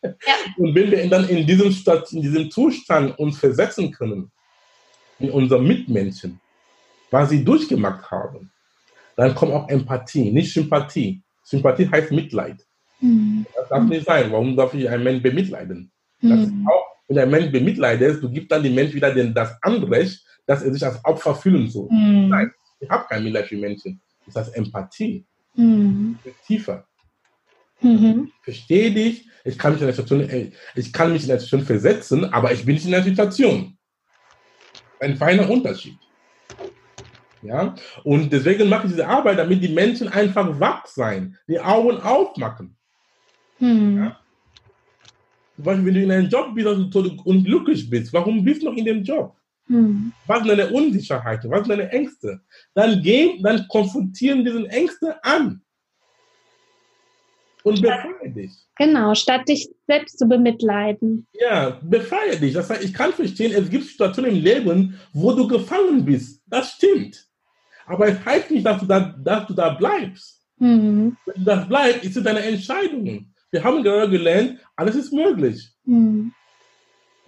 Ja. 0.00 0.34
Und 0.56 0.74
wenn 0.74 0.90
wir 0.90 1.08
dann 1.08 1.28
in 1.28 1.46
diesem, 1.46 1.72
Stadt, 1.72 2.12
in 2.12 2.22
diesem 2.22 2.50
Zustand 2.50 3.18
uns 3.18 3.38
versetzen 3.38 3.90
können, 3.90 4.30
in 5.18 5.30
unser 5.30 5.58
Mitmenschen, 5.58 6.40
was 7.10 7.30
sie 7.30 7.44
durchgemacht 7.44 8.10
haben, 8.10 8.50
dann 9.16 9.34
kommt 9.34 9.52
auch 9.52 9.68
Empathie, 9.68 10.30
nicht 10.30 10.52
Sympathie. 10.52 11.22
Sympathie 11.42 11.90
heißt 11.90 12.12
Mitleid. 12.12 12.64
Mhm. 13.00 13.46
Das 13.54 13.68
darf 13.68 13.84
nicht 13.84 14.06
sein. 14.06 14.30
Warum 14.30 14.56
darf 14.56 14.74
ich 14.74 14.88
einen 14.88 15.02
Menschen 15.02 15.22
bemitleiden? 15.22 15.90
Mhm. 16.20 16.66
Auch, 16.70 16.84
wenn 17.08 17.18
ein 17.18 17.30
Mensch 17.30 17.50
bemitleidet, 17.50 18.22
du 18.22 18.30
gibst 18.30 18.52
dann 18.52 18.62
dem 18.62 18.74
Menschen 18.74 18.94
wieder 18.94 19.12
den, 19.12 19.34
das 19.34 19.56
Anrecht, 19.62 20.24
dass 20.46 20.62
er 20.62 20.72
sich 20.72 20.84
als 20.84 21.02
Opfer 21.04 21.34
fühlen 21.34 21.68
soll. 21.68 21.88
Mhm. 21.90 22.28
Nein, 22.28 22.52
ich 22.80 22.88
habe 22.88 23.06
kein 23.08 23.24
Mitleid 23.24 23.46
für 23.46 23.56
Menschen. 23.56 24.00
Das 24.26 24.36
heißt 24.36 24.56
Empathie. 24.56 25.24
Mhm. 25.54 26.18
Tiefer. 26.46 26.86
Mhm. 27.80 28.30
Verstehe 28.42 28.92
dich, 28.92 29.28
ich 29.44 29.58
kann, 29.58 29.72
mich 29.72 29.80
in 29.80 29.86
der 29.86 29.94
Situation, 29.94 30.28
äh, 30.28 30.50
ich 30.74 30.92
kann 30.92 31.12
mich 31.12 31.22
in 31.22 31.28
der 31.28 31.40
Situation 31.40 31.66
versetzen, 31.66 32.24
aber 32.32 32.52
ich 32.52 32.64
bin 32.64 32.74
nicht 32.74 32.84
in 32.84 32.90
der 32.90 33.02
Situation. 33.02 33.76
Ein 35.00 35.16
feiner 35.16 35.48
Unterschied. 35.48 35.98
Ja? 37.42 37.74
Und 38.04 38.32
deswegen 38.32 38.68
mache 38.68 38.86
ich 38.86 38.92
diese 38.92 39.06
Arbeit, 39.06 39.38
damit 39.38 39.62
die 39.62 39.68
Menschen 39.68 40.08
einfach 40.08 40.58
wach 40.58 40.86
sein, 40.86 41.36
die 41.46 41.60
Augen 41.60 41.98
aufmachen. 41.98 42.76
Mhm. 43.58 43.98
Ja? 43.98 44.18
Zum 45.56 45.64
Beispiel, 45.64 45.86
wenn 45.86 45.94
du 45.94 46.02
in 46.02 46.12
einem 46.12 46.28
Job 46.28 46.54
bist 46.54 46.66
und 46.68 46.94
du 46.94 47.16
unglücklich 47.24 47.90
bist, 47.90 48.12
warum 48.12 48.44
bist 48.44 48.62
du 48.62 48.66
noch 48.66 48.76
in 48.76 48.84
dem 48.84 49.02
Job? 49.02 49.34
Hm. 49.66 50.12
Was 50.26 50.38
sind 50.38 50.48
deine 50.48 50.70
Unsicherheiten? 50.70 51.50
Was 51.50 51.66
sind 51.66 51.70
deine 51.70 51.90
Ängste? 51.90 52.40
Dann 52.74 53.02
gehen, 53.02 53.42
dann 53.42 53.66
konfrontieren 53.68 54.44
diese 54.44 54.66
Ängste 54.68 55.22
an. 55.22 55.60
Und 57.64 57.82
befreie 57.82 58.30
dich. 58.30 58.52
Genau, 58.76 59.14
statt 59.14 59.48
dich 59.48 59.68
selbst 59.86 60.18
zu 60.18 60.26
bemitleiden. 60.26 61.26
Ja, 61.32 61.78
befreie 61.82 62.38
dich. 62.38 62.54
Das 62.54 62.70
heißt, 62.70 62.84
ich 62.84 62.94
kann 62.94 63.12
verstehen, 63.12 63.52
es 63.52 63.68
gibt 63.68 63.84
Situationen 63.84 64.36
im 64.36 64.42
Leben, 64.42 64.98
wo 65.12 65.32
du 65.32 65.46
gefangen 65.46 66.04
bist. 66.04 66.40
Das 66.46 66.72
stimmt. 66.72 67.27
Aber 67.88 68.08
es 68.08 68.24
heißt 68.24 68.50
nicht, 68.50 68.66
dass 68.66 68.80
du 68.80 68.86
da, 68.86 69.00
dass 69.00 69.46
du 69.46 69.54
da 69.54 69.70
bleibst. 69.70 70.42
Mhm. 70.58 71.16
Wenn 71.24 71.44
du 71.44 71.44
das 71.44 71.68
bleibst, 71.68 72.04
ist 72.04 72.16
es 72.16 72.22
deine 72.22 72.42
Entscheidung. 72.42 73.32
Wir 73.50 73.64
haben 73.64 73.82
gerade 73.82 74.10
gelernt, 74.10 74.58
alles 74.76 74.94
ist 74.94 75.12
möglich. 75.12 75.70
Mhm. 75.84 76.32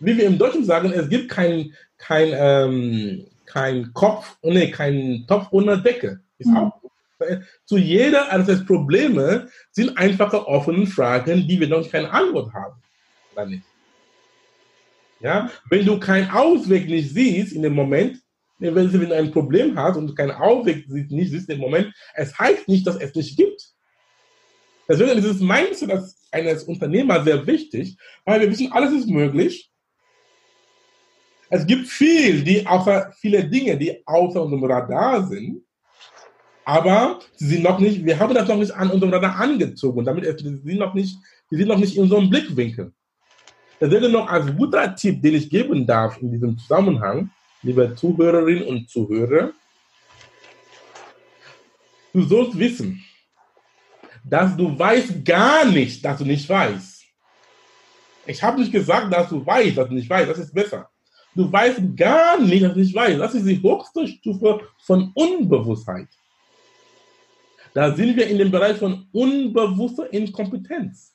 Wie 0.01 0.17
wir 0.17 0.25
im 0.25 0.39
Deutschen 0.39 0.65
sagen, 0.65 0.93
es 0.93 1.09
gibt 1.09 1.31
keinen 1.31 1.75
kein, 1.99 2.31
ähm, 2.33 3.27
kein 3.47 3.93
Kopf, 3.93 4.37
nee, 4.43 4.71
kein 4.71 5.25
Topf 5.27 5.49
ohne 5.51 5.81
Decke. 5.81 6.21
Ist 6.39 6.49
mhm. 6.49 6.57
auch 6.57 6.81
zu 7.65 7.77
jeder 7.77 8.33
also 8.33 8.65
Probleme 8.65 9.49
sind 9.73 9.97
einfache 9.99 10.47
offene 10.47 10.87
Fragen, 10.87 11.47
die 11.47 11.61
wir 11.61 11.69
noch 11.69 11.89
keine 11.89 12.11
Antwort 12.11 12.53
haben. 12.55 12.81
Oder 13.35 13.47
nicht? 13.47 13.65
Ja? 15.21 15.51
Wenn 15.69 15.85
du 15.85 16.01
keinen 16.01 16.31
Ausweg 16.31 16.89
nicht 16.89 17.11
siehst 17.11 17.53
in 17.53 17.63
dem 17.63 17.75
Moment, 17.75 18.23
wenn 18.61 18.93
du 18.93 19.15
ein 19.15 19.31
Problem 19.31 19.77
hast 19.77 19.97
und 19.97 20.15
keinen 20.15 20.33
Ausweg 20.33 20.89
nicht 20.89 21.31
siehst 21.31 21.49
in 21.49 21.57
dem 21.57 21.61
Moment, 21.61 21.93
es 22.15 22.39
heißt 22.39 22.69
nicht, 22.69 22.87
dass 22.87 22.97
es 22.97 23.15
nicht 23.15 23.37
gibt. 23.37 23.73
Deswegen 24.89 25.19
ist 25.19 25.25
es 25.25 25.41
Mindset 25.41 26.03
eines 26.31 26.65
Unternehmers 26.65 27.25
sehr 27.25 27.47
wichtig, 27.47 27.97
weil 28.25 28.41
wir 28.41 28.51
wissen, 28.51 28.73
alles 28.73 28.93
ist 28.93 29.09
möglich. 29.09 29.71
Es 31.49 31.67
gibt 31.67 31.89
viel, 31.89 32.43
die 32.43 32.67
außer, 32.67 33.13
viele 33.19 33.45
Dinge, 33.49 33.77
die 33.77 34.07
außer 34.07 34.43
unserem 34.43 34.65
Radar 34.65 35.27
sind, 35.27 35.63
aber 36.65 37.19
sie 37.37 37.47
sind 37.47 37.63
noch 37.65 37.79
nicht, 37.79 38.05
wir 38.05 38.19
haben 38.19 38.35
das 38.35 38.47
noch 38.47 38.57
nicht 38.57 38.73
an 38.73 38.91
unserem 38.91 39.13
Radar 39.13 39.37
angezogen. 39.41 40.05
Damit 40.05 40.25
sie 40.39 40.45
sind 40.45 40.79
noch 40.79 40.95
nicht, 40.95 41.17
sie 41.51 41.57
sind 41.57 41.69
noch 41.69 41.79
nicht 41.79 41.97
in 41.97 42.03
unserem 42.03 42.31
Blickwinkel. 42.31 42.93
Deswegen 43.81 44.13
noch 44.13 44.29
als 44.29 44.55
guter 44.57 44.95
Tipp, 44.95 45.23
den 45.23 45.35
ich 45.35 45.49
geben 45.49 45.87
darf 45.87 46.21
in 46.21 46.31
diesem 46.31 46.59
Zusammenhang, 46.59 47.31
liebe 47.63 47.95
Zuhörerinnen 47.95 48.65
und 48.65 48.89
Zuhörer, 48.89 49.53
du 52.13 52.23
sollst 52.23 52.59
wissen, 52.59 53.05
dass 54.25 54.57
du 54.57 54.79
weißt 54.79 55.25
gar 55.25 55.65
nicht, 55.65 56.05
dass 56.05 56.19
du 56.19 56.25
nicht 56.25 56.49
weißt. 56.49 57.05
Ich 58.27 58.43
habe 58.43 58.61
nicht 58.61 58.73
gesagt, 58.73 59.13
dass 59.13 59.29
du 59.29 59.45
weißt, 59.45 59.77
dass 59.77 59.89
du 59.89 59.95
nicht 59.95 60.09
weißt. 60.09 60.31
Das 60.31 60.39
ist 60.39 60.55
besser. 60.55 60.89
Du 61.35 61.51
weißt 61.51 61.81
gar 61.97 62.39
nicht, 62.39 62.63
dass 62.63 62.75
du 62.75 62.81
nicht 62.81 62.95
weißt. 62.95 63.19
Das 63.19 63.35
ist 63.35 63.47
die 63.47 63.63
höchste 63.63 64.07
Stufe 64.07 64.69
von 64.79 65.11
Unbewusstheit. 65.15 66.09
Da 67.73 67.95
sind 67.95 68.17
wir 68.17 68.27
in 68.27 68.39
dem 68.39 68.51
Bereich 68.51 68.79
von 68.79 69.07
unbewusster 69.13 70.13
Inkompetenz. 70.13 71.15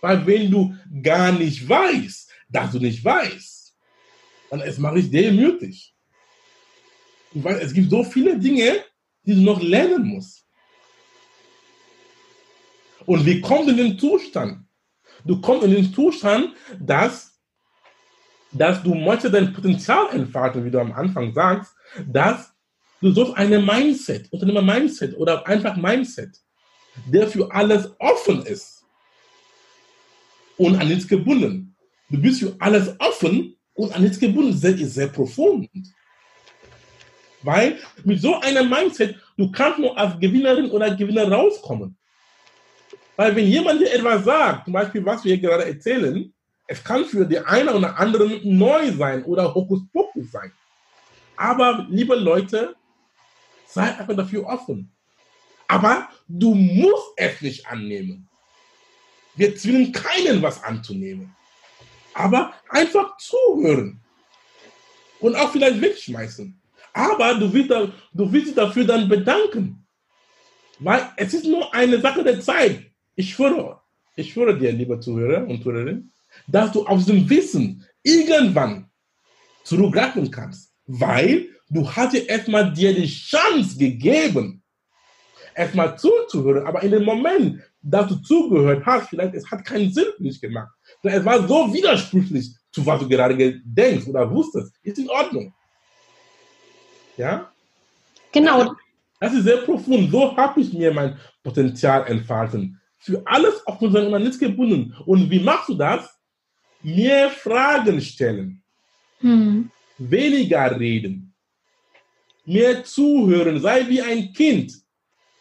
Weil 0.00 0.26
wenn 0.26 0.50
du 0.50 0.74
gar 1.02 1.32
nicht 1.32 1.68
weißt, 1.68 2.30
dass 2.48 2.72
du 2.72 2.78
nicht 2.78 3.04
weißt, 3.04 3.53
dann 4.50 4.60
es 4.60 4.78
mache 4.78 4.98
ich 4.98 5.10
demütig. 5.10 5.94
Weil 7.32 7.56
es 7.56 7.72
gibt 7.72 7.90
so 7.90 8.04
viele 8.04 8.38
Dinge, 8.38 8.84
die 9.24 9.34
du 9.34 9.40
noch 9.40 9.60
lernen 9.60 10.06
musst. 10.06 10.46
Und 13.06 13.26
wie 13.26 13.40
kommst 13.40 13.68
du 13.68 13.70
in 13.72 13.76
den 13.76 13.98
Zustand? 13.98 14.64
Du 15.24 15.40
kommst 15.40 15.64
in 15.64 15.72
den 15.72 15.92
Zustand, 15.92 16.54
dass, 16.78 17.38
dass 18.52 18.82
du 18.82 18.94
möchtest 18.94 19.34
dein 19.34 19.52
Potenzial 19.52 20.08
entfalten, 20.12 20.64
wie 20.64 20.70
du 20.70 20.80
am 20.80 20.92
Anfang 20.92 21.32
sagst, 21.34 21.74
dass 22.06 22.54
Du 23.04 23.10
suchst 23.12 23.36
eine 23.36 23.60
Mindset, 23.60 24.32
Unternehmer-Mindset 24.32 25.18
oder 25.18 25.46
einfach 25.46 25.76
Mindset, 25.76 26.40
der 27.04 27.28
für 27.28 27.52
alles 27.52 27.90
offen 27.98 28.46
ist 28.46 28.82
und 30.56 30.76
an 30.76 30.88
nichts 30.88 31.06
gebunden. 31.06 31.76
Du 32.08 32.18
bist 32.18 32.40
für 32.40 32.56
alles 32.60 32.98
offen 33.00 33.58
und 33.74 33.94
an 33.94 34.02
nichts 34.02 34.18
gebunden. 34.18 34.58
Das 34.60 34.72
ist 34.72 34.94
sehr 34.94 35.08
profund. 35.08 35.68
Weil 37.42 37.78
mit 38.04 38.20
so 38.20 38.40
einem 38.40 38.70
Mindset, 38.70 39.16
du 39.36 39.50
kannst 39.52 39.78
nur 39.78 39.96
als 39.98 40.18
Gewinnerin 40.18 40.70
oder 40.70 40.94
Gewinner 40.94 41.30
rauskommen. 41.30 41.96
Weil 43.16 43.36
wenn 43.36 43.46
jemand 43.46 43.80
dir 43.80 43.92
etwas 43.92 44.24
sagt, 44.24 44.64
zum 44.64 44.72
Beispiel, 44.72 45.04
was 45.04 45.24
wir 45.24 45.38
gerade 45.38 45.66
erzählen, 45.66 46.32
es 46.66 46.82
kann 46.82 47.04
für 47.04 47.26
die 47.26 47.38
eine 47.38 47.74
oder 47.74 47.98
anderen 47.98 48.40
neu 48.44 48.90
sein 48.92 49.22
oder 49.24 49.54
Hokuspokus 49.54 50.32
sein. 50.32 50.50
Aber 51.36 51.86
liebe 51.90 52.14
Leute, 52.14 52.74
Sei 53.74 53.82
einfach 53.82 54.14
dafür 54.14 54.46
offen. 54.46 54.88
Aber 55.66 56.08
du 56.28 56.54
musst 56.54 57.12
es 57.16 57.40
nicht 57.40 57.66
annehmen. 57.66 58.28
Wir 59.34 59.56
zwingen 59.56 59.90
keinen, 59.90 60.40
was 60.42 60.62
anzunehmen. 60.62 61.34
Aber 62.14 62.54
einfach 62.68 63.16
zuhören. 63.18 64.00
Und 65.20 65.36
auch 65.36 65.50
vielleicht 65.50 65.80
wegschmeißen. 65.80 66.60
Aber 66.92 67.34
du 67.34 67.52
willst, 67.52 67.70
du 67.70 68.32
willst 68.32 68.48
dich 68.48 68.54
dafür 68.54 68.84
dann 68.84 69.08
bedanken. 69.08 69.84
Weil 70.78 71.08
es 71.16 71.34
ist 71.34 71.44
nur 71.44 71.72
eine 71.74 72.00
Sache 72.00 72.22
der 72.22 72.40
Zeit. 72.40 72.82
Ich 73.16 73.34
schwöre, 73.34 73.80
ich 74.16 74.32
schwöre 74.32 74.58
dir, 74.58 74.72
lieber 74.72 75.00
Zuhörer 75.00 75.46
und 75.46 75.62
Zuhörerin, 75.62 76.10
dass 76.46 76.72
du 76.72 76.84
aus 76.86 77.06
dem 77.06 77.28
Wissen 77.28 77.84
irgendwann 78.02 78.90
zurückgreifen 79.62 80.30
kannst. 80.30 80.72
Weil 80.86 81.48
du 81.70 81.88
hast 81.88 82.12
dir 82.12 82.28
erstmal 82.28 82.72
dir 82.72 82.94
die 82.94 83.06
Chance 83.06 83.78
gegeben, 83.78 84.62
erstmal 85.54 85.96
zuzuhören, 85.98 86.66
aber 86.66 86.82
in 86.82 86.90
dem 86.90 87.04
Moment, 87.04 87.62
dass 87.82 88.08
du 88.08 88.16
zugehört 88.16 88.84
hast, 88.84 89.08
vielleicht 89.08 89.34
es 89.34 89.50
hat 89.50 89.64
keinen 89.64 89.92
Sinn 89.92 90.06
für 90.16 90.22
dich 90.22 90.40
gemacht. 90.40 90.72
Es 91.02 91.24
war 91.24 91.46
so 91.46 91.72
widersprüchlich 91.72 92.54
zu 92.72 92.84
was 92.84 93.00
du 93.00 93.08
gerade 93.08 93.60
denkst 93.64 94.06
oder 94.08 94.30
wusstest. 94.30 94.74
Ist 94.82 94.98
in 94.98 95.08
Ordnung. 95.08 95.54
Ja? 97.16 97.52
Genau. 98.32 98.74
Das 99.20 99.32
ist 99.32 99.44
sehr 99.44 99.58
profund. 99.58 100.10
So 100.10 100.36
habe 100.36 100.60
ich 100.60 100.72
mir 100.72 100.92
mein 100.92 101.16
Potenzial 101.42 102.06
entfalten. 102.08 102.80
Für 102.98 103.22
alles 103.26 103.64
auf 103.66 103.80
unseren 103.80 104.06
Unternehmen 104.06 104.38
gebunden. 104.38 104.96
Und 105.06 105.30
wie 105.30 105.40
machst 105.40 105.68
du 105.68 105.74
das? 105.74 106.10
Mehr 106.82 107.30
Fragen 107.30 108.00
stellen. 108.00 108.62
Hm. 109.20 109.70
Weniger 109.98 110.78
reden 110.78 111.34
mehr 112.44 112.84
zuhören, 112.84 113.60
sei 113.60 113.88
wie 113.88 114.02
ein 114.02 114.32
Kind, 114.32 114.72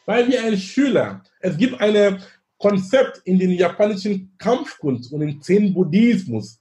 sei 0.05 0.27
wie 0.27 0.37
ein 0.37 0.57
Schüler. 0.57 1.23
Es 1.39 1.57
gibt 1.57 1.79
ein 1.79 2.21
Konzept 2.57 3.21
in 3.25 3.39
den 3.39 3.51
japanischen 3.51 4.33
Kampfkunst 4.37 5.11
und 5.11 5.21
im 5.21 5.41
Zen-Buddhismus, 5.41 6.59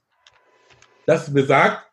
das 1.05 1.33
besagt, 1.33 1.89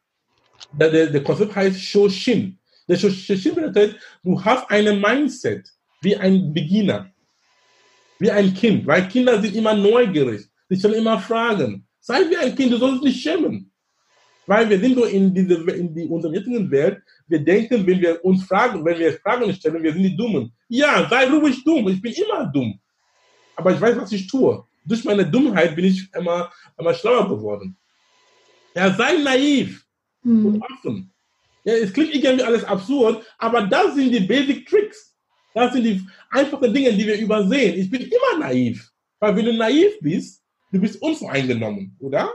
der, 0.73 1.07
der 1.07 1.25
Konzept 1.25 1.55
heißt 1.55 1.81
Shoshin. 1.81 2.59
Der 2.89 2.97
Shoshin 2.97 3.55
bedeutet, 3.55 3.97
du 4.23 4.43
hast 4.45 4.69
ein 4.71 5.01
Mindset 5.01 5.69
wie 6.01 6.17
ein 6.17 6.53
Beginner, 6.53 7.11
wie 8.19 8.31
ein 8.31 8.53
Kind, 8.55 8.87
weil 8.87 9.09
Kinder 9.09 9.41
sind 9.41 9.55
immer 9.55 9.75
neugierig, 9.75 10.49
sie 10.69 10.77
stellen 10.77 10.95
immer 10.95 11.19
Fragen. 11.19 11.87
Sei 12.01 12.29
wie 12.31 12.37
ein 12.37 12.55
Kind, 12.55 12.73
du 12.73 12.79
sollst 12.79 13.03
nicht 13.05 13.23
schämen. 13.23 13.71
Weil 14.51 14.69
wir 14.69 14.81
sind 14.81 14.97
so 14.97 15.05
in, 15.05 15.33
diese, 15.33 15.55
in 15.71 15.95
die, 15.95 16.07
unserer 16.07 16.33
jetzigen 16.33 16.69
Welt, 16.73 17.01
wir 17.29 17.39
denken, 17.39 17.87
wenn 17.87 18.01
wir 18.01 18.25
uns 18.25 18.43
fragen, 18.43 18.85
wenn 18.85 18.99
wir 18.99 19.13
Fragen 19.21 19.55
stellen, 19.55 19.81
wir 19.81 19.93
sind 19.93 20.03
die 20.03 20.17
Dummen. 20.17 20.53
Ja, 20.67 21.09
sei 21.09 21.31
ruhig 21.31 21.63
dumm, 21.63 21.87
ich 21.87 22.03
bin 22.03 22.13
immer 22.15 22.47
dumm. 22.47 22.77
Aber 23.55 23.73
ich 23.73 23.81
weiß, 23.81 23.97
was 23.99 24.11
ich 24.11 24.27
tue. 24.27 24.65
Durch 24.85 25.05
meine 25.05 25.25
Dummheit 25.25 25.77
bin 25.77 25.85
ich 25.85 26.13
immer, 26.13 26.51
immer 26.77 26.93
schlauer 26.95 27.29
geworden. 27.29 27.77
Ja, 28.75 28.93
sei 28.93 29.19
naiv 29.19 29.87
hm. 30.25 30.47
und 30.47 30.63
offen. 30.63 31.13
Ja, 31.63 31.75
es 31.75 31.93
klingt 31.93 32.13
irgendwie 32.13 32.43
alles 32.43 32.65
absurd, 32.65 33.25
aber 33.39 33.63
das 33.69 33.95
sind 33.95 34.11
die 34.11 34.19
Basic 34.19 34.69
Tricks. 34.69 35.15
Das 35.55 35.73
sind 35.73 35.85
die 35.85 36.05
einfachen 36.29 36.75
Dinge, 36.75 36.93
die 36.93 37.07
wir 37.07 37.21
übersehen. 37.21 37.79
Ich 37.79 37.89
bin 37.89 38.03
immer 38.03 38.41
naiv. 38.41 38.91
Weil 39.21 39.37
wenn 39.37 39.45
du 39.45 39.53
naiv 39.53 39.93
bist, 40.01 40.43
du 40.73 40.81
bist 40.81 41.01
unvoreingenommen, 41.01 41.95
oder? 42.01 42.29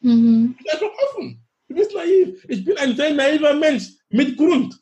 Mhm. 0.00 0.54
Du 0.56 0.64
bist 0.64 0.72
einfach 0.72 0.94
offen. 1.10 1.44
Du 1.68 1.74
bist 1.74 1.94
naiv. 1.94 2.44
Ich 2.48 2.64
bin 2.64 2.76
ein 2.78 2.96
sehr 2.96 3.12
naiver 3.12 3.54
Mensch 3.54 3.90
mit 4.08 4.36
Grund. 4.36 4.78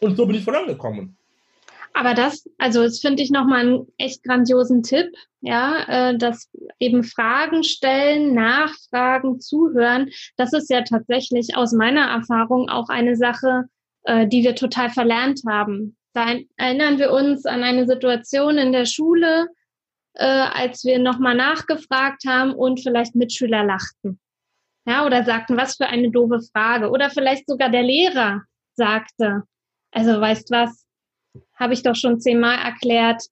Und 0.00 0.16
so 0.16 0.26
bin 0.26 0.36
ich 0.36 0.44
vorangekommen. 0.44 1.16
Aber 1.94 2.14
das, 2.14 2.48
also 2.58 2.82
das 2.82 2.98
finde 2.98 3.22
ich 3.22 3.30
nochmal 3.30 3.60
einen 3.60 3.86
echt 3.98 4.24
grandiosen 4.24 4.82
Tipp, 4.82 5.14
ja, 5.42 5.84
äh, 6.10 6.18
dass 6.18 6.50
eben 6.80 7.04
Fragen 7.04 7.62
stellen, 7.62 8.34
nachfragen, 8.34 9.40
zuhören, 9.40 10.10
das 10.36 10.52
ist 10.52 10.70
ja 10.70 10.82
tatsächlich 10.82 11.56
aus 11.56 11.72
meiner 11.72 12.06
Erfahrung 12.06 12.68
auch 12.68 12.88
eine 12.88 13.14
Sache, 13.14 13.66
äh, 14.02 14.26
die 14.26 14.42
wir 14.42 14.56
total 14.56 14.90
verlernt 14.90 15.42
haben. 15.48 15.96
Da 16.14 16.34
erinnern 16.56 16.98
wir 16.98 17.12
uns 17.12 17.46
an 17.46 17.62
eine 17.62 17.86
Situation 17.86 18.58
in 18.58 18.72
der 18.72 18.86
Schule, 18.86 19.46
äh, 20.14 20.24
als 20.24 20.84
wir 20.84 20.98
nochmal 20.98 21.36
nachgefragt 21.36 22.24
haben 22.26 22.54
und 22.54 22.80
vielleicht 22.80 23.14
Mitschüler 23.14 23.62
lachten. 23.62 24.18
Ja, 24.86 25.06
oder 25.06 25.24
sagten, 25.24 25.56
was 25.56 25.76
für 25.76 25.86
eine 25.86 26.10
doofe 26.10 26.40
Frage. 26.52 26.90
Oder 26.90 27.10
vielleicht 27.10 27.48
sogar 27.48 27.70
der 27.70 27.82
Lehrer 27.82 28.42
sagte, 28.74 29.42
also 29.90 30.20
weißt 30.20 30.50
was, 30.50 30.84
habe 31.54 31.72
ich 31.72 31.82
doch 31.82 31.94
schon 31.94 32.20
zehnmal 32.20 32.58
erklärt, 32.58 33.22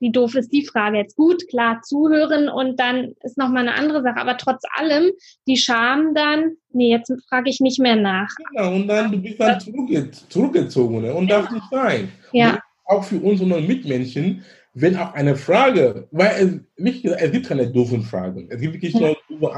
wie 0.00 0.10
doof 0.10 0.34
ist 0.34 0.52
die 0.52 0.66
Frage 0.66 0.98
jetzt? 0.98 1.16
Gut, 1.16 1.48
klar, 1.48 1.80
zuhören 1.82 2.48
und 2.48 2.78
dann 2.80 3.14
ist 3.22 3.38
nochmal 3.38 3.68
eine 3.68 3.74
andere 3.74 4.02
Sache. 4.02 4.16
Aber 4.16 4.36
trotz 4.36 4.62
allem, 4.76 5.10
die 5.46 5.56
Scham 5.56 6.14
dann, 6.14 6.56
nee, 6.70 6.90
jetzt 6.90 7.12
frage 7.28 7.50
ich 7.50 7.60
nicht 7.60 7.78
mehr 7.78 7.96
nach. 7.96 8.28
Genau, 8.50 8.74
und 8.74 8.88
dann, 8.88 9.10
du 9.10 9.18
bist 9.18 9.40
dann 9.40 9.60
zurückge 9.60 10.10
zurückgezogen 10.10 11.02
ne? 11.02 11.14
und 11.14 11.28
ja. 11.28 11.40
darf 11.40 11.50
nicht 11.50 11.66
sein. 11.70 12.12
Ja. 12.32 12.60
auch 12.84 13.04
für 13.04 13.20
unsere 13.20 13.60
Mitmenschen, 13.60 14.44
wenn 14.80 14.96
auch 14.96 15.12
eine 15.14 15.36
Frage, 15.36 16.06
weil 16.10 16.30
es, 16.76 16.82
nicht, 16.82 17.04
es 17.04 17.32
gibt 17.32 17.46
keine 17.46 17.70
doofen 17.70 18.02
Fragen. 18.02 18.48
Es 18.50 18.60
gibt 18.60 18.74
wirklich 18.74 18.94
nur, 18.94 19.16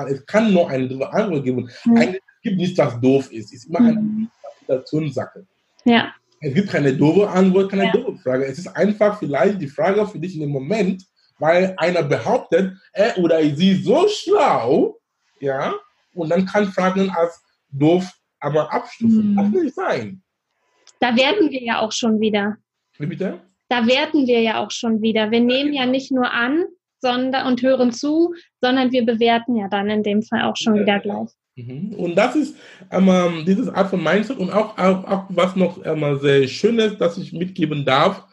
es 0.09 0.24
kann 0.26 0.52
nur 0.52 0.68
eine 0.68 0.88
doofe 0.88 1.12
Antwort 1.12 1.44
geben. 1.44 1.70
Ja. 1.85 1.94
Eigentlich 1.94 2.22
gibt 2.42 2.56
nichts, 2.56 2.78
was 2.78 3.00
doof 3.00 3.30
ist. 3.30 3.46
Es 3.46 3.52
ist 3.52 3.64
immer 3.66 3.80
eine 3.80 4.00
mhm. 4.00 4.30
Interpretationssache. 4.61 5.46
Ja. 5.85 6.14
Es 6.40 6.54
gibt 6.54 6.70
keine 6.70 6.94
doofe 6.94 7.28
Antwort, 7.28 7.70
keine 7.70 7.87
ja. 7.87 7.92
doofe 7.92 8.18
Frage. 8.18 8.46
Es 8.46 8.59
ist 8.59 8.68
einfach 8.68 9.18
vielleicht 9.18 9.61
die 9.61 9.68
Frage 9.68 10.06
für 10.06 10.18
dich 10.18 10.35
in 10.35 10.40
dem 10.40 10.50
Moment, 10.50 11.04
weil 11.38 11.74
einer 11.76 12.02
behauptet, 12.02 12.74
er 12.92 13.18
oder 13.18 13.42
sie 13.42 13.72
ist 13.72 13.85
so 13.85 14.06
schlau, 14.09 14.98
ja, 15.40 15.74
und 16.14 16.30
dann 16.30 16.46
kann 16.46 16.66
Fragen 16.72 17.11
als 17.11 17.42
doof 17.70 18.11
aber 18.40 18.72
abstufen. 18.72 19.33
Mhm. 19.33 19.37
Das 19.37 19.52
kann 19.52 19.62
nicht 19.64 19.74
sein. 19.74 20.22
Da 20.98 21.14
werden 21.16 21.50
wir 21.50 21.62
ja 21.62 21.80
auch 21.80 21.92
schon 21.92 22.20
wieder. 22.20 22.56
Wie 22.98 23.06
bitte? 23.06 23.40
Da 23.70 23.87
werten 23.87 24.26
wir 24.26 24.42
ja 24.42 24.62
auch 24.62 24.70
schon 24.70 25.00
wieder. 25.00 25.30
Wir 25.30 25.40
nehmen 25.40 25.72
ja 25.72 25.87
nicht 25.87 26.12
nur 26.12 26.30
an 26.30 26.64
sondern, 27.00 27.46
und 27.46 27.62
hören 27.62 27.92
zu, 27.92 28.35
sondern 28.61 28.92
wir 28.92 29.04
bewerten 29.04 29.56
ja 29.56 29.68
dann 29.68 29.88
in 29.88 30.02
dem 30.02 30.22
Fall 30.22 30.42
auch 30.42 30.56
schon 30.56 30.74
wieder 30.74 31.00
gleich. 31.00 31.30
Mhm. 31.56 31.94
Und 31.96 32.14
das 32.14 32.37
ist 32.37 32.56
ähm, 32.90 33.44
dieses 33.46 33.68
Art 33.68 33.90
von 33.90 34.02
Mindset 34.02 34.38
und 34.38 34.50
auch, 34.50 34.76
auch, 34.78 35.04
auch 35.04 35.24
was 35.30 35.56
noch 35.56 35.85
ähm, 35.85 36.18
sehr 36.20 36.46
schön 36.46 36.78
ist, 36.78 36.98
dass 36.98 37.18
ich 37.18 37.33
mitgeben 37.33 37.85
darf, 37.85 38.24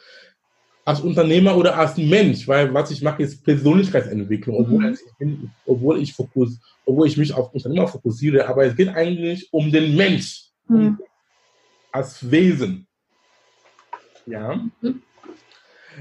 als 0.86 1.02
Unternehmer 1.02 1.58
oder 1.58 1.78
als 1.78 1.98
Mensch, 1.98 2.48
weil 2.48 2.74
was 2.74 2.92
ich 2.92 3.02
mache, 3.02 3.24
ist 3.24 3.44
Persönlichkeitsentwicklung, 3.44 4.56
obwohl, 4.56 4.88
mhm. 4.88 4.94
ich, 4.94 5.18
bin, 5.20 5.52
obwohl, 5.66 6.02
ich 6.02 6.14
fokus, 6.14 6.60
obwohl 6.86 7.08
ich 7.08 7.18
mich 7.18 7.34
auf 7.34 7.54
Unternehmer 7.54 7.88
fokussiere, 7.88 8.48
aber 8.48 8.66
es 8.66 8.76
geht 8.76 8.90
eigentlich 8.90 9.50
um 9.52 9.70
den 9.70 9.98
Mensch 9.98 10.46
mhm. 10.68 10.98
als 11.92 12.32
Wesen. 12.32 12.88
Ja. 14.26 14.56
Mhm. 14.82 15.02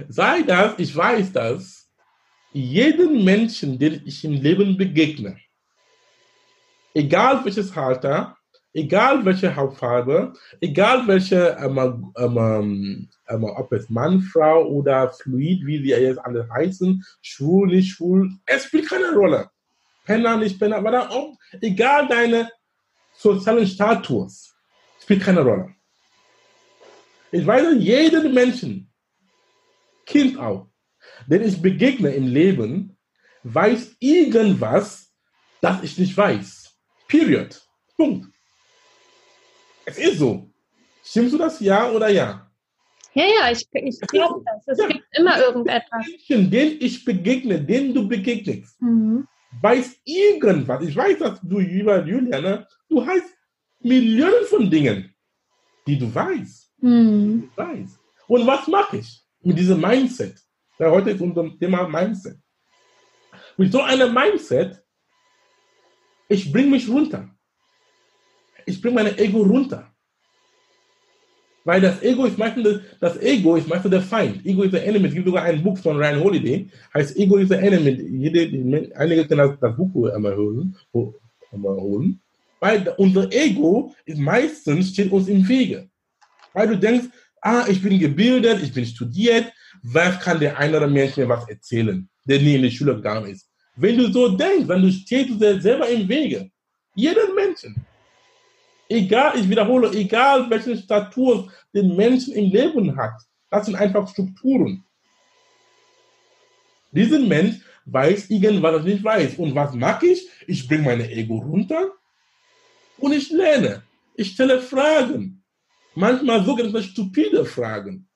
Sei 0.08 0.42
das, 0.42 0.74
ich 0.78 0.94
weiß 0.94 1.32
das, 1.32 1.88
jeden 2.52 3.24
Menschen, 3.24 3.78
den 3.78 4.02
ich 4.04 4.24
im 4.24 4.32
Leben 4.32 4.76
begegne, 4.76 5.36
egal 6.94 7.44
welches 7.44 7.76
Alter, 7.76 8.36
egal 8.72 9.24
welche 9.24 9.54
Hautfarbe, 9.54 10.34
egal 10.60 11.06
welche, 11.06 11.56
ähm, 11.60 12.12
ähm, 12.16 13.08
ähm, 13.28 13.44
ob 13.44 13.72
es 13.72 13.88
Mann, 13.88 14.20
Frau 14.20 14.66
oder 14.66 15.10
Fluid, 15.10 15.64
wie 15.64 15.78
sie 15.82 15.90
jetzt 15.90 16.18
alle 16.18 16.48
heißen, 16.50 17.02
schwul, 17.22 17.68
nicht 17.68 17.92
schwul, 17.92 18.30
es 18.44 18.64
spielt 18.64 18.88
keine 18.88 19.12
Rolle. 19.12 19.50
Penner, 20.04 20.36
nicht 20.36 20.58
Penner, 20.58 20.76
aber 20.76 21.10
auch, 21.10 21.36
egal 21.60 22.06
deine 22.06 22.50
sozialen 23.14 23.66
Status, 23.66 24.54
spielt 25.00 25.22
keine 25.22 25.40
Rolle. 25.40 25.74
Ich 27.32 27.46
weiß, 27.46 27.74
jeden 27.78 28.32
Menschen, 28.32 28.90
Kind 30.06 30.38
auch, 30.38 30.68
den 31.26 31.42
ich 31.42 31.60
begegne 31.60 32.10
im 32.10 32.28
Leben, 32.28 32.96
weiß 33.42 33.96
irgendwas, 33.98 35.12
das 35.60 35.82
ich 35.82 35.98
nicht 35.98 36.16
weiß. 36.16 36.74
Period. 37.08 37.60
Punkt. 37.96 38.28
Es 39.84 39.98
ist 39.98 40.18
so. 40.18 40.50
Stimmst 41.04 41.34
du 41.34 41.38
das 41.38 41.60
ja 41.60 41.90
oder 41.90 42.08
ja? 42.08 42.50
Ja, 43.14 43.24
ja, 43.24 43.50
ich, 43.50 43.66
ich 43.72 44.00
glaube 44.00 44.44
das. 44.44 44.66
Es 44.66 44.78
ja. 44.78 44.88
gibt 44.88 45.04
immer 45.16 45.38
irgendetwas. 45.38 46.06
Menschen, 46.06 46.50
denen 46.50 46.76
ich 46.80 47.04
begegne, 47.04 47.60
denen 47.62 47.94
du 47.94 48.06
begegnest, 48.06 48.80
mhm. 48.82 49.26
weiß 49.62 50.00
irgendwas. 50.04 50.82
Ich 50.84 50.94
weiß, 50.94 51.18
dass 51.18 51.40
du, 51.42 51.60
lieber 51.60 52.04
Julia, 52.04 52.40
ne, 52.40 52.66
du 52.88 53.06
hast 53.06 53.32
Millionen 53.80 54.44
von 54.46 54.70
Dingen, 54.70 55.14
die 55.86 55.98
du 55.98 56.12
weißt. 56.14 56.72
Mhm. 56.82 57.50
Du 57.56 57.62
weißt. 57.62 57.98
Und 58.26 58.46
was 58.46 58.66
mache 58.66 58.98
ich 58.98 59.25
mit 59.46 59.58
diesem 59.58 59.80
Mindset? 59.80 60.36
Ja, 60.78 60.90
heute 60.90 61.10
ist 61.10 61.20
unser 61.20 61.56
Thema 61.58 61.88
Mindset. 61.88 62.38
Mit 63.56 63.72
so 63.72 63.80
einem 63.80 64.12
Mindset 64.12 64.82
ich 66.28 66.52
bringe 66.52 66.70
mich 66.70 66.88
runter. 66.88 67.28
Ich 68.66 68.80
bringe 68.80 68.96
mein 68.96 69.18
Ego 69.18 69.42
runter. 69.42 69.92
Weil 71.64 71.80
das 71.80 72.02
Ego 72.02 72.26
ist 72.26 72.38
meistens, 72.38 72.80
das 73.00 73.20
Ego 73.20 73.56
ist 73.56 73.68
meistens 73.68 73.90
der 73.90 74.02
Feind. 74.02 74.44
Ego 74.44 74.62
ist 74.62 74.72
der 74.72 74.86
Enemy. 74.86 75.08
Es 75.08 75.14
gibt 75.14 75.26
sogar 75.26 75.44
ein 75.44 75.62
Buch 75.62 75.78
von 75.78 75.96
Ryan 75.96 76.20
Holiday, 76.20 76.68
heißt 76.94 77.16
Ego 77.16 77.36
is 77.36 77.48
the 77.48 77.54
Enemy. 77.54 77.90
Jede, 77.90 78.92
einige 78.96 79.26
können 79.26 79.56
das, 79.60 79.76
Buch 79.76 80.10
einmal 80.12 80.36
holen, 80.36 80.76
einmal 81.52 81.76
holen. 81.76 82.20
Weil 82.60 82.94
unser 82.98 83.30
Ego 83.32 83.94
ist 84.04 84.18
meistens 84.18 84.90
steht 84.90 85.10
uns 85.12 85.28
im 85.28 85.46
Wege. 85.46 85.88
Weil 86.52 86.68
du 86.68 86.78
denkst, 86.78 87.08
ah, 87.46 87.64
ich 87.68 87.80
bin 87.80 87.98
gebildet, 87.98 88.62
ich 88.62 88.72
bin 88.72 88.84
studiert, 88.84 89.52
was 89.82 90.18
kann 90.20 90.40
der 90.40 90.58
andere 90.58 90.88
Mensch 90.88 91.16
mir 91.16 91.28
was 91.28 91.48
erzählen, 91.48 92.08
der 92.24 92.40
nie 92.40 92.56
in 92.56 92.62
die 92.62 92.70
Schule 92.70 92.96
gegangen 92.96 93.30
ist? 93.30 93.48
Wenn 93.76 93.96
du 93.98 94.10
so 94.10 94.36
denkst, 94.36 94.66
dann 94.66 94.90
stehst 94.90 95.30
du 95.30 95.34
dir 95.34 95.60
selber 95.60 95.88
im 95.88 96.08
Wege. 96.08 96.50
Jeden 96.94 97.34
Menschen. 97.34 97.76
Egal, 98.88 99.38
ich 99.38 99.48
wiederhole, 99.48 99.90
egal 99.92 100.48
welche 100.48 100.76
Statur 100.76 101.52
den 101.74 101.94
Menschen 101.94 102.34
im 102.34 102.50
Leben 102.50 102.96
hat, 102.96 103.14
das 103.50 103.66
sind 103.66 103.76
einfach 103.76 104.08
Strukturen. 104.08 104.82
Dieser 106.90 107.18
Mensch 107.18 107.56
weiß 107.84 108.30
irgendwas, 108.30 108.74
was 108.74 108.86
ich 108.86 108.94
nicht 108.94 109.04
weiß. 109.04 109.34
Und 109.36 109.54
was 109.54 109.74
mache 109.74 110.06
ich? 110.06 110.28
Ich 110.46 110.66
bringe 110.66 110.84
mein 110.84 111.00
Ego 111.00 111.38
runter 111.38 111.92
und 112.98 113.12
ich 113.12 113.30
lerne. 113.30 113.82
Ich 114.14 114.32
stelle 114.32 114.60
Fragen. 114.60 115.42
Manchmal 115.96 116.44
sogenannte 116.44 116.82
stupide 116.82 117.44
Fragen. 117.46 118.06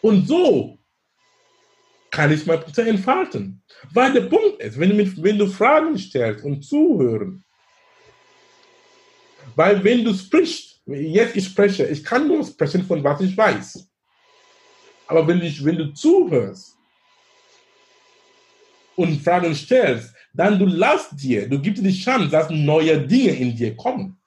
Und 0.00 0.26
so 0.26 0.78
kann 2.10 2.32
ich 2.32 2.44
mein 2.44 2.58
Potenzial 2.58 2.88
entfalten. 2.88 3.62
Weil 3.92 4.12
der 4.12 4.22
Punkt 4.22 4.60
ist, 4.60 4.78
wenn 4.80 4.90
du, 4.90 4.96
mit, 4.96 5.22
wenn 5.22 5.38
du 5.38 5.46
Fragen 5.46 5.96
stellst 5.96 6.44
und 6.44 6.62
zuhören, 6.64 7.44
weil 9.54 9.82
wenn 9.84 10.04
du 10.04 10.12
sprichst, 10.12 10.82
jetzt 10.86 11.36
ich 11.36 11.46
spreche, 11.46 11.86
ich 11.86 12.02
kann 12.02 12.26
nur 12.26 12.44
sprechen 12.44 12.84
von 12.84 13.02
was 13.04 13.20
ich 13.20 13.36
weiß. 13.36 13.88
Aber 15.06 15.26
wenn, 15.26 15.40
ich, 15.40 15.64
wenn 15.64 15.76
du 15.76 15.92
zuhörst 15.94 16.76
und 18.96 19.22
Fragen 19.22 19.54
stellst, 19.54 20.12
dann 20.34 20.58
du 20.58 20.66
lass 20.66 21.10
dir, 21.10 21.48
du 21.48 21.60
gibst 21.60 21.80
dir 21.82 21.88
die 21.88 22.02
Chance, 22.02 22.28
dass 22.28 22.50
neue 22.50 23.06
Dinge 23.06 23.30
in 23.36 23.56
dir 23.56 23.76
kommen. 23.76 24.17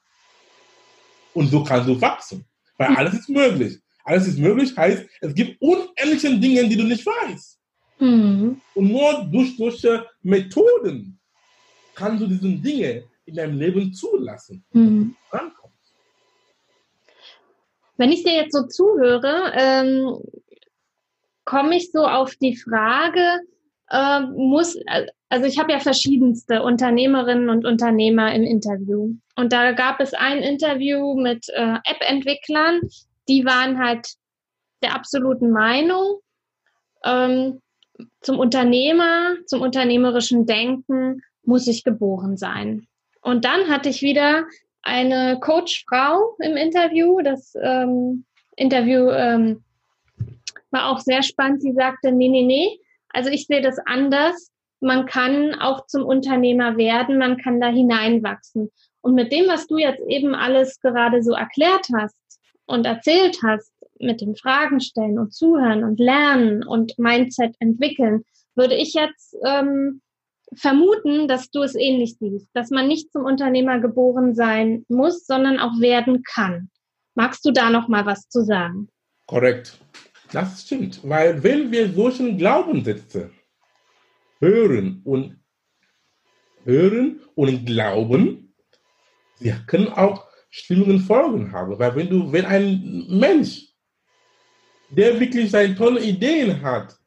Und 1.34 1.48
so 1.48 1.64
kannst 1.64 1.88
du 1.88 2.00
wachsen. 2.00 2.46
Weil 2.78 2.90
hm. 2.90 2.98
alles 2.98 3.14
ist 3.14 3.30
möglich. 3.30 3.80
Alles 4.04 4.28
ist 4.28 4.40
möglich 4.40 4.76
heißt, 4.76 5.06
es 5.22 5.34
gibt 5.34 5.62
unendliche 5.62 6.38
Dinge, 6.38 6.68
die 6.68 6.76
du 6.76 6.84
nicht 6.84 7.06
weißt. 7.06 7.60
Mhm. 8.00 8.60
Und 8.74 8.88
nur 8.92 9.28
durch 9.32 9.56
solche 9.56 10.08
Methoden 10.24 11.20
kannst 11.94 12.24
du 12.24 12.28
diese 12.28 12.50
Dinge 12.50 13.04
in 13.26 13.36
deinem 13.36 13.60
Leben 13.60 13.94
zulassen. 13.94 14.66
Mhm. 14.74 15.16
Wenn 17.98 18.12
ich 18.12 18.24
dir 18.24 18.34
jetzt 18.34 18.54
so 18.54 18.66
zuhöre, 18.66 19.54
ähm, 19.56 20.18
komme 21.46 21.78
ich 21.78 21.92
so 21.92 22.00
auf 22.00 22.36
die 22.38 22.58
Frage, 22.58 23.42
äh, 23.92 24.22
muss, 24.22 24.78
also 25.30 25.46
ich 25.46 25.60
habe 25.60 25.74
ja 25.74 25.80
verschiedenste 25.80 26.64
Unternehmerinnen 26.64 27.50
und 27.50 27.66
Unternehmer 27.66 28.34
im 28.34 28.44
Interview. 28.44 29.14
Und 29.36 29.54
da 29.54 29.74
gab 29.74 30.00
es 30.00 30.14
ein 30.14 30.40
Interview 30.40 31.14
mit 31.16 31.50
äh, 31.50 31.76
App-Entwicklern, 31.84 32.82
die 33.28 33.46
waren 33.46 33.78
halt 33.78 34.08
der 34.82 34.96
absoluten 34.96 35.52
Meinung, 35.52 36.20
ähm, 37.04 37.62
zum 38.22 38.40
Unternehmer, 38.40 39.36
zum 39.46 39.62
unternehmerischen 39.62 40.46
Denken 40.46 41.22
muss 41.44 41.68
ich 41.68 41.84
geboren 41.84 42.38
sein. 42.38 42.88
Und 43.22 43.46
dann 43.46 43.68
hatte 43.70 43.90
ich 43.90 44.02
wieder 44.02 44.46
eine 44.82 45.40
Coachfrau 45.40 46.36
im 46.40 46.58
Interview. 46.58 47.22
Das 47.22 47.54
ähm, 47.62 48.26
Interview 48.56 49.10
ähm, 49.10 49.64
war 50.72 50.90
auch 50.90 51.00
sehr 51.00 51.22
spannend. 51.22 51.62
Sie 51.62 51.74
sagte, 51.74 52.12
nee, 52.12 52.30
nee, 52.30 52.44
nee, 52.44 52.80
also 53.14 53.30
ich 53.30 53.48
sehe 53.48 53.62
das 53.62 53.78
anders. 53.86 54.52
Man 54.80 55.06
kann 55.06 55.54
auch 55.56 55.86
zum 55.86 56.04
Unternehmer 56.04 56.78
werden, 56.78 57.18
man 57.18 57.38
kann 57.38 57.62
da 57.62 57.68
hineinwachsen. 57.68 58.72
Und 59.02 59.14
mit 59.14 59.32
dem, 59.32 59.48
was 59.48 59.68
du 59.68 59.78
jetzt 59.78 60.04
eben 60.08 60.36
alles 60.36 60.80
gerade 60.80 61.22
so 61.24 61.34
erklärt 61.34 61.88
hast 61.96 62.18
und 62.66 62.86
erzählt 62.86 63.40
hast, 63.44 63.72
mit 64.00 64.22
den 64.22 64.36
Fragen 64.36 64.80
stellen 64.80 65.20
und 65.20 65.34
zuhören 65.34 65.84
und 65.84 66.00
lernen 66.00 66.66
und 66.66 66.98
Mindset 66.98 67.56
entwickeln, 67.60 68.24
würde 68.56 68.76
ich 68.76 68.94
jetzt 68.94 69.36
ähm, 69.46 70.02
vermuten, 70.54 71.28
dass 71.28 71.50
du 71.52 71.62
es 71.62 71.76
ähnlich 71.76 72.18
siehst, 72.18 72.50
dass 72.54 72.70
man 72.72 72.88
nicht 72.88 73.12
zum 73.12 73.24
Unternehmer 73.24 73.80
geboren 73.80 74.36
sein 74.36 74.86
muss, 74.90 75.26
sondern 75.26 75.60
auch 75.60 75.80
werden 75.80 76.24
kann. 76.24 76.70
Magst 77.16 77.46
du 77.46 77.52
da 77.52 77.70
noch 77.70 77.88
mal 77.88 78.06
was 78.06 78.28
zu 78.30 78.44
sagen? 78.44 78.90
Korrekt. 79.28 79.80
Das 80.32 80.62
stimmt, 80.62 81.02
weil 81.04 81.44
wenn 81.44 81.72
wir 81.72 81.92
solchen 81.92 82.38
Glaubenssätze 82.38 83.32
hören 84.40 85.02
und 85.04 85.38
hören 86.64 87.20
und 87.36 87.66
glauben, 87.66 88.54
sie 89.36 89.54
können 89.68 89.90
auch 89.90 90.26
schlimmen 90.50 91.00
Folgen 91.00 91.52
haben, 91.52 91.78
weil 91.78 91.96
wenn 91.96 92.10
du, 92.10 92.32
wenn 92.32 92.46
ein 92.46 93.06
Mensch, 93.10 93.68
der 94.90 95.20
wirklich 95.20 95.52
seine 95.52 95.76
tolle 95.76 96.02
Ideen 96.02 96.62
hat 96.62 96.98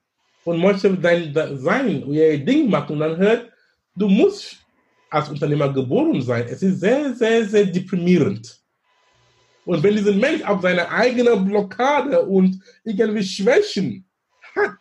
und 0.45 0.61
möchte 0.61 0.99
sein, 1.01 1.35
sein 1.59 2.45
Ding 2.45 2.69
machen 2.69 2.93
und 2.93 3.01
dann 3.01 3.17
hört, 3.17 3.51
du 3.97 4.09
musst 4.09 4.57
als 5.11 5.29
Unternehmer 5.31 5.73
geboren 5.73 6.21
sein, 6.21 6.47
es 6.49 6.63
ist 6.63 6.81
sehr, 6.81 7.15
sehr, 7.15 7.45
sehr 7.47 7.67
deprimierend. 7.67 8.63
Und 9.64 9.83
wenn 9.83 9.96
dieser 9.96 10.12
Mensch 10.12 10.42
auf 10.42 10.62
seine 10.62 10.88
eigene 10.90 11.37
Blockade 11.37 12.22
und 12.22 12.62
irgendwie 12.85 13.24
Schwächen 13.24 14.05
hat, 14.55 14.79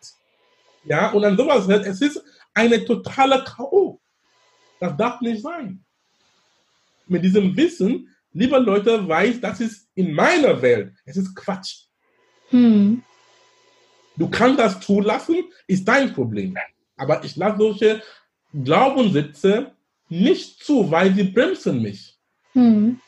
ja, 0.84 1.10
und 1.10 1.22
dann 1.22 1.36
sowas 1.36 1.66
hört, 1.66 1.86
es 1.86 2.00
ist 2.00 2.22
eine 2.52 2.84
totale 2.84 3.42
K.O. 3.44 3.98
Das 4.78 4.96
darf 4.96 5.20
nicht 5.20 5.42
sein. 5.42 5.82
Mit 7.06 7.24
diesem 7.24 7.56
Wissen, 7.56 8.08
liebe 8.32 8.58
Leute, 8.58 9.06
weiß, 9.08 9.40
das 9.40 9.60
ist 9.60 9.88
in 9.94 10.12
meiner 10.12 10.60
Welt, 10.60 10.92
es 11.04 11.16
ist 11.16 11.34
Quatsch. 11.34 11.84
Hm. 12.50 13.02
Du 14.16 14.28
kannst 14.28 14.60
das 14.60 14.80
zulassen, 14.80 15.44
ist 15.66 15.88
dein 15.88 16.12
Problem. 16.12 16.56
Aber 16.96 17.24
ich 17.24 17.34
lasse 17.36 17.58
solche 17.58 18.02
Glaubenssätze 18.52 19.72
nicht 20.08 20.62
zu, 20.62 20.90
weil 20.90 21.14
sie 21.14 21.24
bremsen 21.24 21.82
mich. 21.82 22.16
Hm. 22.52 23.00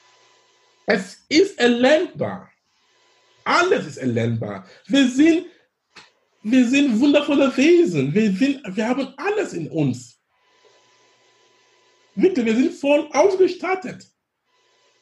Es 0.87 1.25
ist 1.29 1.59
erlernbar. 1.59 2.51
Alles 3.44 3.87
ist 3.87 3.96
erlernbar. 3.99 4.66
Wir 4.87 5.09
sind, 5.09 5.46
wir 6.42 6.66
sind 6.68 6.99
wundervolle 7.01 7.55
Wesen. 7.57 8.14
Wir, 8.14 8.33
sind, 8.33 8.62
wir 8.77 8.88
haben 8.88 9.12
alles 9.16 9.53
in 9.53 9.68
uns. 9.68 10.18
Wirklich, 12.14 12.46
wir 12.46 12.57
sind 12.57 12.72
voll 12.75 13.09
ausgestattet. 13.12 14.07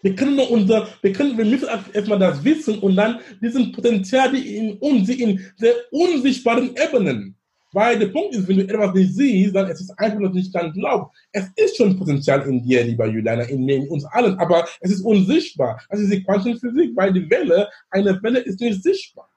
Wir 0.02 0.14
können 0.14 0.36
nur 0.36 0.50
unser, 0.50 0.88
wir 1.00 1.12
können, 1.12 1.38
wir 1.38 1.44
müssen 1.44 1.68
erstmal 1.92 2.18
das 2.18 2.42
wissen 2.44 2.78
und 2.80 2.96
dann 2.96 3.20
diesen 3.40 3.72
Potenzial, 3.72 4.32
die 4.32 4.56
in 4.56 4.78
uns, 4.78 5.06
die 5.06 5.22
in 5.22 5.52
sehr 5.56 5.74
unsichtbaren 5.90 6.74
Ebenen 6.76 7.36
weil 7.74 7.98
der 7.98 8.06
Punkt 8.06 8.34
ist, 8.34 8.46
wenn 8.46 8.58
du 8.58 8.68
etwas 8.68 8.94
nicht 8.94 9.14
siehst, 9.14 9.54
dann 9.54 9.68
ist 9.68 9.80
es 9.80 9.90
einfach 9.98 10.20
noch 10.20 10.32
nicht 10.32 10.52
ganz 10.52 10.72
glaubt. 10.74 11.14
Es 11.32 11.46
ist 11.56 11.76
schon 11.76 11.98
Potenzial 11.98 12.42
in 12.48 12.62
dir, 12.62 12.84
lieber 12.84 13.06
Juliana, 13.06 13.42
in 13.42 13.64
mir, 13.64 13.76
in 13.76 13.88
uns 13.88 14.04
allen, 14.04 14.38
aber 14.38 14.66
es 14.80 14.92
ist 14.92 15.00
unsichtbar. 15.00 15.80
Das 15.90 16.00
ist 16.00 16.12
die 16.12 16.22
Quantenphysik, 16.22 16.92
weil 16.94 17.12
die 17.12 17.28
Welle, 17.28 17.68
eine 17.90 18.22
Welle 18.22 18.38
ist 18.40 18.60
nicht 18.60 18.82
sichtbar. 18.82 19.28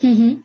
Mhm. 0.00 0.42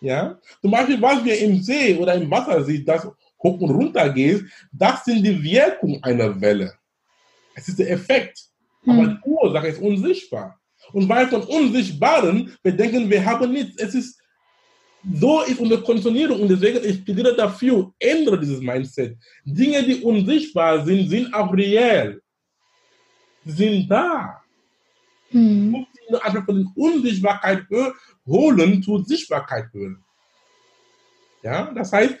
Ja? 0.00 0.38
Zum 0.62 0.70
Beispiel, 0.70 1.00
was 1.02 1.24
wir 1.24 1.38
im 1.38 1.62
See 1.62 1.96
oder 1.96 2.14
im 2.14 2.30
Wasser 2.30 2.64
sehen, 2.64 2.84
das 2.86 3.06
hoch 3.06 3.60
und 3.60 3.70
runter 3.70 4.08
geht, 4.08 4.44
das 4.72 5.04
sind 5.04 5.22
die 5.22 5.42
Wirkung 5.42 6.02
einer 6.02 6.40
Welle. 6.40 6.72
Es 7.54 7.68
ist 7.68 7.78
der 7.78 7.90
Effekt. 7.90 8.40
Mhm. 8.84 8.92
Aber 8.92 9.06
die 9.08 9.28
Ursache 9.28 9.68
ist 9.68 9.82
unsichtbar. 9.82 10.58
Und 10.92 11.08
weil 11.08 11.28
von 11.28 11.42
Unsichtbaren, 11.42 12.56
wir 12.62 12.72
denken, 12.72 13.10
wir 13.10 13.24
haben 13.24 13.52
nichts. 13.52 13.82
Es 13.82 13.94
ist 13.94 14.17
so 15.04 15.42
ist 15.42 15.60
unsere 15.60 15.82
Konditionierung 15.82 16.40
und 16.40 16.48
deswegen 16.48 16.84
ich 16.84 17.04
plädiere 17.04 17.34
dafür, 17.34 17.92
ändere 17.98 18.38
dieses 18.38 18.60
Mindset. 18.60 19.16
Dinge, 19.44 19.82
die 19.84 20.02
unsichtbar 20.02 20.84
sind, 20.84 21.08
sind 21.08 21.32
auch 21.32 21.52
reell. 21.52 22.20
Sind 23.44 23.88
da. 23.88 24.42
Hm. 25.30 25.72
Du 25.72 25.78
musst 26.10 26.24
einfach 26.24 26.44
von 26.44 26.56
der 26.56 26.84
Unsichtbarkeit 26.84 27.64
holen 28.26 28.82
zur 28.82 29.04
Sichtbarkeit 29.04 29.72
holen. 29.72 30.02
Ja, 31.42 31.72
das 31.72 31.92
heißt, 31.92 32.16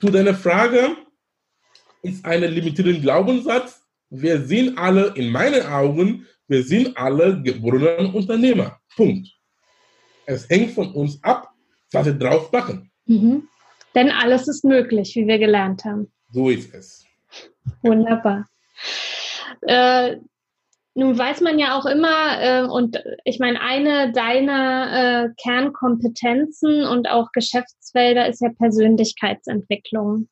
zu 0.00 0.10
deiner 0.10 0.34
Frage 0.34 0.96
ist 2.02 2.24
ein 2.24 2.42
limitierender 2.42 3.00
Glaubenssatz. 3.00 3.82
Wir 4.10 4.40
sind 4.40 4.78
alle, 4.78 5.12
in 5.16 5.30
meinen 5.30 5.66
Augen, 5.66 6.26
wir 6.46 6.62
sind 6.62 6.96
alle 6.96 7.42
geborene 7.42 8.10
Unternehmer. 8.12 8.80
Punkt. 8.96 9.28
Es 10.24 10.48
hängt 10.48 10.72
von 10.72 10.92
uns 10.92 11.22
ab, 11.22 11.52
wir 11.92 12.14
drauf 12.14 12.52
machen. 12.52 12.90
Mhm. 13.06 13.48
Denn 13.94 14.10
alles 14.10 14.48
ist 14.48 14.64
möglich, 14.64 15.14
wie 15.14 15.26
wir 15.26 15.38
gelernt 15.38 15.84
haben. 15.84 16.12
So 16.30 16.50
ist 16.50 16.74
es. 16.74 17.06
Wunderbar. 17.82 18.46
Äh, 19.62 20.16
nun 20.94 21.16
weiß 21.16 21.40
man 21.42 21.58
ja 21.58 21.78
auch 21.78 21.86
immer, 21.86 22.42
äh, 22.42 22.66
und 22.66 23.02
ich 23.24 23.38
meine, 23.38 23.60
eine 23.60 24.12
deiner 24.12 25.26
äh, 25.26 25.28
Kernkompetenzen 25.40 26.84
und 26.84 27.08
auch 27.08 27.30
Geschäftsfelder 27.32 28.28
ist 28.28 28.40
ja 28.42 28.50
Persönlichkeitsentwicklung. 28.50 30.28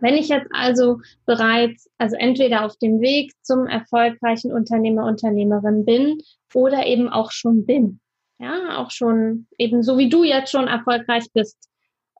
Wenn 0.00 0.14
ich 0.14 0.28
jetzt 0.28 0.48
also 0.52 0.98
bereits, 1.26 1.88
also 1.98 2.16
entweder 2.16 2.64
auf 2.64 2.76
dem 2.78 3.00
Weg 3.00 3.32
zum 3.42 3.66
erfolgreichen 3.66 4.52
Unternehmer, 4.52 5.06
Unternehmerin 5.06 5.84
bin 5.84 6.18
oder 6.52 6.86
eben 6.86 7.08
auch 7.08 7.30
schon 7.30 7.64
bin, 7.64 8.00
ja, 8.38 8.78
auch 8.78 8.90
schon 8.90 9.46
eben 9.58 9.82
so 9.82 9.98
wie 9.98 10.08
du 10.08 10.24
jetzt 10.24 10.50
schon 10.50 10.68
erfolgreich 10.68 11.26
bist. 11.32 11.68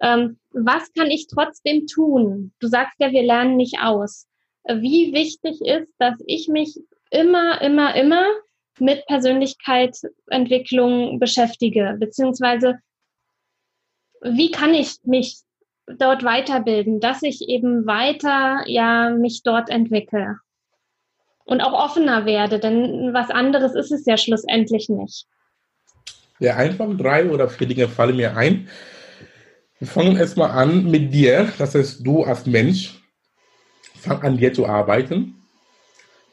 Ähm, 0.01 0.39
was 0.51 0.93
kann 0.93 1.11
ich 1.11 1.27
trotzdem 1.27 1.87
tun? 1.87 2.53
Du 2.61 2.69
sagst 2.69 2.95
ja, 2.99 3.11
wir 3.11 3.23
lernen 3.23 3.57
nicht 3.57 3.81
aus. 3.81 4.27
Wie 4.67 5.13
wichtig 5.13 5.61
ist, 5.61 5.93
dass 5.99 6.15
ich 6.27 6.49
mich 6.49 6.79
immer, 7.11 7.61
immer, 7.61 7.95
immer 7.95 8.25
mit 8.81 9.05
Persönlichkeitsentwicklung 9.07 11.21
beschäftige, 11.21 11.97
beziehungsweise 11.99 12.79
wie 14.23 14.51
kann 14.51 14.75
ich 14.75 14.97
mich 15.05 15.39
dort 15.87 16.25
weiterbilden, 16.25 16.99
dass 16.99 17.23
ich 17.23 17.49
eben 17.49 17.87
weiter 17.87 18.65
ja 18.67 19.11
mich 19.11 19.43
dort 19.43 19.69
entwickle 19.69 20.39
und 21.45 21.61
auch 21.61 21.73
offener 21.73 22.25
werde, 22.25 22.59
denn 22.59 23.13
was 23.13 23.31
anderes 23.31 23.75
ist 23.75 23.93
es 23.93 24.07
ja 24.07 24.17
schlussendlich 24.17 24.89
nicht. 24.89 25.27
Ja, 26.41 26.57
einfach 26.57 26.89
drei 26.97 27.31
oder 27.31 27.49
vier 27.49 27.69
Dinge 27.69 27.89
fallen 27.89 28.17
mir 28.17 28.37
ein. 28.37 28.69
Wir 29.79 29.89
fangen 29.89 30.17
erstmal 30.17 30.51
an 30.51 30.91
mit 30.91 31.13
dir, 31.13 31.53
das 31.59 31.75
heißt 31.75 32.07
du 32.07 32.25
als 32.25 32.47
Mensch. 32.47 33.01
Fang 33.95 34.23
an 34.23 34.37
dir 34.37 34.53
zu 34.53 34.67
arbeiten. 34.67 35.35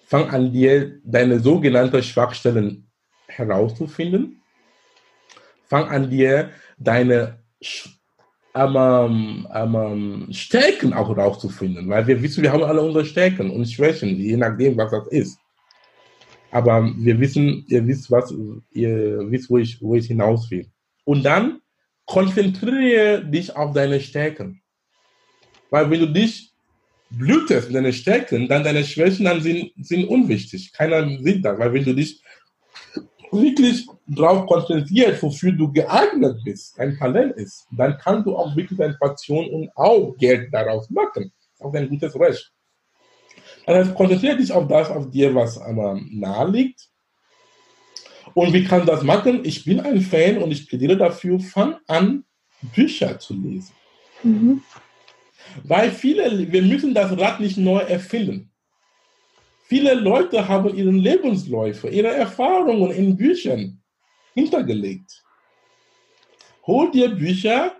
Fang 0.05 0.29
an 0.29 0.51
dir 0.51 0.99
deine 1.03 1.39
sogenannten 1.39 2.03
Schwachstellen 2.03 2.89
herauszufinden. 3.27 4.41
Fang 5.67 5.87
an 5.87 6.09
dir 6.09 6.49
deine 6.77 7.39
ähm, 8.53 9.47
ähm, 9.53 10.27
Stärken 10.31 10.93
auch 10.93 11.15
herauszufinden, 11.15 11.87
weil 11.89 12.05
wir 12.07 12.21
wissen, 12.21 12.43
wir 12.43 12.51
haben 12.51 12.63
alle 12.63 12.81
unsere 12.81 13.05
Stärken 13.05 13.49
und 13.49 13.65
Schwächen, 13.65 14.17
je 14.17 14.35
nachdem, 14.35 14.77
was 14.77 14.91
das 14.91 15.07
ist. 15.07 15.40
Aber 16.51 16.91
wir 16.97 17.19
wissen, 17.19 17.65
ihr 17.69 17.87
wisst 17.87 18.11
was, 18.11 18.33
ihr 18.71 19.31
wisst, 19.31 19.49
wo 19.49 19.57
ich, 19.57 19.81
wo 19.81 19.95
ich 19.95 20.07
hinaus 20.07 20.51
will. 20.51 20.67
Und 21.05 21.23
dann 21.23 21.61
konzentriere 22.05 23.23
dich 23.25 23.55
auf 23.55 23.73
deine 23.73 23.99
Stärken. 24.01 24.61
Weil 25.69 25.89
wenn 25.89 26.01
du 26.01 26.07
dich 26.07 26.51
blühtest 27.09 27.69
in 27.69 27.73
deine 27.73 27.93
Stärken, 27.93 28.47
dann 28.47 28.63
deine 28.63 28.83
Schwächen 28.83 29.25
dann 29.25 29.41
sind, 29.41 29.71
sind 29.77 30.05
unwichtig. 30.05 30.73
Keiner 30.73 31.07
sieht 31.19 31.45
das. 31.45 31.57
Weil 31.57 31.73
wenn 31.73 31.85
du 31.85 31.95
dich 31.95 32.21
wirklich 33.31 33.87
darauf 34.07 34.45
konzentrierst, 34.45 35.23
wofür 35.23 35.53
du 35.53 35.71
geeignet 35.71 36.37
bist, 36.43 36.77
dein 36.77 36.97
Talent 36.97 37.37
ist, 37.37 37.65
dann 37.71 37.97
kannst 37.97 38.27
du 38.27 38.35
auch 38.35 38.53
wirklich 38.55 38.77
deine 38.77 38.97
Passion 38.99 39.49
und 39.49 39.69
auch 39.75 40.15
Geld 40.17 40.53
daraus 40.53 40.89
machen. 40.89 41.31
Das 41.31 41.53
ist 41.53 41.61
auch 41.61 41.73
ein 41.73 41.87
gutes 41.89 42.13
Recht. 42.19 42.51
Also 43.65 43.93
konzentriere 43.93 44.37
dich 44.37 44.51
auf 44.51 44.67
das, 44.67 44.89
auf 44.89 45.09
dir, 45.09 45.33
was 45.35 45.57
aber 45.57 45.99
nahe 46.09 46.49
liegt. 46.49 46.89
Und 48.33 48.53
wie 48.53 48.63
kann 48.63 48.85
das 48.85 49.03
machen? 49.03 49.43
Ich 49.43 49.65
bin 49.65 49.79
ein 49.79 50.01
Fan 50.01 50.37
und 50.37 50.51
ich 50.51 50.67
plädiere 50.67 50.97
dafür, 50.97 51.39
fang 51.39 51.75
an, 51.87 52.23
Bücher 52.61 53.19
zu 53.19 53.33
lesen. 53.33 53.73
Mhm. 54.23 54.61
Weil 55.63 55.91
viele, 55.91 56.51
wir 56.51 56.61
müssen 56.61 56.93
das 56.93 57.17
Rad 57.17 57.39
nicht 57.39 57.57
neu 57.57 57.79
erfinden. 57.79 58.51
Viele 59.63 59.93
Leute 59.93 60.47
haben 60.47 60.75
ihren 60.75 60.99
Lebensläufe, 60.99 61.89
ihre 61.89 62.09
Erfahrungen 62.09 62.91
in 62.91 63.15
Büchern 63.15 63.81
hintergelegt. 64.33 65.23
hol 66.67 66.91
dir 66.91 67.09
Bücher, 67.09 67.75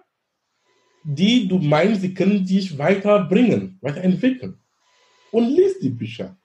die 1.03 1.47
du 1.47 1.57
meinst, 1.59 2.01
sie 2.01 2.13
können 2.13 2.45
dich 2.45 2.77
weiterbringen, 2.77 3.77
weiterentwickeln. 3.81 4.60
Und 5.31 5.49
lies 5.49 5.79
die 5.79 5.89
Bücher. 5.89 6.35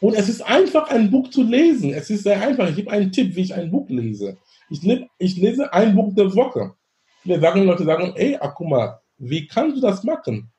Und 0.00 0.14
es 0.14 0.28
ist 0.28 0.42
einfach, 0.42 0.90
ein 0.90 1.10
Buch 1.10 1.30
zu 1.30 1.42
lesen. 1.42 1.92
Es 1.92 2.10
ist 2.10 2.24
sehr 2.24 2.40
einfach. 2.40 2.68
Ich 2.68 2.76
gebe 2.76 2.90
einen 2.90 3.12
Tipp, 3.12 3.36
wie 3.36 3.42
ich 3.42 3.54
ein 3.54 3.70
Buch 3.70 3.88
lese. 3.88 4.36
Ich, 4.68 4.80
ich 5.18 5.36
lese 5.36 5.72
ein 5.72 5.94
Buch 5.94 6.12
der 6.14 6.34
Woche. 6.34 6.74
Viele 7.22 7.40
sagen, 7.40 7.64
Leute 7.64 7.84
sagen, 7.84 8.12
ey, 8.16 8.36
guck 8.54 8.68
mal, 8.68 9.00
wie 9.18 9.46
kannst 9.46 9.76
du 9.76 9.80
das 9.80 10.02
machen? 10.02 10.50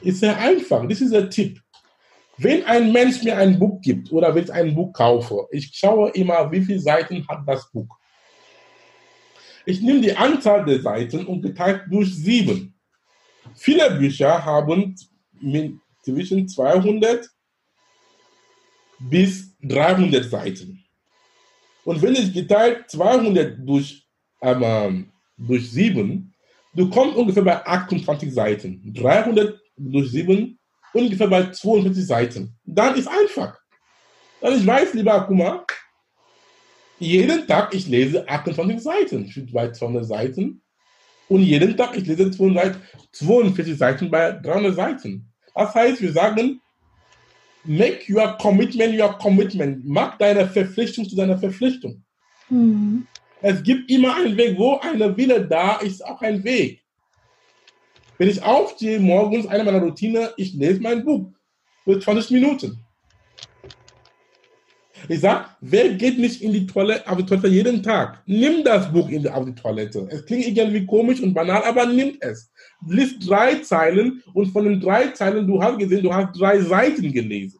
Ist 0.00 0.20
sehr 0.20 0.38
einfach. 0.38 0.86
Das 0.88 1.00
ist 1.00 1.12
der 1.12 1.28
Tipp. 1.28 1.60
Wenn 2.38 2.64
ein 2.64 2.90
Mensch 2.90 3.22
mir 3.22 3.36
ein 3.36 3.58
Buch 3.58 3.82
gibt 3.82 4.10
oder 4.12 4.34
wenn 4.34 4.44
ich 4.44 4.52
ein 4.52 4.74
Buch 4.74 4.94
kaufe, 4.94 5.46
ich 5.50 5.70
schaue 5.74 6.08
immer, 6.12 6.50
wie 6.50 6.62
viele 6.62 6.80
Seiten 6.80 7.26
hat 7.28 7.46
das 7.46 7.70
Buch. 7.70 7.98
Ich 9.66 9.82
nehme 9.82 10.00
die 10.00 10.16
Anzahl 10.16 10.64
der 10.64 10.80
Seiten 10.80 11.26
und 11.26 11.42
geteilt 11.42 11.82
durch 11.90 12.14
sieben. 12.16 12.74
Viele 13.54 13.90
Bücher 13.90 14.42
haben 14.42 14.96
zwischen 16.10 16.48
200 16.48 17.28
bis 18.98 19.56
300 19.62 20.24
Seiten. 20.24 20.84
Und 21.84 22.02
wenn 22.02 22.14
ich 22.14 22.32
geteilt 22.32 22.90
200 22.90 23.56
durch, 23.66 24.06
ähm, 24.42 25.10
durch 25.36 25.70
7, 25.70 26.32
du 26.74 26.90
kommst 26.90 27.16
ungefähr 27.16 27.42
bei 27.42 27.64
28 27.64 28.32
Seiten. 28.32 28.92
300 28.94 29.58
durch 29.76 30.10
7 30.10 30.58
ungefähr 30.92 31.28
bei 31.28 31.50
42 31.50 32.06
Seiten. 32.06 32.56
Dann 32.64 32.96
ist 32.96 33.08
einfach. 33.08 33.58
Dann 34.40 34.58
ich 34.58 34.66
weiß, 34.66 34.94
lieber 34.94 35.14
Akuma, 35.14 35.64
jeden 36.98 37.46
Tag 37.46 37.74
ich 37.74 37.88
lese 37.88 38.28
28 38.28 38.80
Seiten 38.80 39.50
bei 39.52 39.70
200 39.70 40.04
Seiten 40.04 40.62
und 41.28 41.42
jeden 41.42 41.76
Tag 41.76 41.96
ich 41.96 42.06
lese 42.06 42.30
42 42.30 43.78
Seiten 43.78 44.10
bei 44.10 44.32
300 44.32 44.74
Seiten. 44.74 45.29
Das 45.60 45.74
heißt, 45.74 46.00
wir 46.00 46.10
sagen, 46.10 46.58
make 47.64 48.10
your 48.10 48.38
commitment 48.38 48.98
your 48.98 49.12
commitment. 49.18 49.84
Mach 49.84 50.16
deine 50.16 50.48
Verpflichtung 50.48 51.06
zu 51.06 51.14
deiner 51.14 51.36
Verpflichtung. 51.36 52.02
Mhm. 52.48 53.06
Es 53.42 53.62
gibt 53.62 53.90
immer 53.90 54.16
einen 54.16 54.38
Weg, 54.38 54.58
wo 54.58 54.78
eine 54.78 55.14
Wille 55.14 55.46
da 55.46 55.76
ist, 55.76 56.02
auch 56.02 56.22
ein 56.22 56.42
Weg. 56.44 56.82
Wenn 58.16 58.30
ich 58.30 58.42
aufstehe 58.42 58.98
morgens, 58.98 59.46
eine 59.48 59.64
meiner 59.64 59.82
Routine, 59.82 60.32
ich 60.38 60.54
lese 60.54 60.80
mein 60.80 61.04
Buch 61.04 61.30
für 61.84 62.00
20 62.00 62.30
Minuten. 62.30 62.82
Ich 65.10 65.18
sage, 65.18 65.46
wer 65.60 65.88
geht 65.94 66.20
nicht 66.20 66.40
in 66.40 66.52
die 66.52 66.64
Toilette, 66.64 67.10
auf 67.10 67.16
die 67.16 67.26
Toilette 67.26 67.48
jeden 67.48 67.82
Tag? 67.82 68.22
Nimm 68.26 68.62
das 68.62 68.92
Buch 68.92 69.08
in 69.08 69.24
die, 69.24 69.28
auf 69.28 69.44
die 69.44 69.56
Toilette. 69.56 70.06
Es 70.08 70.24
klingt 70.24 70.46
irgendwie 70.56 70.86
komisch 70.86 71.20
und 71.20 71.34
banal, 71.34 71.64
aber 71.64 71.84
nimm 71.84 72.16
es. 72.20 72.48
Lies 72.86 73.18
drei 73.18 73.56
Zeilen 73.56 74.22
und 74.34 74.46
von 74.52 74.66
den 74.66 74.80
drei 74.80 75.08
Zeilen, 75.08 75.48
du 75.48 75.60
hast 75.60 75.80
gesehen, 75.80 76.04
du 76.04 76.14
hast 76.14 76.40
drei 76.40 76.60
Seiten 76.60 77.12
gelesen. 77.12 77.58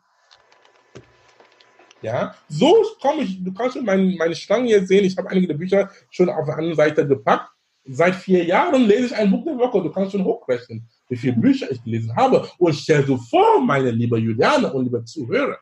Ja, 2.03 2.37
so 2.49 2.73
komme 3.03 3.23
ich, 3.23 3.43
du 3.43 3.53
kannst 3.53 3.75
schon 3.77 3.85
meine, 3.85 4.15
meine 4.17 4.37
Stange 4.37 4.69
hier 4.69 4.87
sehen, 4.87 5.05
ich 5.05 5.17
habe 5.17 5.29
einige 5.29 5.49
der 5.49 5.55
Bücher 5.55 5.91
schon 6.09 6.29
auf 6.29 6.47
der 6.47 6.57
anderen 6.57 6.77
Seite 6.77 7.05
gepackt. 7.05 7.51
Seit 7.85 8.15
vier 8.15 8.45
Jahren 8.45 8.87
lese 8.87 9.07
ich 9.07 9.17
ein 9.17 9.29
Buch 9.29 9.45
der 9.45 9.59
Woche, 9.59 9.83
du 9.83 9.91
kannst 9.91 10.13
schon 10.13 10.23
hochrechnen, 10.23 10.89
wie 11.09 11.17
viele 11.17 11.33
Bücher 11.33 11.69
ich 11.69 11.83
gelesen 11.83 12.15
habe. 12.15 12.49
Und 12.59 12.77
stell 12.77 13.03
dir 13.03 13.19
vor, 13.19 13.61
meine 13.61 13.91
liebe 13.91 14.17
Juliane 14.19 14.73
und 14.73 14.85
liebe 14.85 15.05
Zuhörer, 15.05 15.59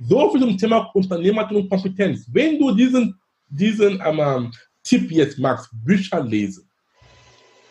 so 0.00 0.30
viel 0.30 0.40
zum 0.40 0.56
Thema 0.56 0.90
Unternehmertum 0.94 1.58
und 1.58 1.68
Kompetenz. 1.68 2.26
Wenn 2.32 2.58
du 2.58 2.72
diesen, 2.72 3.18
diesen 3.48 4.02
ähm, 4.04 4.52
Tipp 4.82 5.10
jetzt 5.10 5.38
magst, 5.38 5.70
Bücher 5.72 6.22
lesen, 6.22 6.68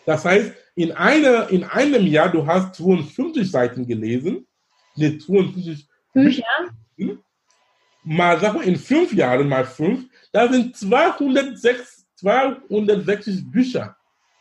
das 0.05 0.25
heißt, 0.25 0.53
in, 0.75 0.91
einer, 0.93 1.49
in 1.49 1.63
einem 1.63 2.07
Jahr, 2.07 2.31
du 2.31 2.45
hast 2.45 2.75
52 2.75 3.49
Seiten 3.49 3.85
gelesen, 3.85 4.47
ne, 4.95 5.17
52 5.17 5.87
Bücher, 6.13 6.43
mal, 8.03 8.39
sag 8.39 8.55
mal, 8.55 8.63
in 8.63 8.75
fünf 8.75 9.13
Jahren 9.13 9.47
mal 9.47 9.65
fünf, 9.65 10.05
da 10.31 10.51
sind 10.51 10.75
206, 10.75 12.07
260 12.15 13.51
Bücher. 13.51 13.95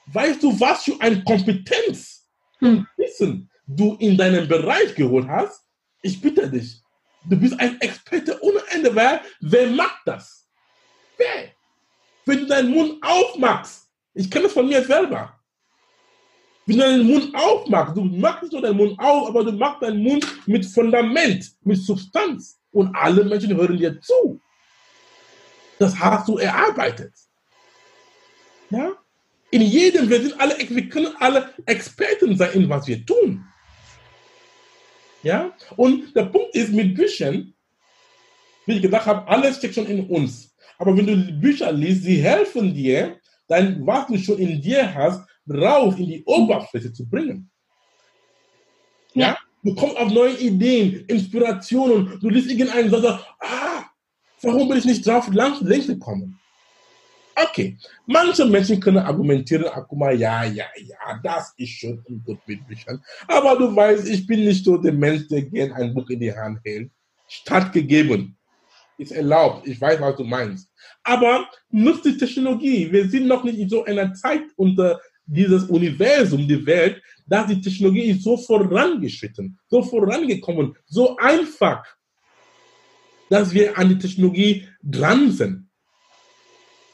Weißt 0.06 0.42
du, 0.42 0.58
was 0.58 0.84
für 0.84 1.00
eine 1.00 1.22
Kompetenz 1.22 2.20
hm. 2.60 2.86
Wissen 2.96 3.50
du 3.66 3.96
in 4.00 4.16
deinem 4.16 4.46
Bereich 4.46 4.94
geholt 4.94 5.26
hast? 5.28 5.64
Ich 6.02 6.20
bitte 6.20 6.48
dich, 6.48 6.82
du 7.24 7.36
bist 7.36 7.58
ein 7.58 7.80
Experte 7.80 8.38
ohne 8.42 8.60
Ende. 8.70 8.94
Wer, 8.94 9.22
wer 9.40 9.66
macht 9.68 10.02
das? 10.06 10.46
Wer? 11.16 11.50
Wenn 12.24 12.38
du 12.40 12.46
deinen 12.46 12.70
Mund 12.70 13.02
aufmachst, 13.02 13.88
ich 14.14 14.30
kenne 14.30 14.44
das 14.44 14.52
von 14.52 14.68
mir 14.68 14.82
selber. 14.84 15.38
Wenn 16.66 16.78
du 16.78 16.84
deinen 16.84 17.06
Mund 17.06 17.34
aufmachst, 17.34 17.96
du 17.96 18.04
machst 18.04 18.42
nicht 18.42 18.52
nur 18.52 18.62
deinen 18.62 18.76
Mund 18.76 18.98
auf, 18.98 19.28
aber 19.28 19.44
du 19.44 19.52
machst 19.52 19.82
deinen 19.82 20.02
Mund 20.02 20.26
mit 20.46 20.64
Fundament, 20.66 21.50
mit 21.62 21.78
Substanz 21.78 22.60
und 22.70 22.94
alle 22.94 23.24
Menschen 23.24 23.56
hören 23.56 23.76
dir 23.76 24.00
zu. 24.00 24.40
Das 25.78 25.98
hast 25.98 26.28
du 26.28 26.38
erarbeitet. 26.38 27.12
Ja? 28.70 28.92
In 29.50 29.62
jedem, 29.62 30.08
wir 30.08 30.20
sind 30.22 30.38
alle, 30.40 30.56
wir 30.58 30.88
können 30.88 31.14
alle 31.18 31.52
Experten 31.66 32.36
sein 32.36 32.52
in 32.52 32.68
was 32.68 32.86
wir 32.86 33.04
tun. 33.04 33.44
Ja? 35.22 35.52
Und 35.76 36.14
der 36.14 36.24
Punkt 36.24 36.54
ist 36.54 36.72
mit 36.72 36.94
Büchern, 36.94 37.54
wie 38.66 38.76
ich 38.76 38.82
gesagt 38.82 39.06
habe, 39.06 39.26
alles 39.28 39.56
steckt 39.56 39.74
schon 39.74 39.86
in 39.86 40.06
uns. 40.06 40.54
Aber 40.78 40.96
wenn 40.96 41.06
du 41.06 41.16
Bücher 41.40 41.72
liest, 41.72 42.04
sie 42.04 42.22
helfen 42.22 42.74
dir, 42.74 43.18
dein, 43.46 43.86
was 43.86 44.06
du 44.06 44.18
schon 44.18 44.38
in 44.38 44.60
dir 44.60 44.94
hast, 44.94 45.28
raus 45.48 45.94
in 45.98 46.06
die 46.06 46.24
Oberfläche 46.24 46.92
zu 46.92 47.08
bringen. 47.08 47.50
Ja? 49.14 49.28
ja? 49.28 49.38
Du 49.62 49.74
kommst 49.74 49.96
auf 49.98 50.10
neue 50.10 50.38
Ideen, 50.38 51.04
Inspirationen. 51.06 52.18
Du 52.20 52.30
liest 52.30 52.50
irgendeinen 52.50 52.88
Satz, 52.88 53.20
ah, 53.40 53.84
warum 54.40 54.68
bin 54.68 54.78
ich 54.78 54.86
nicht 54.86 55.06
drauf 55.06 55.28
längst 55.30 55.86
gekommen? 55.86 56.39
Okay, 57.36 57.78
manche 58.06 58.44
Menschen 58.44 58.80
können 58.80 58.98
argumentieren, 58.98 59.64
mal, 59.92 60.18
ja, 60.18 60.44
ja, 60.44 60.66
ja, 60.76 61.20
das 61.22 61.52
ist 61.56 61.70
schon 61.70 62.04
ein 62.08 62.22
gut 62.24 62.38
Büchern. 62.44 63.02
Aber 63.26 63.56
du 63.56 63.74
weißt, 63.74 64.08
ich 64.08 64.26
bin 64.26 64.44
nicht 64.44 64.64
so 64.64 64.76
der 64.76 64.92
Mensch, 64.92 65.28
der 65.28 65.42
gerne 65.42 65.74
ein 65.74 65.94
Buch 65.94 66.08
in 66.10 66.20
die 66.20 66.32
Hand 66.32 66.60
hält. 66.64 66.90
Stattgegeben. 67.28 68.36
Ist 68.98 69.12
erlaubt. 69.12 69.66
Ich 69.66 69.80
weiß, 69.80 70.00
was 70.00 70.16
du 70.16 70.24
meinst. 70.24 70.68
Aber 71.02 71.48
nutzt 71.70 72.04
die 72.04 72.18
Technologie. 72.18 72.90
Wir 72.92 73.08
sind 73.08 73.26
noch 73.26 73.44
nicht 73.44 73.58
in 73.58 73.68
so 73.68 73.84
einer 73.84 74.12
Zeit 74.12 74.42
unter 74.56 75.00
dieses 75.24 75.64
Universum, 75.64 76.46
die 76.46 76.66
Welt, 76.66 77.00
dass 77.26 77.46
die 77.46 77.60
Technologie 77.60 78.10
ist 78.10 78.24
so 78.24 78.36
vorangeschritten, 78.36 79.58
so 79.68 79.82
vorangekommen, 79.82 80.76
so 80.86 81.16
einfach, 81.16 81.86
dass 83.28 83.54
wir 83.54 83.78
an 83.78 83.88
die 83.90 83.98
Technologie 83.98 84.68
dran 84.82 85.30
sind. 85.30 85.69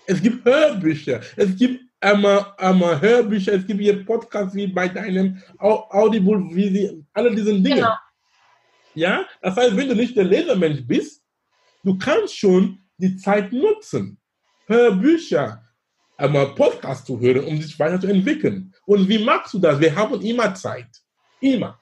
Es 0.07 0.22
gibt 0.22 0.44
Hörbücher, 0.44 1.20
es 1.36 1.57
gibt 1.57 1.80
einmal, 2.00 2.54
einmal 2.59 3.00
Hörbücher, 3.00 3.54
es 3.54 3.66
gibt 3.66 3.80
hier 3.80 4.04
Podcasts 4.04 4.54
wie 4.54 4.66
bei 4.68 4.88
deinem 4.88 5.42
Audible, 5.59 6.54
wie 6.54 6.68
sie, 6.68 7.04
alle 7.12 7.34
diese 7.34 7.52
Dinge. 7.54 7.76
Genau. 7.76 7.94
Ja, 8.94 9.26
das 9.42 9.57
heißt, 9.57 9.76
wenn 9.76 9.88
du 9.88 9.94
nicht 9.94 10.16
der 10.16 10.24
Lesermensch 10.24 10.86
bist, 10.86 11.22
du 11.84 11.98
kannst 11.98 12.36
schon 12.36 12.78
die 12.96 13.16
Zeit 13.16 13.52
nutzen. 13.52 14.18
Hörbücher, 14.66 15.62
einmal 16.16 16.54
Podcast 16.54 17.07
zu 17.07 17.20
hören, 17.20 17.44
um 17.44 17.61
sich 17.61 17.78
weiterzuentwickeln. 17.78 18.72
Und 18.86 19.09
wie 19.09 19.18
machst 19.18 19.54
du 19.54 19.59
das? 19.59 19.78
Wir 19.78 19.94
haben 19.94 20.20
immer 20.22 20.54
Zeit. 20.54 20.88
Immer. 21.40 21.78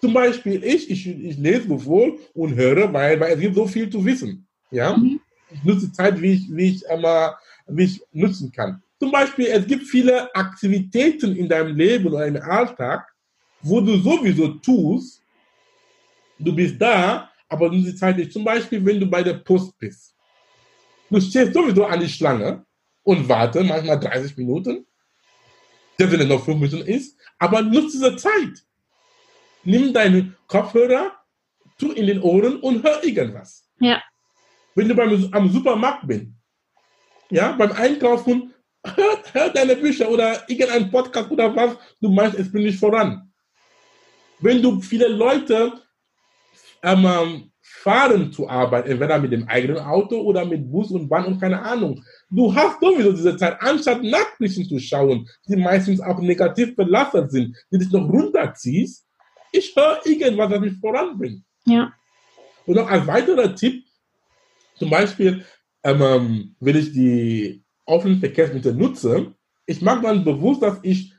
Zum 0.00 0.12
Beispiel 0.12 0.64
ich, 0.64 0.90
ich, 0.90 1.06
ich 1.06 1.36
lese 1.36 1.68
sowohl 1.68 2.18
und 2.34 2.54
höre, 2.54 2.92
weil, 2.92 3.20
weil 3.20 3.34
es 3.34 3.40
gibt 3.40 3.54
so 3.54 3.66
viel 3.66 3.88
zu 3.88 4.04
wissen. 4.04 4.48
Ja? 4.70 4.96
Mhm. 4.96 5.20
Ich 5.52 5.64
nutze 5.64 5.92
Zeit, 5.92 6.20
wie 6.20 6.32
ich, 6.32 6.54
wie 6.54 6.70
ich 6.70 6.90
einmal, 6.90 7.36
wie 7.66 7.84
ich 7.84 8.02
nutzen 8.12 8.52
kann. 8.52 8.82
Zum 8.98 9.10
Beispiel, 9.10 9.46
es 9.46 9.66
gibt 9.66 9.86
viele 9.86 10.34
Aktivitäten 10.34 11.34
in 11.34 11.48
deinem 11.48 11.76
Leben 11.76 12.06
oder 12.06 12.26
im 12.26 12.36
Alltag, 12.36 13.06
wo 13.62 13.80
du 13.80 13.96
sowieso 13.98 14.48
tust, 14.48 15.22
du 16.38 16.54
bist 16.54 16.80
da, 16.80 17.30
aber 17.48 17.68
du 17.68 17.76
nutzt 17.76 17.88
die 17.88 17.96
Zeit 17.96 18.16
nicht. 18.16 18.32
Zum 18.32 18.44
Beispiel, 18.44 18.84
wenn 18.84 19.00
du 19.00 19.06
bei 19.06 19.22
der 19.22 19.34
Post 19.34 19.78
bist. 19.78 20.14
Du 21.10 21.20
stehst 21.20 21.54
sowieso 21.54 21.84
an 21.84 22.00
die 22.00 22.08
Schlange 22.08 22.64
und 23.02 23.28
warte 23.28 23.64
manchmal 23.64 23.98
30 23.98 24.36
Minuten, 24.36 24.86
der 25.98 26.10
wenn 26.12 26.20
es 26.20 26.28
noch 26.28 26.44
5 26.44 26.60
Minuten 26.60 26.86
ist, 26.86 27.18
aber 27.38 27.62
nutze 27.62 27.98
diese 27.98 28.16
Zeit. 28.16 28.64
Nimm 29.64 29.92
deine 29.92 30.34
Kopfhörer, 30.46 31.12
tu 31.78 31.92
in 31.92 32.06
den 32.06 32.22
Ohren 32.22 32.60
und 32.60 32.82
hör 32.84 33.02
irgendwas. 33.02 33.64
Ja. 33.80 34.00
Wenn 34.74 34.88
du 34.88 34.94
beim, 34.94 35.28
am 35.32 35.50
Supermarkt 35.50 36.06
bist, 36.06 36.26
ja, 37.30 37.52
beim 37.52 37.72
Einkaufen, 37.72 38.54
hör, 38.84 39.18
hör 39.32 39.50
deine 39.50 39.76
Bücher 39.76 40.10
oder 40.10 40.48
irgendein 40.48 40.90
Podcast 40.90 41.30
oder 41.30 41.54
was, 41.54 41.76
du 42.00 42.08
meinst, 42.10 42.38
es 42.38 42.50
bin 42.50 42.62
nicht 42.62 42.78
voran. 42.78 43.30
Wenn 44.40 44.62
du 44.62 44.80
viele 44.80 45.08
Leute 45.08 45.72
ähm, 46.82 47.50
fahren 47.82 48.32
zur 48.32 48.50
Arbeit, 48.50 48.86
entweder 48.86 49.18
mit 49.18 49.32
dem 49.32 49.48
eigenen 49.48 49.78
Auto 49.78 50.20
oder 50.20 50.44
mit 50.44 50.70
Bus 50.70 50.90
und 50.90 51.08
Bahn 51.08 51.24
und 51.26 51.40
keine 51.40 51.62
Ahnung. 51.62 52.02
Du 52.30 52.54
hast 52.54 52.80
sowieso 52.80 53.12
diese 53.12 53.36
Zeit, 53.36 53.56
anstatt 53.60 54.02
Nachrichten 54.02 54.64
zu 54.64 54.78
schauen, 54.78 55.28
die 55.48 55.56
meistens 55.56 56.00
auch 56.00 56.18
negativ 56.20 56.76
belastet 56.76 57.30
sind, 57.30 57.56
die 57.70 57.78
dich 57.78 57.90
noch 57.90 58.08
runterziehst. 58.08 59.06
Ich 59.52 59.74
höre 59.74 60.00
irgendwas, 60.04 60.50
das 60.50 60.60
mich 60.60 60.78
voranbringt. 60.78 61.42
Ja. 61.64 61.92
Und 62.66 62.74
noch 62.74 62.88
als 62.88 63.06
weiterer 63.06 63.54
Tipp, 63.54 63.84
zum 64.80 64.88
Beispiel, 64.88 65.44
ähm, 65.84 66.56
wenn 66.58 66.76
ich 66.76 66.92
die 66.92 67.62
offenen 67.84 68.18
Verkehrsmittel 68.18 68.74
nutze, 68.74 69.34
ich 69.66 69.82
mache 69.82 70.02
dann 70.02 70.24
bewusst, 70.24 70.62
dass 70.62 70.78
ich 70.82 71.12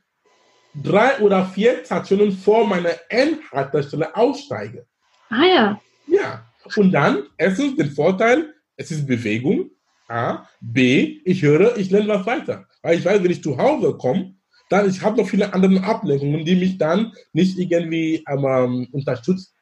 drei 0.73 1.19
oder 1.19 1.45
vier 1.45 1.85
Stationen 1.85 2.31
vor 2.31 2.67
meiner 2.67 2.95
Endhaltestelle 3.09 4.15
aussteige. 4.15 4.87
Ah 5.29 5.45
ja. 5.45 5.81
Ja. 6.07 6.45
Und 6.75 6.91
dann, 6.91 7.27
erstens 7.37 7.75
den 7.75 7.91
Vorteil, 7.91 8.51
es 8.77 8.89
ist 8.89 9.05
Bewegung. 9.05 9.69
A. 10.07 10.47
B. 10.59 11.21
Ich 11.23 11.43
höre, 11.43 11.77
ich 11.77 11.91
lerne 11.91 12.09
was 12.09 12.25
weiter. 12.25 12.67
Weil 12.81 12.97
ich 12.97 13.05
weiß, 13.05 13.23
wenn 13.23 13.31
ich 13.31 13.43
zu 13.43 13.57
Hause 13.57 13.95
komme, 13.95 14.35
dann 14.69 14.89
ich 14.89 15.01
habe 15.01 15.21
noch 15.21 15.29
viele 15.29 15.53
andere 15.53 15.83
Ablenkungen, 15.83 16.43
die 16.43 16.55
mich 16.55 16.77
dann 16.77 17.13
nicht 17.31 17.59
irgendwie 17.59 18.23
ähm, 18.27 18.87
unterstützen, 18.91 19.53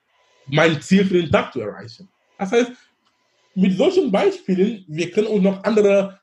mein 0.48 0.82
Ziel 0.82 1.06
für 1.06 1.22
den 1.22 1.32
Tag 1.32 1.52
zu 1.52 1.60
erreichen. 1.62 2.08
Das 2.38 2.52
heißt, 2.52 2.72
mit 3.60 3.78
solchen 3.78 4.12
Beispielen, 4.12 4.86
wir 4.88 5.12
können 5.12 5.28
uns 5.28 5.44
noch 5.44 5.64
andere 5.64 6.20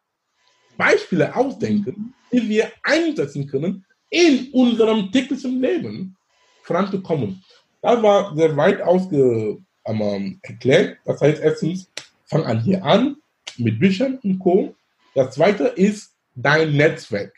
Beispiele 0.77 1.35
ausdenken, 1.35 2.15
die 2.33 2.49
wir 2.49 2.73
einsetzen 2.83 3.47
können, 3.47 3.85
in 4.11 4.49
unserem 4.53 5.11
täglichen 5.13 5.61
Leben 5.61 6.17
voranzukommen. 6.63 7.43
Das 7.83 8.03
war 8.03 8.35
sehr 8.35 8.57
weit 8.57 8.81
ausge, 8.81 9.59
ähm, 9.85 10.39
erklärt. 10.43 10.99
Das 11.05 11.21
heißt, 11.21 11.43
erstens, 11.43 11.91
fang 12.25 12.45
an 12.45 12.61
hier 12.61 12.85
an 12.85 13.17
mit 13.59 13.79
Büchern 13.79 14.19
und 14.23 14.39
Co. 14.39 14.75
Das 15.15 15.35
zweite 15.35 15.65
ist 15.65 16.15
dein 16.35 16.73
Netzwerk. 16.73 17.33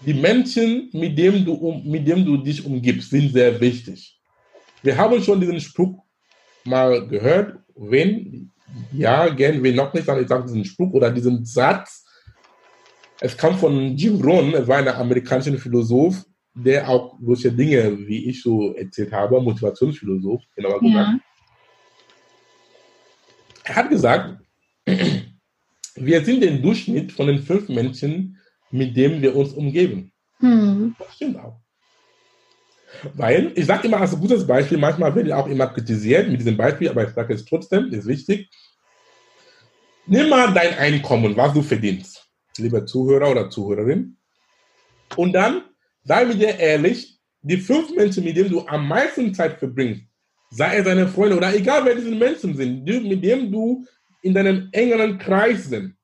Die 0.00 0.14
Menschen, 0.14 0.90
mit 0.92 1.18
denen 1.18 1.44
du, 1.44 1.82
mit 1.84 2.06
denen 2.06 2.24
du 2.24 2.36
dich 2.36 2.64
umgibst, 2.64 3.10
sind 3.10 3.32
sehr 3.32 3.60
wichtig. 3.60 4.18
Wir 4.82 4.96
haben 4.96 5.22
schon 5.22 5.40
diesen 5.40 5.60
Spruch 5.60 6.05
mal 6.66 7.06
gehört. 7.06 7.58
Wenn, 7.74 8.50
ja, 8.92 9.28
gern, 9.28 9.62
wenn 9.62 9.74
noch 9.74 9.92
nicht, 9.92 10.08
dann 10.08 10.20
ich 10.20 10.28
sage 10.28 10.44
diesen 10.44 10.64
Spruch 10.64 10.92
oder 10.92 11.10
diesen 11.10 11.44
Satz. 11.44 12.04
Es 13.20 13.36
kam 13.36 13.56
von 13.56 13.96
Jim 13.96 14.20
Rohn, 14.20 14.52
er 14.52 14.66
war 14.68 14.78
ein 14.78 14.88
amerikanischer 14.88 15.56
Philosoph, 15.56 16.24
der 16.54 16.88
auch 16.88 17.18
solche 17.20 17.52
Dinge, 17.52 17.98
wie 18.06 18.30
ich 18.30 18.42
so 18.42 18.74
erzählt 18.74 19.12
habe, 19.12 19.40
Motivationsphilosoph, 19.40 20.42
genauer 20.54 20.80
gesagt. 20.80 21.08
Ja. 21.08 21.20
Er 23.64 23.76
hat 23.76 23.90
gesagt, 23.90 24.40
wir 25.96 26.24
sind 26.24 26.42
der 26.42 26.52
Durchschnitt 26.52 27.12
von 27.12 27.26
den 27.26 27.40
fünf 27.40 27.68
Menschen, 27.68 28.38
mit 28.70 28.96
denen 28.96 29.20
wir 29.20 29.34
uns 29.34 29.52
umgeben. 29.52 30.12
Hm. 30.38 30.94
Das 30.98 31.14
stimmt 31.14 31.38
auch. 31.38 31.60
Weil, 33.14 33.52
ich 33.54 33.66
sage 33.66 33.88
immer 33.88 34.00
als 34.00 34.18
gutes 34.18 34.46
Beispiel, 34.46 34.78
manchmal 34.78 35.14
werde 35.14 35.28
ich 35.28 35.34
auch 35.34 35.48
immer 35.48 35.66
kritisiert 35.66 36.28
mit 36.28 36.40
diesem 36.40 36.56
Beispiel, 36.56 36.88
aber 36.88 37.06
ich 37.06 37.14
sage 37.14 37.34
es 37.34 37.44
trotzdem, 37.44 37.92
ist 37.92 38.06
wichtig. 38.06 38.48
Nimm 40.06 40.28
mal 40.28 40.52
dein 40.54 40.74
Einkommen, 40.78 41.36
was 41.36 41.52
du 41.52 41.62
verdienst, 41.62 42.24
lieber 42.58 42.86
Zuhörer 42.86 43.30
oder 43.30 43.50
Zuhörerin, 43.50 44.16
und 45.14 45.32
dann 45.32 45.62
sei 46.02 46.24
mit 46.24 46.40
dir 46.40 46.58
ehrlich, 46.58 47.18
die 47.42 47.58
fünf 47.58 47.94
Menschen, 47.94 48.24
mit 48.24 48.36
denen 48.36 48.50
du 48.50 48.66
am 48.66 48.88
meisten 48.88 49.32
Zeit 49.32 49.58
verbringst, 49.58 50.02
sei 50.50 50.78
es 50.78 50.84
deine 50.84 51.06
Freunde 51.06 51.36
oder 51.36 51.54
egal 51.54 51.84
wer 51.84 51.94
diese 51.94 52.10
Menschen 52.10 52.56
sind, 52.56 52.84
mit 52.84 53.22
denen 53.22 53.52
du 53.52 53.84
in 54.22 54.34
deinem 54.34 54.68
engeren 54.72 55.18
Kreis 55.18 55.66
sind. 55.66 55.94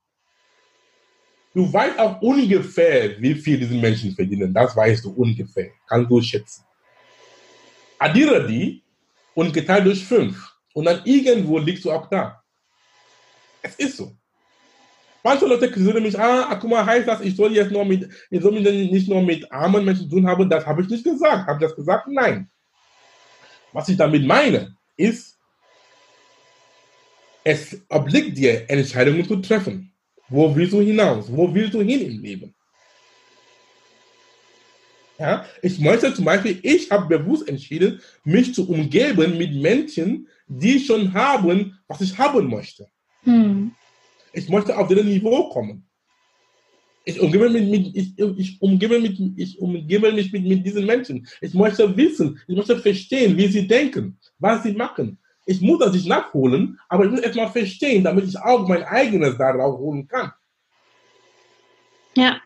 Du 1.54 1.70
weißt 1.70 1.98
auch 1.98 2.22
ungefähr, 2.22 3.20
wie 3.20 3.34
viel 3.34 3.58
diese 3.58 3.74
Menschen 3.74 4.12
verdienen. 4.12 4.54
Das 4.54 4.74
weißt 4.74 5.04
du 5.04 5.10
ungefähr. 5.10 5.70
Kannst 5.86 6.10
du 6.10 6.20
schätzen. 6.22 6.64
Addiere 8.02 8.46
die 8.46 8.82
und 9.34 9.54
geteilt 9.54 9.86
durch 9.86 10.04
fünf. 10.04 10.52
Und 10.74 10.86
dann 10.86 11.02
irgendwo 11.04 11.58
liegst 11.58 11.84
du 11.84 11.92
auch 11.92 12.08
da. 12.08 12.42
Es 13.62 13.76
ist 13.76 13.96
so. 13.96 14.16
Manche 15.22 15.46
Leute 15.46 15.70
kritisieren 15.70 16.02
mich, 16.02 16.18
ah, 16.18 16.52
guck 16.60 16.68
mal, 16.68 16.84
heißt 16.84 17.06
das, 17.06 17.20
ich 17.20 17.36
soll 17.36 17.52
jetzt 17.52 17.70
nur 17.70 17.84
mit, 17.84 18.08
ich 18.28 18.42
soll 18.42 18.60
nicht 18.60 19.08
nur 19.08 19.22
mit 19.22 19.50
armen 19.52 19.84
Menschen 19.84 20.10
zu 20.10 20.16
tun 20.16 20.26
haben. 20.26 20.50
Das 20.50 20.66
habe 20.66 20.82
ich 20.82 20.88
nicht 20.88 21.04
gesagt. 21.04 21.46
Habe 21.46 21.62
ich 21.62 21.68
das 21.68 21.76
gesagt? 21.76 22.08
Nein. 22.08 22.50
Was 23.72 23.88
ich 23.88 23.96
damit 23.96 24.26
meine, 24.26 24.76
ist, 24.96 25.38
es 27.44 27.80
obliegt 27.88 28.36
dir, 28.36 28.68
Entscheidungen 28.68 29.26
zu 29.26 29.36
treffen. 29.36 29.92
Wo 30.28 30.54
willst 30.56 30.72
du 30.72 30.80
hinaus? 30.80 31.26
Wo 31.30 31.54
willst 31.54 31.74
du 31.74 31.82
hin 31.82 32.00
im 32.00 32.20
Leben? 32.20 32.54
Ja, 35.22 35.44
ich 35.62 35.78
möchte 35.78 36.12
zum 36.12 36.24
Beispiel, 36.24 36.58
ich 36.64 36.90
habe 36.90 37.16
bewusst 37.16 37.48
entschieden, 37.48 38.00
mich 38.24 38.52
zu 38.52 38.68
umgeben 38.68 39.38
mit 39.38 39.54
Menschen, 39.54 40.26
die 40.48 40.80
schon 40.80 41.14
haben, 41.14 41.78
was 41.86 42.00
ich 42.00 42.18
haben 42.18 42.50
möchte. 42.50 42.88
Hm. 43.22 43.70
Ich 44.32 44.48
möchte 44.48 44.76
auf 44.76 44.88
dieses 44.88 45.04
Niveau 45.04 45.48
kommen. 45.50 45.86
Ich 47.04 47.20
umgebe 47.20 47.48
mich 47.48 47.68
mit, 47.68 47.96
ich, 47.96 48.18
ich 48.18 48.60
umgebe 48.60 48.98
mit, 48.98 49.16
ich 49.36 49.60
umgebe 49.60 50.10
mich 50.10 50.32
mit, 50.32 50.44
mit 50.44 50.66
diesen 50.66 50.86
Menschen. 50.86 51.24
Ich 51.40 51.54
möchte 51.54 51.96
wissen, 51.96 52.40
ich 52.48 52.56
möchte 52.56 52.76
verstehen, 52.78 53.36
wie 53.36 53.46
sie 53.46 53.68
denken, 53.68 54.18
was 54.40 54.64
sie 54.64 54.72
machen. 54.72 55.18
Ich 55.46 55.60
muss 55.60 55.78
das 55.78 55.92
nicht 55.92 56.08
nachholen, 56.08 56.80
aber 56.88 57.04
ich 57.04 57.12
muss 57.12 57.20
erstmal 57.20 57.52
verstehen, 57.52 58.02
damit 58.02 58.24
ich 58.24 58.36
auch 58.40 58.66
mein 58.66 58.82
eigenes 58.82 59.38
darauf 59.38 59.78
holen 59.78 60.08
kann. 60.08 60.32
Ja. 62.16 62.40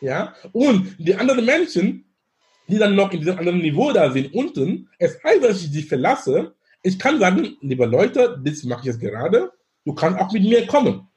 Ja. 0.00 0.32
Und 0.52 0.94
die 0.96 1.16
anderen 1.16 1.44
Menschen, 1.44 2.04
die 2.70 2.78
dann 2.78 2.94
noch 2.94 3.12
in 3.12 3.20
diesem 3.20 3.38
anderen 3.38 3.58
Niveau 3.58 3.92
da 3.92 4.10
sind, 4.10 4.32
unten, 4.32 4.88
es 4.98 5.22
heißt, 5.22 5.42
dass 5.42 5.62
ich 5.62 5.70
sie 5.70 5.82
verlasse. 5.82 6.54
Ich 6.82 6.98
kann 6.98 7.18
sagen, 7.18 7.56
liebe 7.60 7.84
Leute, 7.84 8.40
das 8.42 8.64
mache 8.64 8.80
ich 8.80 8.86
jetzt 8.86 9.00
gerade. 9.00 9.52
Du 9.84 9.94
kannst 9.94 10.18
auch 10.18 10.32
mit 10.32 10.42
mir 10.42 10.66
kommen. 10.66 11.08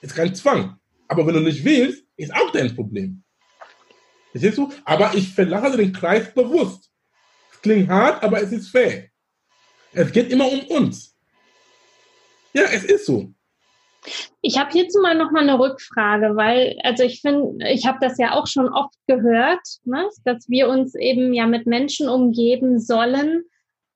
Ist 0.00 0.14
kein 0.14 0.34
Zwang. 0.34 0.78
Aber 1.08 1.26
wenn 1.26 1.34
du 1.34 1.40
nicht 1.40 1.64
willst, 1.64 2.04
ist 2.16 2.34
auch 2.34 2.50
dein 2.52 2.74
Problem. 2.74 3.22
Verstehst 4.32 4.58
du? 4.58 4.70
Aber 4.84 5.14
ich 5.14 5.32
verlasse 5.32 5.76
den 5.76 5.92
Kreis 5.92 6.32
bewusst. 6.34 6.90
Es 7.52 7.62
klingt 7.62 7.88
hart, 7.88 8.22
aber 8.22 8.42
es 8.42 8.52
ist 8.52 8.68
fair. 8.68 9.08
Es 9.92 10.12
geht 10.12 10.30
immer 10.30 10.50
um 10.50 10.60
uns. 10.66 11.16
Ja, 12.52 12.64
es 12.64 12.84
ist 12.84 13.06
so. 13.06 13.32
Ich 14.40 14.58
habe 14.58 14.70
hierzu 14.70 15.00
mal 15.00 15.16
noch 15.16 15.30
mal 15.30 15.42
eine 15.42 15.58
Rückfrage, 15.58 16.36
weil 16.36 16.78
also 16.82 17.02
ich 17.02 17.20
finde, 17.20 17.68
ich 17.68 17.86
habe 17.86 17.98
das 18.00 18.18
ja 18.18 18.34
auch 18.34 18.46
schon 18.46 18.68
oft 18.68 18.94
gehört, 19.06 19.60
ne, 19.84 20.08
dass 20.24 20.48
wir 20.48 20.68
uns 20.68 20.94
eben 20.94 21.32
ja 21.34 21.46
mit 21.46 21.66
Menschen 21.66 22.08
umgeben 22.08 22.78
sollen, 22.78 23.44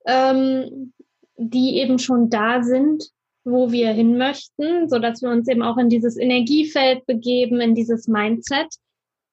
ähm, 0.07 0.93
die 1.37 1.79
eben 1.79 1.99
schon 1.99 2.31
da 2.31 2.63
sind, 2.63 3.05
wo 3.45 3.73
wir 3.73 3.93
hin 3.93 4.19
möchten, 4.19 4.89
so 4.89 4.99
dass 4.99 5.23
wir 5.23 5.31
uns 5.31 5.49
eben 5.49 5.63
auch 5.63 5.79
in 5.79 5.89
dieses 5.89 6.17
Energiefeld 6.17 7.07
begeben, 7.07 7.61
in 7.61 7.75
dieses 7.75 8.09
Mindset. 8.09 8.69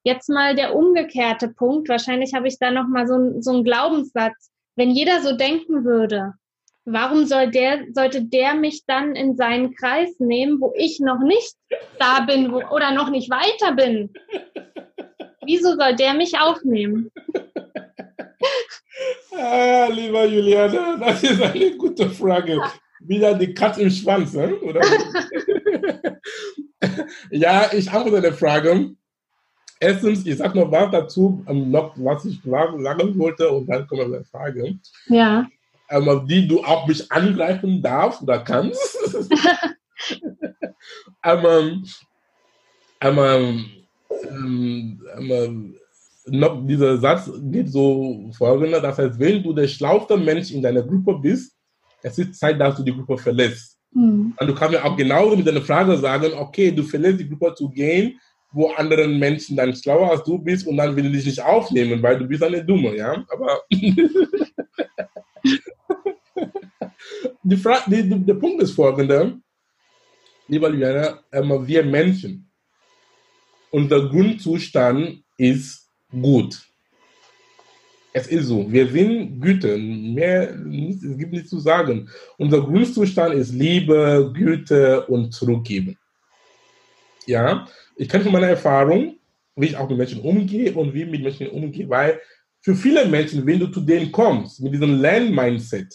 Jetzt 0.04 0.28
mal 0.28 0.54
der 0.54 0.74
umgekehrte 0.74 1.48
Punkt. 1.48 1.88
Wahrscheinlich 1.88 2.32
habe 2.34 2.48
ich 2.48 2.58
da 2.58 2.70
noch 2.70 2.88
mal 2.88 3.06
so, 3.06 3.40
so 3.40 3.52
einen 3.52 3.64
Glaubenssatz. 3.64 4.50
Wenn 4.76 4.90
jeder 4.90 5.20
so 5.20 5.36
denken 5.36 5.84
würde, 5.84 6.34
warum 6.92 7.26
soll 7.26 7.50
der, 7.50 7.86
sollte 7.92 8.22
der 8.22 8.54
mich 8.54 8.84
dann 8.86 9.14
in 9.14 9.36
seinen 9.36 9.74
Kreis 9.74 10.18
nehmen, 10.18 10.60
wo 10.60 10.72
ich 10.76 11.00
noch 11.00 11.20
nicht 11.20 11.56
da 11.98 12.20
bin 12.20 12.52
wo, 12.52 12.62
oder 12.74 12.92
noch 12.92 13.10
nicht 13.10 13.30
weiter 13.30 13.74
bin? 13.74 14.10
Wieso 15.44 15.76
soll 15.76 15.94
der 15.96 16.14
mich 16.14 16.38
aufnehmen? 16.38 17.10
Ah, 19.40 19.86
lieber 19.86 20.24
Juliana, 20.24 20.96
das 20.96 21.22
ist 21.22 21.40
eine 21.40 21.76
gute 21.76 22.10
Frage 22.10 22.60
wieder 23.00 23.34
die 23.34 23.54
Katze 23.54 23.82
im 23.82 23.90
Schwanz, 23.90 24.34
ne? 24.34 24.54
oder? 24.60 24.80
ja, 27.30 27.72
ich 27.72 27.90
antworte 27.90 28.22
der 28.22 28.34
Frage. 28.34 28.90
Erstens, 29.80 30.26
ich 30.26 30.36
sage 30.36 30.58
noch 30.58 30.72
was 30.72 30.90
dazu, 30.90 31.44
noch 31.46 31.94
was 31.96 32.24
ich 32.24 32.40
sagen 32.42 33.18
wollte, 33.18 33.48
und 33.50 33.68
dann 33.68 33.86
kommen 33.86 34.10
wir 34.10 34.22
zur 34.22 34.40
Frage. 34.40 34.78
Ja. 35.06 35.46
Ähm, 35.90 36.26
die 36.28 36.46
du 36.46 36.62
auch 36.62 36.86
mich 36.86 37.10
angreifen 37.10 37.80
darfst 37.80 38.20
oder 38.22 38.40
kannst. 38.40 38.98
ähm, 41.24 41.82
ähm, 43.00 43.70
dieser 46.66 46.98
Satz 46.98 47.30
geht 47.50 47.70
so 47.70 48.30
folgender, 48.36 48.82
das 48.82 48.98
heißt, 48.98 49.18
wenn 49.18 49.42
du 49.42 49.54
der 49.54 49.66
schlauste 49.66 50.18
Mensch 50.18 50.50
in 50.50 50.62
deiner 50.62 50.82
Gruppe 50.82 51.18
bist, 51.22 51.54
es 52.02 52.18
ist 52.18 52.38
Zeit, 52.38 52.60
dass 52.60 52.76
du 52.76 52.82
die 52.82 52.92
Gruppe 52.92 53.16
verlässt. 53.16 53.78
Mhm. 53.92 54.34
Und 54.38 54.46
du 54.46 54.54
kannst 54.54 54.72
mir 54.72 54.84
auch 54.84 54.96
genauso 54.96 55.36
mit 55.36 55.46
deiner 55.46 55.62
Frage 55.62 55.96
sagen, 55.96 56.34
okay, 56.34 56.70
du 56.70 56.82
verlässt 56.82 57.20
die 57.20 57.28
Gruppe 57.28 57.54
zu 57.54 57.70
gehen, 57.70 58.20
wo 58.52 58.72
andere 58.72 59.08
Menschen 59.08 59.56
dann 59.56 59.74
schlauer 59.74 60.10
als 60.10 60.22
du 60.24 60.38
bist 60.38 60.66
und 60.66 60.76
dann 60.76 60.94
will 60.94 61.06
ich 61.06 61.12
dich 61.12 61.26
nicht 61.26 61.42
aufnehmen, 61.42 62.02
weil 62.02 62.18
du 62.18 62.26
bist 62.26 62.42
eine 62.42 62.62
Dumme, 62.62 62.94
ja. 62.94 63.24
Aber 63.30 63.62
die 67.42 67.56
Fra 67.56 67.82
die, 67.86 68.02
die, 68.02 68.24
der 68.24 68.34
Punkt 68.34 68.62
ist 68.62 68.72
folgender, 68.72 69.38
lieber 70.48 70.70
Liana, 70.70 71.20
ähm, 71.32 71.66
wir 71.66 71.84
Menschen, 71.84 72.50
unser 73.70 74.08
Grundzustand 74.08 75.22
ist 75.36 75.88
gut. 76.10 76.68
Es 78.12 78.26
ist 78.26 78.46
so. 78.46 78.70
Wir 78.72 78.88
sind 78.88 79.40
Güte. 79.40 79.76
Mehr, 79.76 80.50
es 80.50 81.18
gibt 81.18 81.32
nichts 81.32 81.50
zu 81.50 81.60
sagen. 81.60 82.08
Unser 82.38 82.62
Grundzustand 82.62 83.34
ist 83.34 83.52
Liebe, 83.52 84.32
Güte 84.34 85.06
und 85.06 85.32
Zurückgeben. 85.32 85.96
Ja, 87.26 87.68
ich 87.96 88.08
kann 88.08 88.22
von 88.22 88.32
meiner 88.32 88.48
Erfahrung, 88.48 89.18
wie 89.54 89.66
ich 89.66 89.76
auch 89.76 89.88
mit 89.88 89.98
Menschen 89.98 90.22
umgehe 90.22 90.72
und 90.72 90.94
wie 90.94 91.02
ich 91.02 91.10
mit 91.10 91.22
Menschen 91.22 91.48
umgehe, 91.48 91.88
weil 91.88 92.20
für 92.60 92.74
viele 92.74 93.06
Menschen, 93.06 93.46
wenn 93.46 93.60
du 93.60 93.66
zu 93.66 93.80
denen 93.80 94.10
kommst, 94.10 94.60
mit 94.60 94.72
diesem 94.72 95.00
Land-Mindset, 95.00 95.94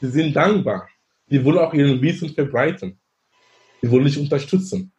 die 0.00 0.06
sind 0.06 0.34
dankbar. 0.34 0.88
Die 1.30 1.44
wollen 1.44 1.58
auch 1.58 1.74
ihren 1.74 2.00
Wissen 2.00 2.30
verbreiten. 2.30 2.98
Die 3.82 3.90
wollen 3.90 4.04
dich 4.04 4.18
unterstützen. 4.18 4.92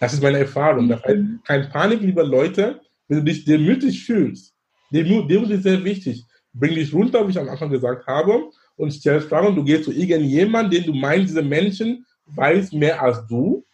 Das 0.00 0.12
ist 0.12 0.22
meine 0.22 0.38
Erfahrung. 0.38 0.88
Das 0.88 1.02
heißt, 1.02 1.20
kein 1.44 1.68
Panik, 1.70 2.00
liebe 2.00 2.22
Leute, 2.22 2.80
wenn 3.08 3.18
du 3.18 3.24
dich 3.24 3.44
demütig 3.44 4.04
fühlst. 4.04 4.54
Demut, 4.90 5.30
Demut 5.30 5.50
ist 5.50 5.62
sehr 5.62 5.82
wichtig. 5.84 6.24
Bring 6.52 6.74
dich 6.74 6.92
runter, 6.92 7.26
wie 7.26 7.30
ich 7.30 7.38
am 7.38 7.48
Anfang 7.48 7.70
gesagt 7.70 8.06
habe, 8.06 8.50
und 8.76 8.92
stell 8.92 9.20
Fragen. 9.20 9.54
Du 9.54 9.64
gehst 9.64 9.84
zu 9.84 9.92
irgendjemandem, 9.92 10.82
den 10.82 10.92
du 10.92 10.98
meinst, 10.98 11.30
dieser 11.30 11.42
Menschen 11.42 12.04
weiß 12.26 12.72
mehr 12.72 13.00
als 13.00 13.26
du. 13.26 13.64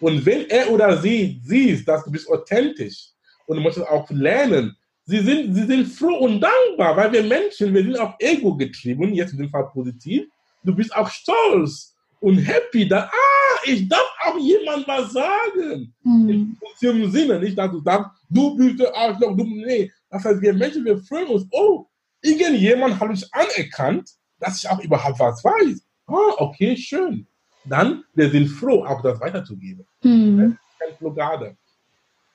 Und 0.00 0.24
wenn 0.26 0.48
er 0.48 0.70
oder 0.70 0.96
sie 1.00 1.40
sieht, 1.42 1.86
dass 1.88 2.04
du 2.04 2.10
bist 2.10 2.28
authentisch 2.28 3.08
und 3.46 3.56
du 3.56 3.62
musst 3.62 3.80
auch 3.80 4.08
lernen, 4.10 4.76
sie 5.06 5.20
sind, 5.20 5.54
sie 5.54 5.66
sind 5.66 5.86
froh 5.86 6.18
und 6.18 6.40
dankbar, 6.40 6.96
weil 6.96 7.12
wir 7.12 7.22
Menschen, 7.22 7.72
wir 7.72 7.82
sind 7.82 7.98
auch 7.98 8.14
ego 8.18 8.54
getrieben, 8.56 9.14
jetzt 9.14 9.32
in 9.32 9.38
dem 9.38 9.50
Fall 9.50 9.68
positiv. 9.72 10.26
Du 10.62 10.74
bist 10.74 10.94
auch 10.94 11.08
stolz 11.08 11.94
und 12.20 12.38
happy, 12.38 12.88
dass, 12.88 13.04
ah, 13.04 13.58
ich 13.64 13.88
darf 13.88 14.12
auch 14.24 14.38
jemand 14.38 14.86
was 14.88 15.12
sagen. 15.12 15.94
Mhm. 16.02 16.28
In 16.28 16.58
positiven 16.58 17.10
Sinne, 17.10 17.38
nicht, 17.38 17.56
dass 17.56 17.70
du 17.70 17.80
sagst, 17.80 18.10
du 18.28 18.56
bist 18.56 18.80
der 18.80 18.94
Arschloch, 18.94 19.36
du, 19.36 19.44
nee. 19.44 19.90
Das 20.10 20.24
heißt, 20.24 20.40
wir 20.40 20.52
Menschen, 20.52 20.84
wir 20.84 20.98
freuen 20.98 21.28
uns, 21.28 21.46
oh, 21.52 21.86
irgendjemand 22.22 22.98
hat 22.98 23.08
mich 23.08 23.26
anerkannt, 23.32 24.10
dass 24.40 24.58
ich 24.58 24.68
auch 24.68 24.80
überhaupt 24.80 25.18
was 25.20 25.42
weiß. 25.44 25.82
Ah, 26.06 26.34
okay, 26.38 26.76
schön. 26.76 27.26
Dann, 27.64 28.04
wir 28.14 28.30
sind 28.30 28.48
froh, 28.48 28.84
auch 28.84 29.02
das 29.02 29.20
weiterzugeben. 29.20 29.86
Mhm. 30.02 30.38
Das 30.38 30.48
ist 30.48 30.78
keine 30.78 30.92
Blockade. 30.98 31.56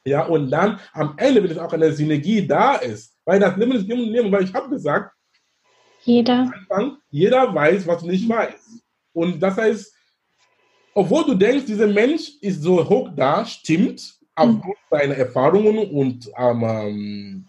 Ja, 0.05 0.25
und 0.25 0.49
dann 0.49 0.79
am 0.93 1.13
Ende, 1.17 1.43
wenn 1.43 1.51
es 1.51 1.57
auch 1.57 1.71
eine 1.73 1.91
Synergie 1.91 2.45
da 2.45 2.75
ist, 2.75 3.15
weil 3.23 3.39
das 3.39 3.55
Leben 3.57 3.73
ist 3.73 3.87
Geben 3.87 4.01
und 4.01 4.11
Nehmen, 4.11 4.31
weil 4.31 4.43
ich 4.43 4.53
habe 4.53 4.69
gesagt, 4.69 5.13
jeder. 6.03 6.51
Anfang, 6.51 6.97
jeder 7.11 7.53
weiß, 7.53 7.85
was 7.85 8.01
du 8.01 8.07
nicht 8.07 8.27
weißt. 8.27 8.83
Und 9.13 9.39
das 9.39 9.57
heißt, 9.57 9.93
obwohl 10.93 11.25
du 11.25 11.35
denkst, 11.35 11.65
dieser 11.65 11.87
Mensch 11.87 12.31
ist 12.41 12.61
so 12.63 12.87
hoch 12.87 13.09
da, 13.15 13.45
stimmt, 13.45 14.17
aufgrund 14.35 14.65
mhm. 14.65 14.97
seiner 14.97 15.15
Erfahrungen 15.15 15.91
und 15.91 16.29
ähm, 16.37 17.47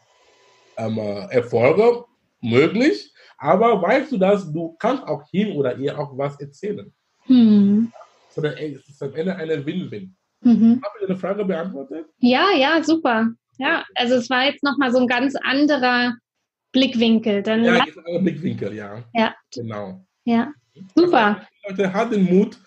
ähm, 0.76 0.98
Erfolge 1.30 2.04
möglich, 2.40 3.12
aber 3.38 3.80
weißt 3.80 4.12
du, 4.12 4.18
dass 4.18 4.50
du 4.52 4.76
kannst 4.78 5.04
auch 5.04 5.22
ihm 5.32 5.56
oder 5.56 5.76
ihr 5.76 5.98
auch 5.98 6.16
was 6.16 6.38
erzählen. 6.40 6.92
Mhm. 7.26 7.92
Sondern 8.30 8.56
es 8.56 8.88
ist 8.88 9.02
am 9.02 9.14
Ende 9.14 9.34
eine 9.34 9.64
Win-Win. 9.64 10.14
Mhm. 10.42 10.80
Habe 10.82 10.94
ich 11.00 11.08
eine 11.08 11.18
Frage 11.18 11.44
beantwortet? 11.44 12.06
Ja, 12.18 12.46
ja, 12.56 12.82
super. 12.82 13.28
Ja, 13.58 13.84
also 13.94 14.16
es 14.16 14.28
war 14.30 14.46
jetzt 14.46 14.62
nochmal 14.62 14.92
so 14.92 14.98
ein 14.98 15.06
ganz 15.06 15.36
anderer 15.36 16.14
Blickwinkel. 16.72 17.42
Dann 17.42 17.64
ja, 17.64 17.74
ein 17.74 17.80
anderer 17.80 18.20
Blickwinkel, 18.20 18.74
ja. 18.74 19.04
Ja. 19.14 19.34
Genau. 19.54 20.04
Ja, 20.24 20.52
super. 20.94 21.46
Also, 21.64 21.82
Leute, 21.82 21.92
hat 21.92 22.12
den 22.12 22.24
Mut, 22.24 22.58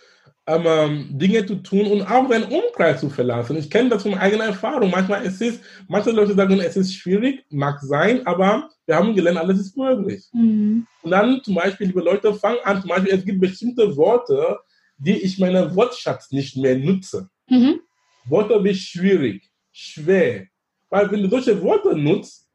ähm, 0.47 1.07
Dinge 1.17 1.45
zu 1.45 1.55
tun 1.55 1.87
und 1.87 2.03
auch 2.03 2.29
den 2.29 2.43
Umkreis 2.43 2.99
zu 2.99 3.09
verlassen. 3.09 3.57
Ich 3.57 3.69
kenne 3.69 3.89
das 3.89 4.03
von 4.03 4.13
eigener 4.13 4.45
Erfahrung. 4.45 4.91
Manchmal 4.91 5.25
ist 5.25 5.41
es, 5.41 5.59
manche 5.87 6.11
Leute 6.11 6.35
sagen, 6.35 6.59
es 6.59 6.77
ist 6.77 6.93
schwierig, 6.93 7.45
mag 7.49 7.79
sein, 7.81 8.25
aber 8.27 8.69
wir 8.85 8.95
haben 8.95 9.15
gelernt, 9.15 9.39
alles 9.39 9.59
ist 9.59 9.77
möglich. 9.77 10.27
Mhm. 10.33 10.85
Und 11.01 11.11
dann 11.11 11.41
zum 11.43 11.55
Beispiel, 11.55 11.87
liebe 11.87 12.01
Leute, 12.01 12.33
fangen 12.35 12.59
an, 12.63 12.81
zum 12.81 12.89
Beispiel, 12.89 13.13
es 13.13 13.25
gibt 13.25 13.41
bestimmte 13.41 13.95
Worte, 13.97 14.59
die 14.97 15.17
ich 15.17 15.39
meiner 15.39 15.75
Wortschatz 15.75 16.31
nicht 16.31 16.55
mehr 16.57 16.77
nutze. 16.77 17.29
Mhm. 17.47 17.81
Worte 18.25 18.63
wie 18.63 18.73
schwierig, 18.73 19.49
schwer. 19.71 20.47
Weil 20.89 21.11
wenn 21.11 21.23
du 21.23 21.29
solche 21.29 21.61
Worte 21.61 21.95
nutzt, 21.95 22.47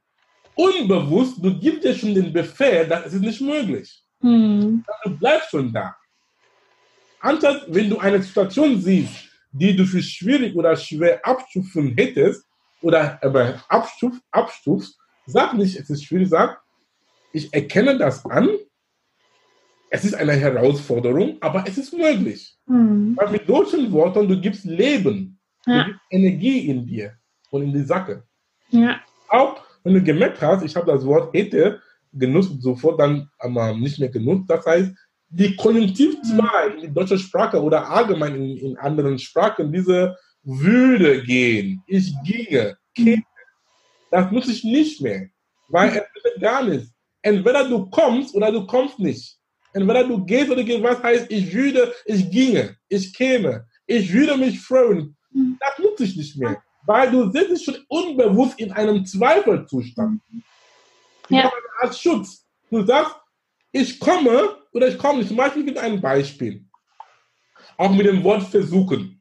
unbewusst, 0.54 1.38
du 1.42 1.58
gibst 1.58 1.84
dir 1.84 1.94
schon 1.94 2.14
den 2.14 2.32
Befehl, 2.32 2.86
dass 2.86 3.06
es 3.06 3.14
ist 3.14 3.20
nicht 3.20 3.40
möglich. 3.40 4.02
Mhm. 4.20 4.84
Du 5.04 5.18
bleibst 5.18 5.50
schon 5.50 5.72
da. 5.72 5.96
Anstatt, 7.20 7.64
wenn 7.68 7.90
du 7.90 7.98
eine 7.98 8.22
Situation 8.22 8.80
siehst, 8.80 9.14
die 9.52 9.76
du 9.76 9.84
für 9.84 10.02
schwierig 10.02 10.54
oder 10.56 10.76
schwer 10.76 11.24
abstufen 11.24 11.94
hättest, 11.96 12.44
oder 12.82 13.22
aber 13.22 13.62
abstuf, 13.68 14.18
abstufst, 14.30 14.98
sag 15.26 15.54
nicht, 15.54 15.76
es 15.76 15.90
ist 15.90 16.04
schwierig, 16.04 16.28
sag, 16.28 16.62
ich 17.32 17.52
erkenne 17.52 17.98
das 17.98 18.24
an, 18.24 18.48
es 19.90 20.04
ist 20.04 20.14
eine 20.14 20.32
Herausforderung, 20.32 21.36
aber 21.40 21.64
es 21.66 21.76
ist 21.76 21.92
möglich. 21.92 22.56
Mhm. 22.66 23.16
Weil 23.16 23.32
mit 23.32 23.46
solchen 23.46 23.90
Worten, 23.90 24.28
du 24.28 24.40
gibst 24.40 24.64
Leben, 24.64 25.38
ja. 25.66 25.82
du 25.82 25.84
gibst 25.86 26.00
Energie 26.10 26.68
in 26.68 26.86
dir 26.86 27.14
und 27.50 27.62
in 27.62 27.72
die 27.72 27.82
Sache. 27.82 28.22
Ja. 28.70 29.00
Auch 29.28 29.60
wenn 29.82 29.94
du 29.94 30.02
gemerkt 30.02 30.40
hast, 30.40 30.64
ich 30.64 30.74
habe 30.76 30.86
das 30.86 31.04
Wort 31.04 31.34
hätte 31.34 31.80
genutzt, 32.12 32.62
sofort 32.62 33.00
dann 33.00 33.28
aber 33.38 33.74
nicht 33.76 33.98
mehr 33.98 34.08
genutzt. 34.08 34.48
Das 34.48 34.64
heißt, 34.64 34.92
die 35.28 35.56
Konjunktiv 35.56 36.16
2 36.22 36.36
mhm. 36.36 36.84
in 36.84 36.94
deutscher 36.94 37.18
Sprache 37.18 37.60
oder 37.60 37.88
allgemein 37.88 38.36
in, 38.36 38.56
in, 38.58 38.76
anderen 38.78 39.18
Sprachen, 39.18 39.72
diese 39.72 40.16
würde 40.42 41.22
gehen, 41.22 41.82
ich 41.86 42.14
ginge, 42.24 42.76
käme, 42.94 43.22
das 44.10 44.30
nutze 44.30 44.52
ich 44.52 44.64
nicht 44.64 45.00
mehr, 45.00 45.28
weil 45.68 45.88
es 45.88 46.24
wird 46.24 46.40
gar 46.40 46.64
nichts. 46.64 46.92
Entweder 47.22 47.68
du 47.68 47.90
kommst 47.90 48.34
oder 48.34 48.50
du 48.50 48.66
kommst 48.66 48.98
nicht. 48.98 49.39
Entweder 49.72 50.04
du 50.04 50.24
gehst 50.24 50.50
oder 50.50 50.62
gehst, 50.64 50.82
was 50.82 51.02
heißt, 51.02 51.30
ich 51.30 51.52
würde, 51.52 51.94
ich 52.04 52.30
ginge, 52.30 52.76
ich 52.88 53.14
käme, 53.14 53.66
ich 53.86 54.12
würde 54.12 54.36
mich 54.36 54.60
freuen. 54.60 55.16
Mhm. 55.30 55.56
Das 55.60 55.78
nutze 55.78 56.04
ich 56.04 56.16
nicht 56.16 56.36
mehr, 56.36 56.62
weil 56.84 57.10
du 57.10 57.30
sitzt 57.30 57.64
schon 57.64 57.78
unbewusst 57.88 58.58
in 58.58 58.72
einem 58.72 59.04
Zweifelzustand. 59.04 60.20
Ja. 61.28 61.50
Als 61.80 62.00
Schutz. 62.00 62.44
Du 62.70 62.84
sagst, 62.84 63.14
ich 63.72 63.98
komme 64.00 64.56
oder 64.72 64.88
ich 64.88 64.98
komme 64.98 65.18
nicht. 65.18 65.28
Zum 65.28 65.36
Beispiel 65.36 65.64
gibt 65.64 65.78
es 65.78 65.82
ein 65.82 66.00
Beispiel. 66.00 66.64
Auch 67.76 67.92
mit 67.92 68.06
dem 68.06 68.22
Wort 68.24 68.42
versuchen. 68.42 69.20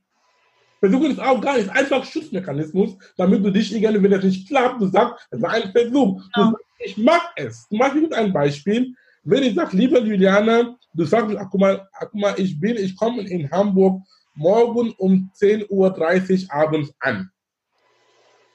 Versuchen 0.79 1.11
ist 1.11 1.19
auch 1.19 1.41
gar 1.41 1.57
nicht, 1.57 1.69
einfach 1.69 2.05
Schutzmechanismus, 2.05 2.95
damit 3.17 3.43
du 3.43 3.51
dich 3.51 3.71
irgendwie, 3.73 4.01
wenn 4.01 4.11
das 4.11 4.23
nicht 4.23 4.47
klappt, 4.47 4.81
du 4.81 4.87
sagst, 4.87 5.27
es 5.29 5.41
war 5.41 5.51
ein 5.51 5.71
Versuch. 5.71 6.21
Ja. 6.35 6.45
Sagst, 6.45 6.65
ich 6.79 6.97
mag 6.97 7.33
es. 7.35 7.67
Zum 7.67 7.79
Beispiel 7.79 8.01
gibt 8.01 8.13
es 8.13 8.19
ein 8.19 8.33
Beispiel, 8.33 8.95
wenn 9.29 9.43
ich 9.43 9.55
sage, 9.55 9.75
liebe 9.77 9.99
Juliane, 9.99 10.75
du 10.93 11.05
sagst, 11.05 11.35
ach, 11.37 11.47
guck 11.49 11.59
mal, 11.59 11.87
ach, 11.93 12.07
guck 12.11 12.15
mal, 12.15 12.33
ich 12.37 12.59
bin, 12.59 12.77
ich 12.77 12.95
komme 12.95 13.21
in 13.23 13.49
Hamburg 13.51 14.01
morgen 14.33 14.93
um 14.97 15.31
10.30 15.39 15.69
Uhr 15.69 16.53
abends 16.53 16.93
an. 16.99 17.29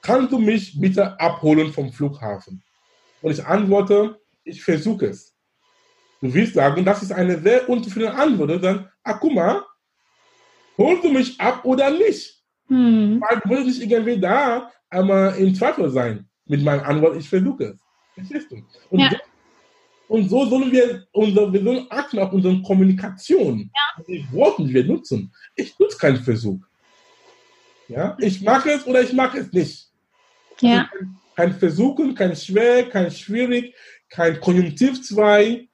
Kannst 0.01 0.31
du 0.31 0.39
mich 0.39 0.79
bitte 0.79 1.19
abholen 1.19 1.71
vom 1.71 1.91
Flughafen? 1.91 2.61
Und 3.21 3.31
ich 3.31 3.45
antworte, 3.45 4.19
ich 4.43 4.63
versuche 4.63 5.07
es. 5.07 5.35
Du 6.21 6.33
willst 6.33 6.53
sagen, 6.53 6.85
das 6.85 7.03
ist 7.03 7.11
eine 7.11 7.39
sehr 7.39 7.67
unzufriedene 7.69 8.15
Antwort. 8.15 8.51
Und 8.51 8.63
dann, 8.63 8.89
ach 9.03 9.19
guck 9.19 9.33
mal, 9.33 9.63
holst 10.77 11.03
du 11.03 11.11
mich 11.11 11.39
ab 11.39 11.63
oder 11.65 11.89
nicht? 11.91 12.43
Hm. 12.67 13.21
Weil 13.21 13.39
du 13.39 13.47
musst 13.47 13.79
nicht 13.79 13.91
irgendwie 13.91 14.19
da 14.19 14.71
einmal 14.89 15.35
im 15.37 15.53
Zweifel 15.55 15.89
sein 15.89 16.27
mit 16.45 16.63
meiner 16.63 16.85
Antwort, 16.85 17.17
ich 17.17 17.27
versuche 17.27 17.63
es. 17.63 17.77
Verstehst 18.13 18.51
du? 18.51 18.57
Und 18.89 18.99
ja. 18.99 19.11
Und 20.07 20.29
so 20.29 20.45
sollen 20.45 20.71
wir, 20.71 21.07
unser, 21.11 21.51
wir 21.51 21.63
sollen 21.63 21.87
achten 21.89 22.19
auf 22.19 22.31
unsere 22.31 22.61
Kommunikation, 22.61 23.71
ja. 23.73 24.03
die 24.07 24.25
Worte, 24.31 24.63
die 24.63 24.73
wir 24.73 24.85
nutzen. 24.85 25.31
Ich 25.55 25.77
nutze 25.79 25.97
keinen 25.97 26.17
Versuch. 26.17 26.59
Ja? 27.87 28.15
Ich 28.19 28.41
mache 28.41 28.71
es 28.71 28.85
oder 28.85 29.01
ich 29.01 29.13
mache 29.13 29.39
es 29.39 29.51
nicht. 29.51 29.89
Ja. 30.61 30.81
Also 30.81 30.89
kein, 30.91 31.17
kein 31.35 31.53
Versuchen, 31.59 32.15
kein 32.15 32.35
schwer, 32.35 32.87
kein 32.89 33.11
schwierig, 33.11 33.73
kein 34.09 34.39
Konjunktiv 34.39 35.01
2. 35.01 35.67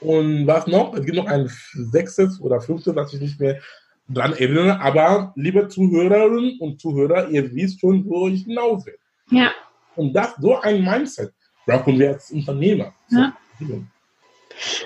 Und 0.00 0.46
was 0.46 0.66
noch? 0.66 0.94
Es 0.94 1.04
gibt 1.04 1.16
noch 1.16 1.26
ein 1.26 1.48
sechstes 1.74 2.40
oder 2.40 2.60
fünftes, 2.60 2.96
was 2.96 3.12
ich 3.14 3.20
nicht 3.20 3.38
mehr 3.38 3.60
dran 4.08 4.32
erinnere. 4.32 4.80
Aber 4.80 5.32
liebe 5.36 5.68
Zuhörerinnen 5.68 6.58
und 6.58 6.80
Zuhörer, 6.80 7.28
ihr 7.28 7.54
wisst 7.54 7.80
schon, 7.80 8.04
wo 8.06 8.28
ich 8.28 8.44
hinaus 8.44 8.84
will. 8.86 8.98
Ja. 9.30 9.52
Und 9.94 10.14
das, 10.14 10.34
so 10.40 10.58
ein 10.58 10.82
Mindset 10.82 11.32
brauchen 11.66 11.98
wir 11.98 12.08
als 12.08 12.30
Unternehmer. 12.30 12.94
Ja 13.10 13.36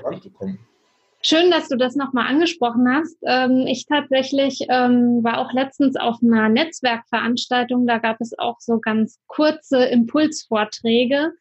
voranzukommen. 0.02 0.58
Schön, 1.22 1.50
dass 1.50 1.68
du 1.68 1.76
das 1.76 1.96
nochmal 1.96 2.28
angesprochen 2.28 2.86
hast. 2.88 3.16
Ähm, 3.22 3.66
ich 3.66 3.86
tatsächlich 3.86 4.60
ähm, 4.68 5.24
war 5.24 5.38
auch 5.38 5.52
letztens 5.52 5.96
auf 5.96 6.18
einer 6.22 6.48
Netzwerkveranstaltung. 6.48 7.86
Da 7.86 7.98
gab 7.98 8.20
es 8.20 8.38
auch 8.38 8.60
so 8.60 8.78
ganz 8.78 9.18
kurze 9.26 9.86
Impulsvorträge. 9.86 11.32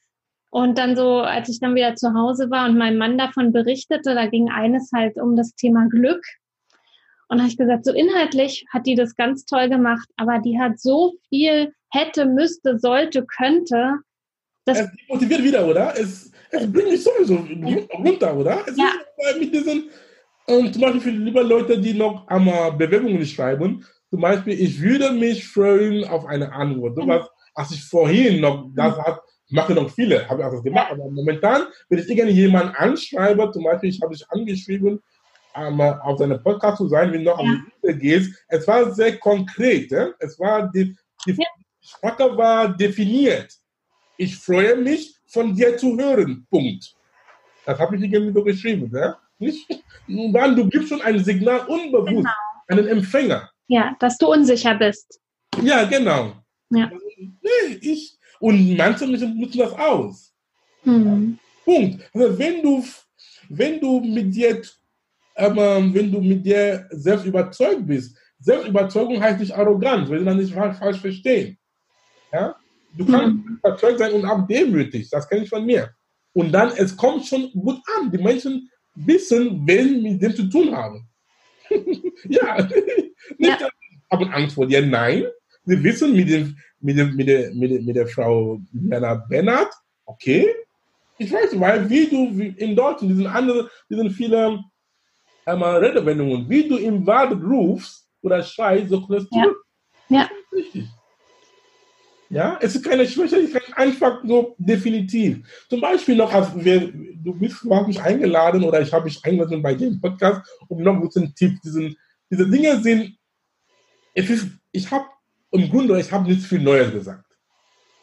Und 0.50 0.78
dann 0.78 0.96
so, 0.96 1.20
als 1.20 1.50
ich 1.50 1.60
dann 1.60 1.76
wieder 1.76 1.96
zu 1.96 2.16
Hause 2.16 2.50
war 2.50 2.68
und 2.68 2.78
mein 2.78 2.98
Mann 2.98 3.18
davon 3.18 3.52
berichtete, 3.52 4.16
da 4.16 4.26
ging 4.26 4.50
eines 4.50 4.90
halt 4.92 5.18
um 5.18 5.36
das 5.36 5.54
Thema 5.54 5.88
Glück. 5.88 6.26
Und 7.28 7.40
habe 7.40 7.50
ich 7.50 7.58
gesagt, 7.58 7.86
so 7.86 7.92
inhaltlich 7.92 8.66
hat 8.72 8.86
die 8.88 8.96
das 8.96 9.16
ganz 9.16 9.46
toll 9.46 9.70
gemacht, 9.70 10.08
aber 10.16 10.40
die 10.40 10.60
hat 10.60 10.80
so 10.80 11.14
viel 11.30 11.74
hätte, 11.92 12.26
müsste, 12.26 12.80
sollte, 12.80 13.26
könnte. 13.26 14.00
Das 14.66 14.88
motiviert 15.08 15.44
wieder, 15.44 15.68
oder? 15.68 15.94
Es, 16.00 16.32
es 16.56 16.72
bringt 16.72 16.92
mich 16.92 17.04
sowieso 17.04 17.46
runter, 17.98 18.36
oder? 18.36 18.64
Es 18.68 18.78
ja. 18.78 18.92
ist 19.30 19.40
mit 19.40 19.54
diesen, 19.54 19.90
und 20.48 20.74
zum 20.74 20.82
Beispiel 20.82 21.02
für 21.02 21.10
liebe 21.10 21.42
Leute, 21.42 21.80
die 21.80 21.94
noch 21.94 22.28
einmal 22.28 22.72
Bewerbungen 22.74 23.26
schreiben, 23.26 23.86
zum 24.10 24.22
Beispiel, 24.22 24.60
ich 24.60 24.80
würde 24.80 25.12
mich 25.12 25.48
freuen 25.48 26.06
auf 26.06 26.26
eine 26.26 26.52
Antwort. 26.54 26.96
So 26.96 27.08
was, 27.08 27.28
als 27.54 27.72
ich 27.72 27.84
vorhin 27.84 28.42
noch 28.42 28.70
das 28.76 28.98
hat, 28.98 29.22
mache 29.50 29.74
noch 29.74 29.90
viele, 29.90 30.28
habe 30.28 30.42
ich 30.42 30.48
auch 30.48 30.52
das 30.52 30.64
gemacht, 30.64 30.92
aber 30.92 31.10
momentan, 31.10 31.64
wenn 31.90 32.00
ich 32.00 32.10
irgendjemanden 32.10 32.76
anschreibe, 32.76 33.52
zum 33.52 33.64
Beispiel, 33.64 33.90
ich 33.90 34.02
habe 34.02 34.14
dich 34.14 34.26
angeschrieben, 34.30 35.02
um, 35.56 35.82
auf 35.82 36.18
seinem 36.18 36.42
Podcast 36.42 36.78
zu 36.78 36.88
sein, 36.88 37.12
wenn 37.12 37.24
du 37.24 37.32
noch 37.32 37.40
ja. 37.40 37.50
an 37.50 37.72
die 37.84 37.94
gehst, 37.98 38.46
es 38.48 38.68
war 38.68 38.92
sehr 38.94 39.18
konkret, 39.18 39.92
eh? 39.92 40.12
es 40.20 40.38
war, 40.40 40.70
die, 40.72 40.96
die 41.26 41.32
ja. 41.32 41.46
Sprache 41.82 42.36
war 42.38 42.76
definiert. 42.76 43.54
Ich 44.18 44.36
freue 44.38 44.76
mich, 44.76 45.15
von 45.36 45.54
dir 45.54 45.78
zu 45.78 45.98
hören, 45.98 46.48
Punkt. 46.50 46.96
Das 47.66 47.78
habe 47.78 47.96
ich 47.96 48.02
irgendwie 48.04 48.34
so 48.34 48.44
geschrieben, 48.44 48.90
ja? 48.96 49.18
Nicht? 49.38 49.68
Du 50.08 50.70
gibst 50.70 50.90
schon 50.90 51.02
ein 51.02 51.24
Signal 51.24 51.60
unbewusst 51.68 52.08
genau. 52.08 52.30
an 52.70 52.78
den 52.78 52.88
Empfänger. 52.88 53.50
Ja, 53.68 53.96
dass 54.00 54.18
du 54.18 54.32
unsicher 54.32 54.76
bist. 54.76 55.20
Ja, 55.62 55.84
genau. 55.84 56.34
Ja. 56.70 56.90
Nee, 57.18 57.74
ich, 57.82 58.18
und 58.40 58.78
manche 58.78 59.06
nutzen 59.08 59.60
das 59.60 59.74
aus. 59.74 60.34
Mhm. 60.84 61.38
Punkt. 61.66 62.10
Also 62.14 62.40
wenn 62.40 62.62
du, 62.62 62.84
wenn 63.50 63.80
du 63.82 64.00
mit 64.00 64.34
dir, 64.34 64.62
ähm, 65.36 65.94
wenn 65.94 66.12
du 66.12 66.22
mit 66.22 66.46
dir 66.46 66.88
selbst 66.92 67.26
überzeugt 67.26 67.86
bist, 67.86 68.18
Selbstüberzeugung 68.40 69.20
heißt 69.22 69.40
nicht 69.40 69.54
arrogant, 69.54 70.10
wenn 70.10 70.20
Sie 70.20 70.26
das 70.26 70.36
nicht 70.36 70.54
falsch 70.54 71.00
verstehen. 71.00 71.58
Ja? 72.32 72.56
Du 72.98 73.06
kannst 73.06 73.46
mhm. 73.46 73.60
überzeugt 73.60 74.00
sein 74.00 74.14
und 74.14 74.26
auch 74.26 74.48
demütig, 74.48 75.10
das 75.10 75.28
kenne 75.28 75.44
ich 75.44 75.50
von 75.50 75.66
mir. 75.66 75.90
Und 76.34 76.52
dann, 76.52 76.72
es 76.76 76.96
kommt 76.96 77.26
schon 77.26 77.52
gut 77.52 77.80
an. 77.98 78.12
Die 78.12 78.18
Menschen 78.18 78.70
wissen, 78.96 79.66
wen 79.66 80.02
mit 80.02 80.22
dem 80.22 80.36
zu 80.36 80.50
tun 80.50 80.76
haben. 80.76 81.08
ja, 82.30 82.64
nicht 83.38 83.62
ja. 83.62 83.70
haben 84.12 84.30
Angst 84.30 84.56
vor 84.56 84.68
dir, 84.68 84.86
nein. 84.86 85.26
Sie 85.64 85.84
wissen 85.84 86.16
mit, 86.16 86.30
dem, 86.30 86.56
mit, 86.80 86.98
dem, 86.98 87.16
mit, 87.16 87.28
der, 87.28 87.54
mit, 87.54 87.72
der, 87.72 87.82
mit 87.82 87.96
der 87.96 88.08
Frau 88.08 88.60
Jana 88.72 89.16
Bernhard, 89.16 89.74
okay, 90.06 90.48
ich 91.18 91.32
weiß, 91.32 91.60
weil 91.60 91.90
wie 91.90 92.08
du 92.08 92.38
wie 92.38 92.48
in 92.48 92.76
Deutschland, 92.76 93.12
diesen 93.12 93.28
anderen, 93.28 93.70
diesen 93.90 94.12
viele 94.12 94.60
ähm, 95.46 95.64
Redewendungen, 95.64 96.50
wie 96.50 96.68
du 96.68 96.78
im 96.78 97.06
Wald 97.08 97.42
rufst 97.42 98.08
oder 98.22 98.44
schreist, 98.44 98.90
so 98.90 99.06
kriegst 99.06 99.28
du. 99.32 99.38
Ja. 99.38 99.48
ja. 100.10 100.30
Richtig. 100.52 100.88
Ja, 102.36 102.60
es 102.62 102.76
ist 102.76 102.84
keine 102.84 103.08
Schwäche, 103.08 103.38
es 103.38 103.52
ist 103.52 103.78
einfach 103.78 104.22
so 104.26 104.58
definitiv. 104.58 105.48
Zum 105.70 105.80
Beispiel 105.80 106.18
noch, 106.18 106.34
als 106.34 106.50
wir, 106.54 106.92
du 106.92 107.34
bist, 107.34 107.64
du 107.64 107.74
hast 107.74 107.88
mich 107.88 108.02
eingeladen 108.02 108.62
oder 108.66 108.82
ich 108.82 108.92
habe 108.92 109.06
mich 109.06 109.24
eingeladen 109.24 109.62
bei 109.62 109.74
dem 109.74 110.02
Podcast, 110.02 110.42
um 110.68 110.84
noch 110.84 110.96
ein 110.96 111.02
bisschen 111.02 111.34
Tipp, 111.34 111.54
diesen, 111.64 111.96
diese 112.30 112.46
Dinge 112.50 112.82
sind, 112.82 113.18
es 114.14 114.30
ist, 114.30 114.48
ich 114.74 114.92
habe 114.92 115.06
im 115.52 115.70
Grunde, 115.70 115.98
ich 115.98 116.12
habe 116.12 116.28
nichts 116.28 116.46
viel 116.46 116.60
Neues 116.60 116.92
gesagt. 116.92 117.24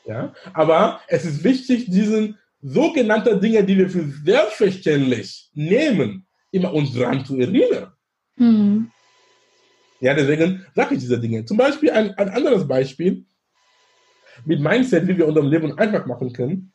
Ja, 0.06 0.32
aber 0.54 1.02
es 1.08 1.26
ist 1.26 1.44
wichtig, 1.44 1.90
diesen 1.90 2.38
sogenannten 2.62 3.38
Dinge, 3.38 3.62
die 3.62 3.76
wir 3.76 3.90
für 3.90 4.10
selbstverständlich 4.24 5.50
nehmen, 5.52 6.24
immer 6.50 6.72
uns 6.72 6.94
daran 6.94 7.22
zu 7.26 7.36
erinnern. 7.36 7.92
Mhm. 8.36 8.90
Ja, 10.00 10.14
deswegen 10.14 10.64
sage 10.74 10.94
ich 10.94 11.00
diese 11.00 11.20
Dinge. 11.20 11.44
Zum 11.44 11.58
Beispiel 11.58 11.90
ein, 11.90 12.14
ein 12.14 12.30
anderes 12.30 12.66
Beispiel 12.66 13.26
mit 14.44 14.60
Mindset, 14.60 15.06
wie 15.06 15.16
wir 15.16 15.26
unser 15.26 15.42
Leben 15.42 15.78
einfach 15.78 16.06
machen 16.06 16.32
können. 16.32 16.72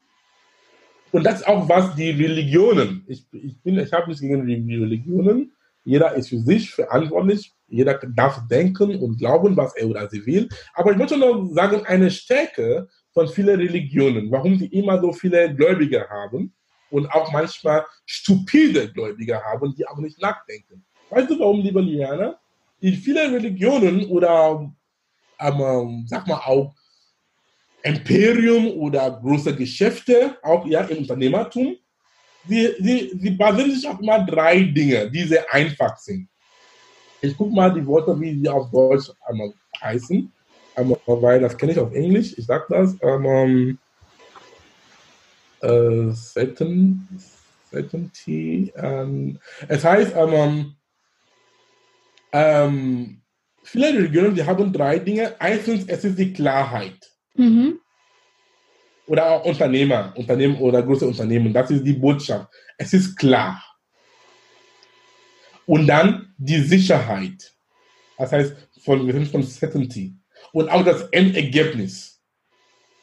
Und 1.12 1.24
das 1.24 1.40
ist 1.40 1.48
auch 1.48 1.68
was 1.70 1.96
die 1.96 2.12
Religionen, 2.12 3.04
ich, 3.08 3.26
ich, 3.32 3.62
bin, 3.62 3.80
ich 3.80 3.94
habe 3.94 4.08
nichts 4.08 4.22
gegen 4.22 4.46
die 4.46 4.76
Religionen, 4.76 5.54
jeder 5.88 6.14
ist 6.16 6.28
für 6.30 6.40
sich 6.40 6.72
verantwortlich, 6.72 7.54
jeder 7.70 7.94
darf 7.94 8.46
denken 8.50 8.98
und 8.98 9.18
glauben, 9.18 9.56
was 9.56 9.74
er 9.78 9.88
oder 9.88 10.10
sie 10.10 10.26
will. 10.26 10.50
Aber 10.74 10.92
ich 10.92 10.98
möchte 10.98 11.18
noch 11.18 11.48
sagen, 11.54 11.86
eine 11.86 12.12
Stärke 12.12 12.90
von 13.14 13.30
vielen 13.30 13.60
Religionen, 13.60 14.30
warum 14.30 14.58
sie 14.58 14.68
immer 14.68 15.00
so 15.00 15.14
viele 15.14 15.56
Gläubige 15.56 16.10
haben 16.10 16.54
und 16.90 17.10
auch 17.12 17.32
manchmal 17.32 17.86
stupide 18.06 18.92
Gläubige 18.92 19.42
haben, 19.42 19.74
die 19.76 19.88
auch 19.88 19.98
nicht 19.98 20.22
nachdenken. 20.22 20.86
Weißt 21.10 21.30
du 21.30 21.40
warum, 21.40 21.62
liebe 21.62 21.80
Liana? 21.80 22.38
In 22.82 22.94
vielen 22.94 23.34
Religionen 23.34 24.06
oder, 24.08 24.70
ähm, 25.40 26.06
sag 26.06 26.28
mal 26.28 26.42
auch, 26.46 26.76
Imperium 27.84 28.68
oder 28.78 29.12
große 29.12 29.56
Geschäfte, 29.56 30.38
auch 30.42 30.66
ja 30.66 30.82
im 30.82 31.00
Unternehmertum, 31.00 31.76
sie, 32.48 32.70
sie, 32.80 33.12
sie 33.20 33.32
basieren 33.32 33.72
sich 33.72 33.88
auf 33.88 34.00
immer 34.00 34.26
drei 34.26 34.64
Dinge, 34.64 35.10
die 35.10 35.24
sehr 35.24 35.46
einfach 35.54 35.98
sind. 35.98 36.28
Ich 37.22 37.36
gucke 37.36 37.54
mal 37.54 37.74
die 37.74 37.86
Worte, 37.86 38.20
wie 38.20 38.40
sie 38.40 38.50
auf 38.50 38.70
Deutsch 38.72 39.12
einmal 39.26 39.54
heißen, 39.82 40.32
einmal, 40.76 41.00
weil 41.06 41.40
das 41.42 41.58
kenne 41.58 41.72
ich 41.72 41.80
auf 41.80 41.94
Englisch. 41.94 42.38
Ich 42.38 42.46
sage 42.46 42.66
das. 42.70 42.96
Ähm, 43.02 43.80
äh, 45.62 46.12
certainty. 47.72 48.72
Ähm, 48.76 49.40
es 49.68 49.84
heißt, 49.84 50.14
ähm, 50.16 50.76
ähm, 52.32 53.22
viele 53.64 53.88
Religionen, 53.88 54.36
die 54.36 54.46
haben 54.46 54.72
drei 54.72 55.00
Dinge. 55.00 55.36
Es 55.40 56.04
ist 56.04 56.20
die 56.20 56.34
Klarheit. 56.34 57.17
Mhm. 57.38 57.80
Oder 59.08 59.32
auch 59.32 59.46
Unternehmer, 59.46 60.14
Unternehmen 60.18 60.58
oder 60.58 60.84
große 60.84 61.08
Unternehmen. 61.08 61.54
Das 61.54 61.72
ist 61.72 61.84
die 61.84 61.94
Botschaft. 61.94 62.52
Es 62.78 62.94
ist 62.94 63.16
klar. 63.16 63.64
Und 65.66 65.88
dann 65.88 66.34
die 66.38 66.60
Sicherheit. 66.62 67.54
Das 68.18 68.32
heißt, 68.32 68.56
von, 68.84 69.06
wir 69.06 69.14
sind 69.14 69.28
von 69.28 69.44
Certainty. 69.44 70.16
Und 70.52 70.70
auch 70.70 70.84
das 70.84 71.04
Endergebnis. 71.12 72.22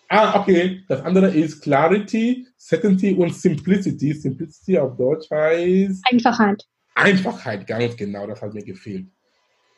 Ah, 0.08 0.38
okay. 0.40 0.84
Das 0.88 1.00
andere 1.02 1.28
ist 1.28 1.60
Clarity, 1.62 2.46
Certainty 2.58 3.14
und 3.14 3.34
Simplicity. 3.34 4.12
Simplicity 4.12 4.78
auf 4.78 4.96
Deutsch 4.96 5.30
heißt. 5.30 6.04
Einfachheit. 6.10 6.64
Einfachheit, 6.94 7.66
ganz 7.66 7.96
genau. 7.96 8.26
Das 8.26 8.40
hat 8.42 8.54
mir 8.54 8.64
gefehlt. 8.64 9.06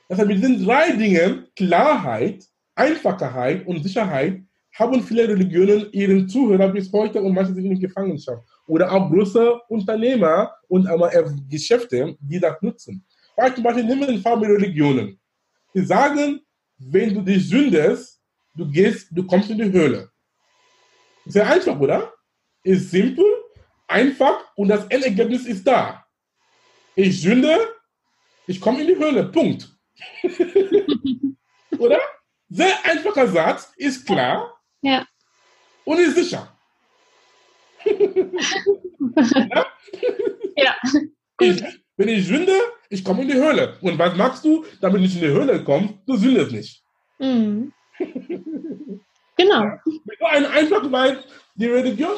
Das 0.09 0.19
heißt, 0.19 0.29
mit 0.29 0.39
diesen 0.39 0.65
drei 0.65 0.93
Dingen, 0.93 1.47
Klarheit, 1.57 2.45
Einfachheit 2.77 3.67
und 3.67 3.83
Sicherheit, 3.83 4.41
haben 4.79 5.03
viele 5.03 5.27
Religionen 5.27 5.91
ihren 5.93 6.29
Zuhörer 6.29 6.69
bis 6.69 6.93
heute 6.93 7.21
und 7.23 7.33
manche 7.33 7.55
sind 7.55 7.65
in 7.65 7.81
Gefangenschaft. 7.81 8.43
Oder 8.67 8.93
auch 8.93 9.11
große 9.11 9.61
Unternehmer 9.69 10.53
und 10.69 10.87
Geschäfte, 11.49 12.15
die 12.21 12.39
das 12.39 12.61
nutzen. 12.61 13.05
Weil 13.37 13.55
zum 13.55 13.65
Beispiel 13.65 13.85
nehmen 13.85 14.01
wir 14.01 14.09
den 14.09 14.21
Fall 14.21 14.37
mit 14.37 14.51
Religionen. 14.51 15.19
Die 15.75 15.81
sagen, 15.81 16.41
wenn 16.79 17.15
du 17.15 17.23
dich 17.23 17.49
sündest, 17.49 18.21
du 18.55 18.71
gehst, 18.71 19.09
du 19.11 19.27
kommst 19.27 19.51
in 19.51 19.59
die 19.59 19.73
Höhle. 19.73 20.11
Sehr 21.25 21.47
einfach, 21.49 21.79
oder? 21.81 22.13
Ist 22.63 22.91
simpel, 22.91 23.25
einfach 23.87 24.45
und 24.57 24.69
das 24.69 24.87
Endergebnis 24.89 25.47
ist 25.47 25.67
da. 25.67 26.05
Ich 26.95 27.21
sünde, 27.21 27.57
ich 28.47 28.61
komme 28.61 28.83
in 28.83 28.89
die 28.89 28.97
Höhle. 28.97 29.25
Punkt. 29.25 29.75
oder? 31.79 32.01
Sehr 32.49 32.75
einfacher 32.85 33.27
Satz, 33.29 33.73
ist 33.77 34.07
klar. 34.07 34.61
Ja. 34.83 35.07
Und 35.85 35.99
ist 35.99 36.17
sicher. 36.17 36.53
ja? 37.85 37.95
ja. 40.57 40.75
Ich, 41.41 41.63
wenn 41.97 42.09
ich 42.09 42.27
sünde, 42.27 42.53
ich 42.89 43.05
komme 43.05 43.23
in 43.23 43.29
die 43.29 43.35
Höhle. 43.35 43.77
Und 43.81 43.99
was 43.99 44.17
machst 44.17 44.45
du, 44.45 44.65
damit 44.81 45.03
ich 45.03 45.15
in 45.15 45.23
die 45.23 45.29
Höhle 45.29 45.63
komme? 45.65 45.99
Du 46.07 46.17
sündest 46.17 46.53
nicht. 46.53 46.83
Mhm. 47.19 47.73
genau. 49.37 49.63
Ja. 49.63 49.81
Ein 50.31 50.47
einfach, 50.47 50.91
weil 50.91 51.25
die 51.55 51.67
Religion, 51.67 52.17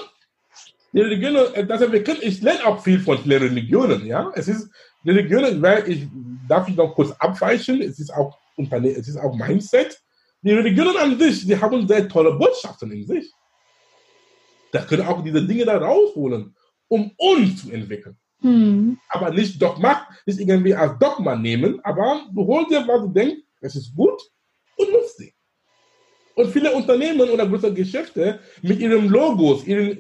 die 0.93 1.01
Religion, 1.01 1.37
äh, 1.55 1.67
das 1.67 1.81
wir 1.81 2.05
können, 2.05 2.21
ich 2.23 2.43
lerne 2.43 2.67
auch 2.67 2.83
viel 2.83 3.01
von 3.01 3.23
den 3.23 3.43
Religionen, 3.43 4.05
ja. 4.07 4.31
Es 4.35 4.49
ist, 4.49 4.71
Religionen, 5.05 5.63
weil 5.63 5.89
ich, 5.89 6.07
darf 6.49 6.69
ich 6.69 6.77
noch 6.77 6.95
kurz 6.95 7.13
abweichen, 7.19 7.81
es 7.81 7.99
ist 7.99 8.13
auch, 8.13 8.39
es 8.57 9.09
ist 9.09 9.17
auch 9.17 9.35
Mindset. 9.35 10.01
Die 10.43 10.53
Religionen 10.53 10.97
an 10.97 11.19
sich, 11.19 11.47
die 11.47 11.61
haben 11.61 11.87
sehr 11.87 12.09
tolle 12.09 12.33
Botschaften 12.33 12.93
in 12.93 13.07
sich. 13.07 13.33
Da 14.73 14.83
können 14.83 15.07
auch 15.07 15.23
diese 15.23 15.45
Dinge 15.45 15.65
da 15.65 15.79
rausholen, 15.79 16.55
um 16.89 17.11
uns 17.17 17.63
zu 17.63 17.73
entwickeln. 17.73 18.17
Hm. 18.41 18.99
Aber 19.09 19.31
nicht 19.31 19.61
Dogma, 19.61 20.07
nicht 20.25 20.39
irgendwie 20.39 20.75
als 20.75 20.99
Dogma 20.99 21.35
nehmen, 21.35 21.81
aber 21.83 22.27
du 22.33 22.47
holst 22.47 22.71
dir, 22.71 22.87
was 22.87 23.01
du 23.01 23.09
denkst, 23.09 23.43
es 23.61 23.75
ist 23.75 23.95
gut 23.95 24.21
und 24.77 24.93
nutzt 24.93 25.19
sie. 25.19 25.33
Und 26.35 26.53
viele 26.53 26.73
Unternehmen 26.73 27.29
oder 27.29 27.49
große 27.49 27.75
Geschäfte 27.75 28.39
mit 28.63 28.79
ihren 28.79 29.09
Logos 29.09 29.67
ihren, 29.67 29.99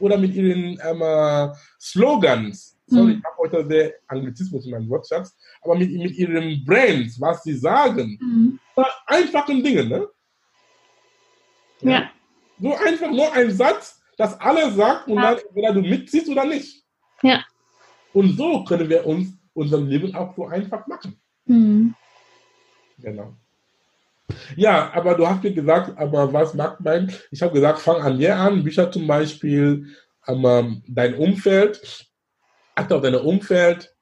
oder 0.00 0.18
mit 0.18 0.34
ihren 0.34 0.80
ähm, 0.82 1.52
Slogans, 1.80 2.75
sorry, 2.86 3.14
mhm. 3.14 3.18
ich 3.18 3.24
habe 3.24 3.36
heute 3.38 3.68
sehr 3.68 3.94
Anglizismus 4.08 4.64
in 4.64 4.72
meinem 4.72 4.88
Wortschatz, 4.88 5.36
aber 5.62 5.76
mit, 5.76 5.90
mit 5.92 6.16
ihren 6.16 6.64
Brands, 6.64 7.20
was 7.20 7.42
sie 7.42 7.54
sagen, 7.54 8.18
mhm. 8.20 8.58
einfachen 9.06 9.62
Dingen, 9.62 9.88
ne? 9.88 10.06
Ja. 11.80 11.90
ja. 11.90 12.10
So 12.60 12.74
einfach 12.74 13.10
nur 13.10 13.32
ein 13.32 13.50
Satz, 13.50 14.00
das 14.16 14.38
alle 14.40 14.70
sagt 14.72 15.08
und 15.08 15.16
ja. 15.16 15.34
dann 15.34 15.38
entweder 15.46 15.72
du 15.74 15.80
mitziehst 15.82 16.28
oder 16.28 16.44
nicht. 16.44 16.82
Ja. 17.22 17.44
Und 18.12 18.36
so 18.36 18.64
können 18.64 18.88
wir 18.88 19.06
uns 19.06 19.28
unser 19.52 19.78
Leben 19.78 20.14
auch 20.14 20.34
so 20.34 20.46
einfach 20.46 20.86
machen. 20.86 21.20
Mhm. 21.44 21.94
Genau. 22.98 23.34
Ja, 24.56 24.92
aber 24.92 25.14
du 25.14 25.26
hast 25.26 25.42
mir 25.42 25.52
gesagt, 25.52 25.96
aber 25.98 26.32
was 26.32 26.54
macht 26.54 26.80
man? 26.80 27.12
Ich 27.30 27.42
habe 27.42 27.52
gesagt, 27.52 27.78
fang 27.78 28.02
an 28.02 28.18
dir 28.18 28.36
an. 28.36 28.64
Bücher 28.64 28.90
zum 28.90 29.06
Beispiel, 29.06 29.86
ähm, 30.26 30.82
dein 30.88 31.14
Umfeld, 31.14 32.08
achte 32.76 32.94
auf 32.94 33.02
dein 33.02 33.14
Umfeld, 33.16 33.92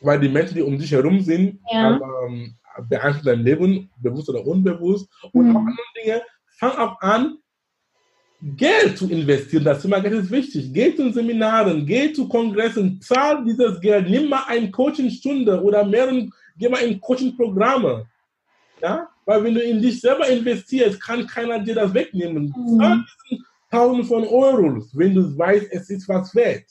weil 0.00 0.20
die 0.20 0.28
Menschen, 0.28 0.54
die 0.54 0.62
um 0.62 0.78
dich 0.78 0.92
herum 0.92 1.20
sind, 1.20 1.60
ja. 1.72 1.98
ähm, 2.26 2.54
beeinflussen 2.88 3.26
dein 3.26 3.40
Leben, 3.40 3.90
bewusst 4.00 4.28
oder 4.28 4.46
unbewusst. 4.46 5.08
Und 5.32 5.48
mhm. 5.48 5.56
auch 5.56 5.60
andere 5.60 5.86
Dinge, 6.00 6.22
fang 6.58 6.72
auch 6.72 7.00
an, 7.00 7.38
Geld 8.42 8.98
zu 8.98 9.08
investieren. 9.08 9.64
Das 9.64 9.80
Thema 9.80 9.98
Geld 9.98 10.14
ist 10.14 10.30
wichtig. 10.30 10.70
Geh 10.72 10.94
zu 10.94 11.10
Seminaren, 11.10 11.86
geh 11.86 12.12
zu 12.12 12.28
Kongressen, 12.28 13.00
zahl 13.00 13.42
dieses 13.44 13.80
Geld, 13.80 14.10
nimm 14.10 14.28
mal 14.28 14.44
eine 14.46 14.70
Coachingstunde 14.70 15.62
oder 15.62 15.84
mehrere, 15.84 16.28
geh 16.58 16.68
mal 16.68 16.82
in 16.82 17.00
Coachingprogramme. 17.00 18.06
Ja? 18.82 19.08
Weil 19.24 19.42
wenn 19.42 19.54
du 19.54 19.62
in 19.62 19.80
dich 19.80 20.00
selber 20.00 20.28
investierst, 20.28 21.00
kann 21.02 21.26
keiner 21.26 21.58
dir 21.58 21.74
das 21.74 21.92
wegnehmen. 21.94 22.54
Mhm. 22.54 22.78
Zahl 22.78 23.04
Tausend 23.68 24.06
von 24.06 24.24
Euros, 24.24 24.96
wenn 24.96 25.14
du 25.14 25.36
weißt, 25.36 25.66
es 25.72 25.90
ist 25.90 26.08
was 26.08 26.32
wert. 26.34 26.64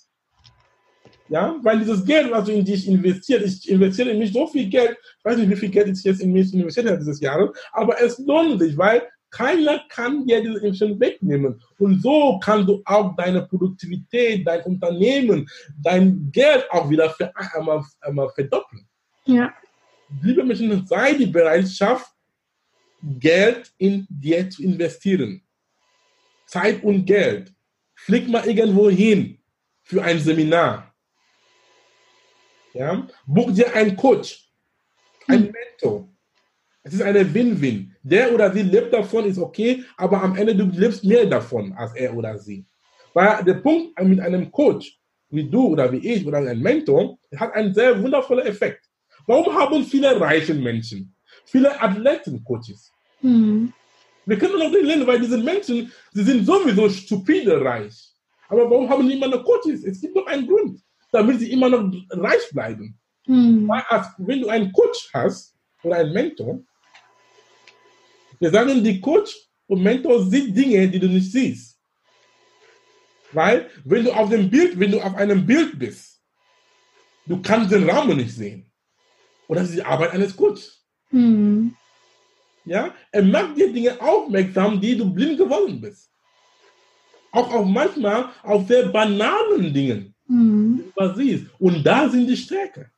Ja, 1.27 1.55
weil 1.63 1.79
dieses 1.79 2.05
Geld, 2.05 2.29
was 2.29 2.45
du 2.45 2.51
in 2.51 2.63
dich 2.63 2.87
investiert, 2.87 3.43
ich 3.43 3.67
investiere 3.69 4.11
in 4.11 4.19
mich 4.19 4.31
so 4.31 4.45
viel 4.45 4.69
Geld, 4.69 4.95
ich 5.17 5.25
weiß 5.25 5.37
nicht, 5.37 5.49
wie 5.49 5.55
viel 5.55 5.69
Geld 5.69 5.87
ich 5.87 6.03
jetzt 6.03 6.21
in 6.21 6.31
mich 6.31 6.53
investiert 6.53 6.87
habe 6.87 6.99
dieses 6.99 7.19
Jahr, 7.19 7.51
aber 7.71 7.99
es 7.99 8.19
lohnt 8.19 8.61
sich, 8.61 8.77
weil 8.77 9.01
keiner 9.31 9.81
kann 9.89 10.25
dir 10.25 10.39
diese 10.39 10.53
Information 10.53 10.99
wegnehmen. 10.99 11.61
Und 11.77 12.01
so 12.01 12.39
kannst 12.41 12.69
du 12.69 12.81
auch 12.85 13.15
deine 13.17 13.41
Produktivität, 13.41 14.47
dein 14.47 14.61
Unternehmen, 14.63 15.49
dein 15.81 16.31
Geld 16.31 16.65
auch 16.71 16.89
wieder 16.89 17.13
einmal, 17.53 17.83
einmal 18.01 18.29
verdoppeln. 18.29 18.87
Ja. 19.25 19.53
Liebe 20.21 20.43
Menschen, 20.43 20.85
sei 20.87 21.13
die 21.13 21.25
Bereitschaft, 21.25 22.11
Geld 23.19 23.73
in 23.77 24.07
dir 24.09 24.49
zu 24.49 24.63
investieren. 24.63 25.41
Zeit 26.45 26.83
und 26.83 27.05
Geld. 27.05 27.53
Flieg 27.95 28.29
mal 28.29 28.45
irgendwo 28.47 28.89
hin 28.89 29.39
für 29.83 30.01
ein 30.01 30.19
Seminar. 30.19 30.94
Ja? 32.75 33.07
Buch 33.25 33.51
dir 33.51 33.73
einen 33.73 33.95
Coach, 33.95 34.49
einen 35.27 35.45
hm. 35.45 35.53
Mentor. 35.53 36.09
Es 36.83 36.93
ist 36.93 37.01
eine 37.01 37.33
Win-Win. 37.33 37.95
Der 38.03 38.33
oder 38.33 38.51
sie 38.51 38.61
lebt 38.61 38.93
davon, 38.93 39.25
ist 39.25 39.39
okay, 39.39 39.83
aber 39.97 40.21
am 40.21 40.35
Ende 40.35 40.55
du 40.55 40.65
lebst 40.65 41.03
mehr 41.03 41.25
davon 41.25 41.73
als 41.73 41.95
er 41.95 42.15
oder 42.15 42.37
sie. 42.37 42.65
Weil 43.13 43.43
der 43.43 43.55
Punkt 43.55 43.99
mit 44.03 44.19
einem 44.19 44.51
Coach, 44.51 44.99
wie 45.29 45.49
du 45.49 45.69
oder 45.69 45.91
wie 45.91 46.05
ich 46.05 46.27
oder 46.27 46.39
ein 46.39 46.59
Mentor, 46.59 47.17
hat 47.37 47.55
einen 47.55 47.73
sehr 47.73 47.99
wundervollen 48.03 48.45
Effekt. 48.45 48.85
Warum 49.25 49.55
haben 49.55 49.83
viele 49.85 50.19
reiche 50.19 50.53
Menschen, 50.53 51.15
viele 51.45 51.81
Athleten-Coaches? 51.81 52.91
Hm. 53.21 53.73
Wir 54.25 54.37
können 54.37 54.59
noch 54.59 54.69
nicht 54.69 54.83
lernen, 54.83 55.07
weil 55.07 55.19
diese 55.19 55.37
Menschen, 55.37 55.91
sie 56.11 56.23
sind 56.23 56.45
sowieso 56.45 56.89
stupide 56.89 57.63
reich. 57.63 58.11
Aber 58.49 58.69
warum 58.69 58.89
haben 58.89 59.07
noch 59.07 59.43
Coaches? 59.45 59.83
Es 59.85 60.01
gibt 60.01 60.15
doch 60.15 60.27
einen 60.27 60.45
Grund, 60.45 60.81
damit 61.15 61.39
sie 61.39 61.51
immer 61.51 61.69
noch 61.69 61.91
reich 62.09 62.49
bleiben. 62.51 62.97
Hm. 63.25 63.69
Als, 63.89 64.07
wenn 64.17 64.41
du 64.41 64.49
einen 64.49 64.71
Coach 64.71 65.09
hast 65.13 65.55
oder 65.83 65.97
einen 65.97 66.13
Mentor, 66.13 66.59
wir 68.39 68.51
sagen, 68.51 68.83
die 68.83 68.99
Coach 68.99 69.35
und 69.67 69.81
Mentor 69.81 70.23
sieht 70.25 70.55
Dinge, 70.55 70.87
die 70.87 70.99
du 70.99 71.07
nicht 71.07 71.31
siehst. 71.31 71.79
Weil, 73.31 73.69
wenn 73.83 74.05
du 74.05 74.11
auf 74.11 74.29
dem 74.29 74.49
Bild, 74.49 74.79
wenn 74.79 74.91
du 74.91 75.01
auf 75.01 75.15
einem 75.15 75.45
Bild 75.45 75.77
bist, 75.79 76.21
du 77.25 77.41
kannst 77.41 77.71
den 77.71 77.89
Rahmen 77.89 78.17
nicht 78.17 78.35
sehen. 78.35 78.71
Und 79.47 79.57
das 79.57 79.69
ist 79.69 79.75
die 79.75 79.83
Arbeit 79.83 80.11
eines 80.11 80.35
Coaches. 80.35 80.83
Hm. 81.09 81.75
Ja, 82.65 82.93
er 83.11 83.23
macht 83.23 83.57
dir 83.57 83.71
Dinge 83.71 83.99
aufmerksam, 84.01 84.81
die 84.81 84.97
du 84.97 85.13
blind 85.13 85.37
geworden 85.37 85.79
bist. 85.79 86.11
Auch 87.31 87.53
auf 87.53 87.65
manchmal 87.65 88.29
auf 88.43 88.67
sehr 88.67 88.87
banalen 88.87 89.73
Dingen, 89.73 90.14
hm. 90.27 90.83
die 90.85 90.91
du 90.95 91.15
siehst. 91.15 91.45
Und 91.59 91.83
da 91.83 92.09
sind 92.09 92.27
die 92.27 92.37
Stärke. 92.37 92.89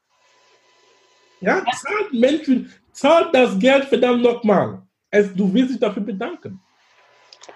Ja, 1.41 1.63
zahlt 1.63 2.13
Menschen, 2.13 2.71
zahlt 2.91 3.33
das 3.33 3.57
Geld 3.59 3.85
verdammt 3.85 4.23
nochmal. 4.23 4.81
Du 5.35 5.53
willst 5.53 5.71
dich 5.71 5.79
dafür 5.79 6.03
bedanken. 6.03 6.59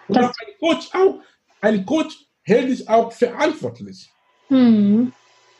Und 0.07 0.17
das 0.17 0.27
ein 0.27 0.53
Coach 0.59 0.89
auch, 0.93 1.19
ein 1.61 1.85
Coach 1.85 2.15
hält 2.43 2.69
dich 2.69 2.87
auch 2.87 3.11
verantwortlich. 3.11 4.09
Hm. 4.47 5.11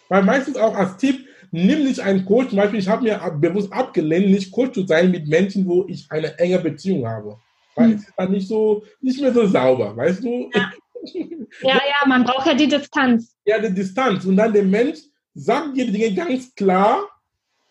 Weil 0.09 0.23
meistens 0.23 0.57
auch 0.57 0.75
als 0.75 0.97
Tipp, 0.97 1.25
nimm 1.51 1.83
nicht 1.83 1.99
einen 1.99 2.25
Coach, 2.25 2.49
zum 2.49 2.57
Beispiel, 2.57 2.79
ich 2.79 2.87
habe 2.87 3.03
mir 3.03 3.17
bewusst 3.39 3.71
abgelehnt, 3.71 4.29
nicht 4.29 4.51
Coach 4.51 4.73
zu 4.73 4.85
sein 4.85 5.11
mit 5.11 5.27
Menschen, 5.27 5.65
wo 5.65 5.85
ich 5.87 6.05
eine 6.09 6.37
enge 6.37 6.59
Beziehung 6.59 7.07
habe. 7.07 7.37
Weil 7.75 7.91
hm. 7.91 7.95
es 7.95 8.03
ist 8.03 8.13
dann 8.17 8.31
nicht 8.31 8.47
so, 8.47 8.83
nicht 8.99 9.21
mehr 9.21 9.33
so 9.33 9.47
sauber, 9.47 9.95
weißt 9.95 10.23
du? 10.23 10.49
Ja. 10.53 10.71
Ja, 11.03 11.75
ja, 11.75 12.07
man 12.07 12.23
braucht 12.23 12.47
ja 12.47 12.53
die 12.53 12.67
Distanz. 12.67 13.35
Ja, 13.45 13.59
die 13.59 13.73
Distanz. 13.73 14.25
Und 14.25 14.37
dann 14.37 14.53
der 14.53 14.63
Mensch 14.63 14.99
sagt 15.33 15.75
dir 15.75 15.85
die 15.85 15.91
Dinge 15.91 16.13
ganz 16.13 16.53
klar, 16.55 17.07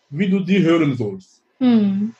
wie 0.09 0.29
du 0.29 0.39
die 0.39 0.61
hören 0.61 0.95
sollst. 0.95 1.41
Hm. 1.59 2.13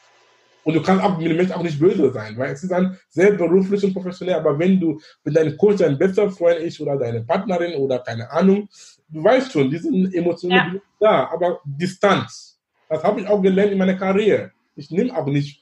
Und 0.64 0.74
du 0.76 0.82
kannst 0.82 1.04
auch 1.04 1.18
mit 1.18 1.28
dem 1.28 1.38
Menschen 1.38 1.54
auch 1.54 1.64
nicht 1.64 1.80
böse 1.80 2.12
sein, 2.12 2.38
weil 2.38 2.52
es 2.52 2.64
ist 2.64 2.72
dann 2.72 2.98
sehr 3.10 3.32
beruflich 3.32 3.84
und 3.84 3.94
professionell. 3.94 4.36
Aber 4.36 4.58
wenn 4.60 4.80
du, 4.80 5.00
wenn 5.24 5.34
dein 5.34 5.58
Coach 5.58 5.78
dein 5.78 5.98
bester 5.98 6.30
Freund 6.30 6.60
ist 6.60 6.80
oder 6.80 6.98
deine 6.98 7.22
Partnerin 7.22 7.74
oder 7.76 8.00
keine 8.00 8.30
Ahnung, 8.30 8.70
du 9.10 9.24
weißt 9.24 9.52
schon, 9.52 9.70
die 9.72 9.78
sind 9.78 10.14
emotional 10.14 10.76
ja. 10.76 10.82
da, 11.00 11.30
aber 11.34 11.62
Distanz. 11.66 12.60
Das 12.88 13.04
habe 13.04 13.22
ich 13.22 13.28
auch 13.28 13.42
gelernt 13.42 13.72
in 13.72 13.78
meiner 13.78 13.96
Karriere. 13.96 14.52
Ich 14.76 14.92
nehme 14.92 15.16
auch 15.16 15.26
nicht, 15.26 15.61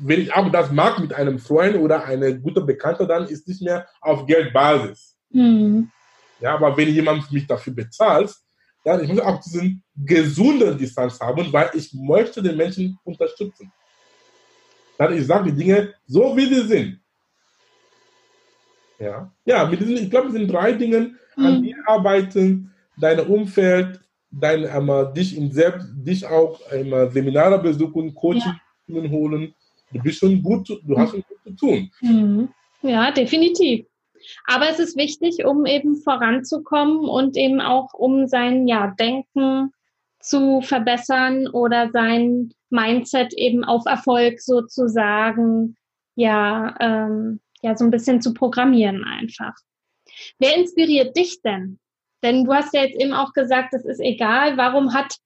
wenn 0.00 0.20
ich 0.20 0.32
auch 0.32 0.50
das 0.50 0.70
mag 0.70 0.98
mit 0.98 1.12
einem 1.12 1.38
Freund 1.38 1.76
oder 1.76 2.04
einer 2.04 2.32
guten 2.32 2.64
Bekannte, 2.66 3.06
dann 3.06 3.26
ist 3.26 3.46
nicht 3.48 3.62
mehr 3.62 3.86
auf 4.00 4.26
Geldbasis. 4.26 5.16
Mhm. 5.30 5.90
Ja, 6.40 6.54
aber 6.54 6.76
wenn 6.76 6.88
jemand 6.88 7.30
mich 7.32 7.46
dafür 7.46 7.72
bezahlt, 7.74 8.34
dann 8.84 9.02
ich 9.02 9.08
muss 9.08 9.20
auch 9.20 9.40
diesen 9.40 9.82
gesunden 9.96 10.78
Distanz 10.78 11.18
haben, 11.20 11.52
weil 11.52 11.70
ich 11.74 11.92
möchte 11.92 12.42
den 12.42 12.56
Menschen 12.56 12.98
unterstützen. 13.04 13.72
Dann 14.96 15.16
ich 15.16 15.26
sage 15.26 15.50
die 15.50 15.56
Dinge 15.56 15.94
so, 16.06 16.36
wie 16.36 16.46
sie 16.46 16.66
sind. 16.66 17.00
Ja, 18.98 19.32
ja 19.44 19.66
mit 19.66 19.80
diesen, 19.80 19.96
ich 19.96 20.10
glaube, 20.10 20.28
es 20.28 20.32
sind 20.32 20.48
drei 20.48 20.72
Dingen, 20.72 21.18
mhm. 21.36 21.46
an 21.46 21.62
die 21.62 21.74
arbeiten, 21.86 22.72
dein 22.96 23.20
Umfeld, 23.20 24.00
dein, 24.30 24.64
ähm, 24.64 25.14
dich, 25.14 25.36
in 25.36 25.52
selbst, 25.52 25.88
dich 25.94 26.26
auch 26.26 26.60
ähm, 26.72 27.10
Seminare 27.10 27.60
besuchen, 27.60 28.14
Coaching 28.14 28.54
ja. 28.86 29.10
holen. 29.10 29.54
Du 29.92 30.02
bist 30.02 30.18
schon 30.18 30.42
gut, 30.42 30.68
du 30.68 30.98
hast 30.98 31.10
schon 31.10 31.24
gut 31.28 31.38
zu 31.44 31.50
tun. 31.52 31.90
Mhm. 32.00 32.48
Ja, 32.82 33.10
definitiv. 33.10 33.86
Aber 34.44 34.68
es 34.68 34.78
ist 34.78 34.96
wichtig, 34.96 35.44
um 35.44 35.66
eben 35.66 35.96
voranzukommen 35.96 37.08
und 37.08 37.36
eben 37.36 37.60
auch 37.60 37.94
um 37.94 38.26
sein 38.26 38.66
ja, 38.68 38.94
Denken 38.98 39.72
zu 40.20 40.60
verbessern 40.60 41.48
oder 41.48 41.90
sein 41.90 42.52
Mindset 42.70 43.32
eben 43.34 43.64
auf 43.64 43.84
Erfolg 43.86 44.40
sozusagen 44.40 45.76
ja, 46.16 46.74
ähm, 46.80 47.40
ja 47.62 47.76
so 47.76 47.84
ein 47.84 47.90
bisschen 47.90 48.20
zu 48.20 48.34
programmieren 48.34 49.04
einfach. 49.04 49.54
Wer 50.38 50.56
inspiriert 50.56 51.16
dich 51.16 51.40
denn? 51.42 51.78
Denn 52.22 52.44
du 52.44 52.52
hast 52.52 52.74
ja 52.74 52.82
jetzt 52.82 53.00
eben 53.00 53.12
auch 53.12 53.32
gesagt, 53.32 53.72
es 53.74 53.84
ist 53.84 54.00
egal, 54.00 54.56
warum 54.56 54.92
hat 54.92 55.16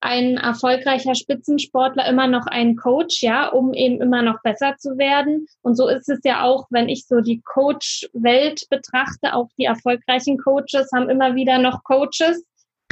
ein 0.00 0.36
erfolgreicher 0.36 1.14
Spitzensportler 1.14 2.06
immer 2.06 2.26
noch 2.26 2.46
einen 2.46 2.76
Coach, 2.76 3.22
ja, 3.22 3.48
um 3.48 3.72
eben 3.72 4.00
immer 4.00 4.22
noch 4.22 4.42
besser 4.42 4.76
zu 4.78 4.98
werden. 4.98 5.46
Und 5.62 5.76
so 5.76 5.88
ist 5.88 6.08
es 6.08 6.20
ja 6.24 6.42
auch, 6.42 6.66
wenn 6.70 6.88
ich 6.88 7.06
so 7.06 7.20
die 7.20 7.40
Coach-Welt 7.42 8.66
betrachte, 8.68 9.34
auch 9.34 9.48
die 9.58 9.64
erfolgreichen 9.64 10.38
Coaches 10.38 10.90
haben 10.94 11.08
immer 11.08 11.34
wieder 11.34 11.58
noch 11.58 11.82
Coaches, 11.82 12.44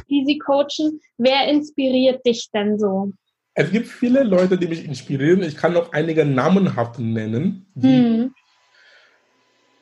die 0.08 0.24
sie 0.26 0.38
coachen. 0.38 1.00
Wer 1.18 1.48
inspiriert 1.48 2.24
dich 2.26 2.48
denn 2.52 2.78
so? 2.78 3.12
Es 3.54 3.70
gibt 3.70 3.86
viele 3.86 4.24
Leute, 4.24 4.58
die 4.58 4.66
mich 4.66 4.84
inspirieren. 4.84 5.42
Ich 5.42 5.56
kann 5.56 5.74
noch 5.74 5.92
einige 5.92 6.24
namenhaft 6.24 6.98
nennen, 6.98 7.66
die 7.74 7.98
hm. 7.98 8.34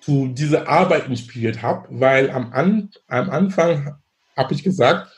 zu 0.00 0.28
dieser 0.28 0.68
Arbeit 0.68 1.08
inspiriert 1.08 1.62
habe, 1.62 1.88
weil 1.90 2.30
am, 2.30 2.52
An 2.52 2.90
am 3.06 3.30
Anfang 3.30 3.96
habe 4.36 4.54
ich 4.54 4.62
gesagt, 4.62 5.08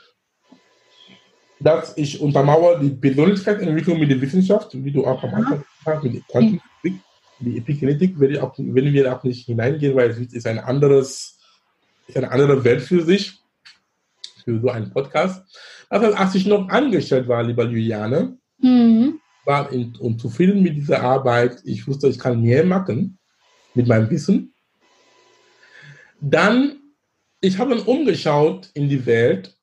dass 1.60 1.96
ich 1.96 2.20
untermauere 2.20 2.80
die 2.80 2.90
Persönlichkeitsentwicklung 2.90 3.98
mit 3.98 4.10
der 4.10 4.20
Wissenschaft, 4.20 4.70
wie 4.72 4.90
du 4.90 5.06
auch 5.06 5.22
am 5.22 5.34
Anfang 5.34 5.58
gesagt 5.60 5.68
hast, 5.86 6.04
mit 6.04 6.14
der 6.14 6.22
Quantenphysik. 6.22 7.00
Die 7.40 7.58
Epigenetik 7.58 8.20
ich 8.20 8.40
auch, 8.40 8.56
werden 8.58 8.92
wir 8.92 9.14
auch 9.14 9.22
nicht 9.24 9.46
hineingehen, 9.46 9.96
weil 9.96 10.10
es 10.10 10.18
ist 10.18 10.46
ein 10.46 10.58
anderes, 10.58 11.38
ist 12.06 12.16
eine 12.16 12.30
andere 12.30 12.62
Welt 12.64 12.82
für 12.82 13.02
sich, 13.02 13.40
für 14.44 14.60
so 14.60 14.70
einen 14.70 14.90
Podcast. 14.90 15.42
Also 15.88 16.14
als 16.14 16.34
ich 16.34 16.46
noch 16.46 16.68
angestellt 16.68 17.28
war, 17.28 17.42
lieber 17.42 17.64
Juliane, 17.64 18.36
mhm. 18.58 19.20
war 19.44 19.70
in, 19.72 19.96
und 19.96 20.20
zufrieden 20.20 20.62
mit 20.62 20.76
dieser 20.76 21.02
Arbeit, 21.02 21.58
ich 21.64 21.86
wusste, 21.86 22.08
ich 22.08 22.18
kann 22.18 22.42
mehr 22.42 22.64
machen 22.64 23.18
mit 23.74 23.86
meinem 23.88 24.10
Wissen. 24.10 24.54
Dann, 26.20 26.76
ich 27.40 27.58
habe 27.58 27.74
dann 27.74 27.84
umgeschaut 27.84 28.70
in 28.74 28.88
die 28.88 29.04
Welt, 29.06 29.56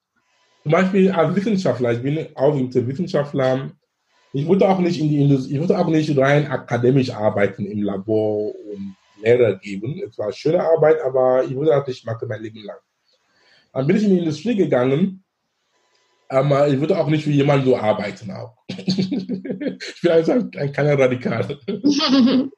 zum 0.64 0.72
Beispiel 0.72 1.12
als 1.12 1.36
Wissenschaftler, 1.36 1.94
ich 1.94 2.02
bin 2.02 2.28
auch 2.36 2.56
Wissenschaftler, 2.56 3.72
ich 4.34 4.48
wollte 4.48 4.68
auch 4.70 4.80
nicht 4.80 5.00
in 5.00 5.10
die 5.10 5.22
Industrie, 5.22 5.54
ich 5.56 5.60
wollte 5.60 5.78
auch 5.78 5.88
nicht 5.88 6.18
rein 6.18 6.48
akademisch 6.48 7.10
arbeiten 7.10 7.66
im 7.66 7.84
Labor 7.84 8.54
und 8.56 8.96
Lehrer 9.22 9.56
geben. 9.56 10.02
Es 10.08 10.18
war 10.18 10.32
schöne 10.32 10.64
Arbeit, 10.64 11.02
aber 11.02 11.44
ich 11.44 11.56
wollte 11.56 11.76
auch 11.76 11.86
nicht 11.86 12.06
machen 12.06 12.28
mein 12.28 12.42
Leben 12.42 12.64
lang. 12.64 12.78
Dann 13.74 13.88
bin 13.88 13.98
ich 13.98 14.04
in 14.04 14.12
die 14.12 14.20
Industrie 14.20 14.56
gegangen, 14.56 15.24
aber 16.30 16.68
ich 16.68 16.80
würde 16.80 16.98
auch 16.98 17.08
nicht 17.08 17.28
wie 17.28 17.34
jemand 17.34 17.66
so 17.66 17.76
arbeiten 17.78 18.32
auch. 18.32 18.56
ich 18.68 19.08
bin 20.02 20.12
also 20.12 20.32
ein, 20.34 20.52
ein 20.58 20.72
kleiner 20.72 20.98
Radikal. 20.98 21.60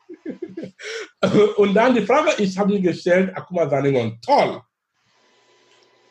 und 1.57 1.73
dann 1.73 1.95
die 1.95 2.01
Frage, 2.01 2.31
ich 2.37 2.57
habe 2.57 2.73
mir 2.73 2.81
gestellt, 2.81 3.35
Akuma 3.35 3.67
Saningon, 3.69 4.19
toll. 4.21 4.61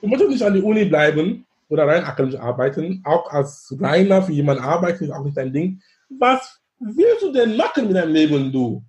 Du 0.01 0.09
musst 0.09 0.29
nicht 0.29 0.43
an 0.43 0.55
die 0.55 0.63
Uni 0.63 0.85
bleiben, 0.87 1.47
oder 1.73 1.89
rein 1.89 2.05
akademisch 2.05 2.39
arbeiten, 2.39 3.01
auch 3.05 3.31
als 3.31 3.75
reiner 3.81 4.21
für 4.21 4.33
jemanden 4.33 4.63
arbeiten, 4.63 5.05
ist 5.05 5.11
auch 5.11 5.25
nicht 5.25 5.39
dein 5.39 5.55
Ding. 5.55 5.81
Was 6.19 6.61
willst 6.79 7.23
du 7.23 7.33
denn 7.33 7.57
machen 7.57 7.87
mit 7.87 7.97
deinem 7.97 8.13
Leben, 8.13 8.53
du? 8.53 8.85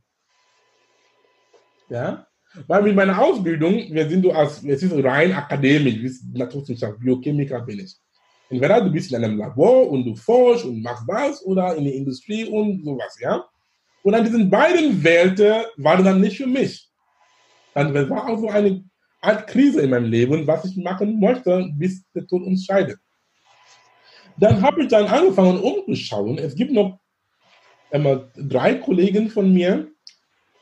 Ja? 1.88 2.28
Weil 2.68 2.84
mit 2.84 2.96
meiner 2.96 3.18
Ausbildung, 3.18 3.74
wir 3.90 4.10
sind 4.10 4.22
du 4.22 4.32
als, 4.32 4.62
es 4.66 4.84
ist 4.84 5.04
rein 5.04 5.32
akademisch, 5.32 5.96
wie 5.96 6.38
Naturwissenschaft, 6.38 7.00
Biochemiker 7.00 7.62
bin 7.62 7.80
ich. 7.80 7.96
Entweder 8.50 8.82
du 8.82 8.92
bist 8.92 9.12
in 9.12 9.24
einem 9.24 9.38
Labor 9.38 9.90
und 9.90 10.04
du 10.04 10.16
forschst 10.16 10.66
und 10.66 10.82
machst 10.82 11.08
was 11.08 11.42
oder 11.46 11.76
in 11.76 11.86
der 11.86 11.94
Industrie 11.94 12.44
und 12.46 12.84
sowas, 12.84 13.18
ja. 13.22 13.46
Und 14.04 14.14
an 14.14 14.26
diesen 14.26 14.50
beiden 14.50 15.02
Welten 15.02 15.64
waren 15.78 16.04
dann 16.04 16.20
nicht 16.20 16.36
für 16.36 16.48
mich. 16.48 16.90
Dann 17.74 17.94
war 18.10 18.28
auch 18.28 18.38
so 18.38 18.50
eine 18.50 18.84
Art 19.24 19.48
Krise 19.48 19.82
in 19.82 19.90
meinem 19.90 20.12
Leben, 20.12 20.46
was 20.46 20.66
ich 20.66 20.76
machen 20.78 21.20
möchte, 21.20 21.70
bis 21.78 22.04
der 22.14 22.28
Tod 22.28 22.44
uns 22.44 22.66
scheidet. 22.66 22.98
Dann 24.38 24.62
habe 24.62 24.84
ich 24.84 24.90
dann 24.90 25.06
angefangen 25.06 25.60
umzuschauen. 25.60 26.38
Es 26.38 26.56
gibt 26.56 26.72
noch 26.72 27.00
immer 27.92 28.30
drei 28.36 28.76
Kollegen 28.76 29.30
von 29.30 29.54
mir, 29.54 29.88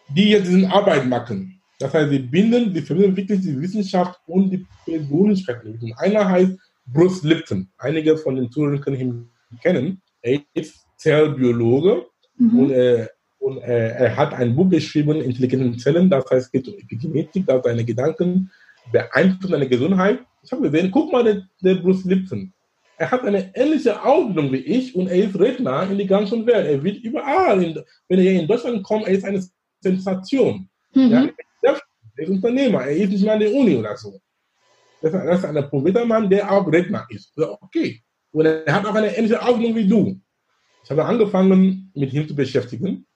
die 0.10 0.30
jetzt 0.30 0.50
diese 0.50 0.70
Arbeit 0.70 1.08
machen. 1.08 1.62
Das 1.80 1.94
heißt, 1.94 2.12
sie 2.12 2.20
binden, 2.20 2.74
sie 2.74 2.82
verbinden 2.82 3.16
wirklich 3.16 3.42
die 3.42 3.60
Wissenschaft 3.60 4.20
und 4.28 4.52
die 4.52 4.66
Persönlichkeit. 4.86 5.64
Einer 5.98 6.30
heißt 6.30 6.58
Bruce 6.86 7.24
Lipton. 7.24 7.72
Einige 7.78 8.18
von 8.18 8.36
den 8.36 8.52
Zuhörern 8.52 8.82
können 8.82 9.00
ihn 9.00 9.32
kennen. 9.62 10.02
Er 10.22 10.42
ist 10.54 10.76
Zellbiologe 10.98 12.06
mhm. 12.38 12.60
und 12.60 12.72
äh, 12.72 13.08
und 13.42 13.58
äh, 13.58 13.90
er 13.90 14.16
hat 14.16 14.34
ein 14.36 14.56
Buch 14.56 14.70
geschrieben, 14.70 15.20
Intelligente 15.20 15.76
Zellen, 15.78 16.12
das 16.12 16.30
heißt, 16.30 16.46
es 16.46 16.52
geht 16.52 16.68
um 16.68 16.78
Epigenetik, 16.78 17.48
dass 17.48 17.64
seine 17.64 17.84
Gedanken 17.84 18.52
beeinflussen 18.92 19.54
deine 19.54 19.68
Gesundheit. 19.68 20.20
Ich 20.44 20.52
habe 20.52 20.62
gesehen, 20.62 20.92
guck 20.92 21.12
mal, 21.12 21.24
der, 21.24 21.42
der 21.60 21.76
Bruce 21.76 22.06
Lipton. 22.06 22.54
Er 22.98 23.10
hat 23.10 23.24
eine 23.24 23.52
ähnliche 23.56 24.00
Ausbildung 24.04 24.52
wie 24.52 24.58
ich 24.58 24.96
und 24.96 25.08
er 25.08 25.26
ist 25.26 25.40
Redner 25.40 25.90
in 25.90 25.98
die 25.98 26.06
ganze 26.06 26.46
Welt. 26.46 26.68
Er 26.68 26.84
wird 26.84 26.98
überall, 26.98 27.64
in, 27.64 27.82
wenn 28.08 28.20
er 28.20 28.26
hier 28.26 28.42
in 28.42 28.48
Deutschland 28.48 28.84
kommt, 28.84 29.08
er 29.08 29.14
ist 29.14 29.26
eine 29.26 29.44
Sensation. 29.80 30.70
Mhm. 30.94 31.10
Ja, 31.10 31.28
er 31.64 31.74
ist 32.24 32.30
Unternehmer, 32.30 32.84
er 32.84 32.96
ist 32.96 33.10
nicht 33.10 33.24
mehr 33.24 33.34
an 33.34 33.40
der 33.40 33.52
Uni 33.52 33.76
oder 33.76 33.98
so. 33.98 34.22
Das 35.02 35.16
ist 35.16 35.46
ein 35.46 35.68
prominenter 35.68 36.06
Mann, 36.06 36.30
der 36.30 36.52
auch 36.52 36.72
Redner 36.72 37.08
ist. 37.10 37.36
Okay. 37.60 38.04
Und 38.34 38.46
er 38.46 38.72
hat 38.72 38.86
auch 38.86 38.94
eine 38.94 39.18
ähnliche 39.18 39.42
Ausbildung 39.42 39.76
wie 39.76 39.88
du. 39.88 40.22
Ich 40.84 40.92
habe 40.92 41.04
angefangen, 41.04 41.92
mit 41.96 42.14
ihm 42.14 42.28
zu 42.28 42.36
beschäftigen 42.36 43.08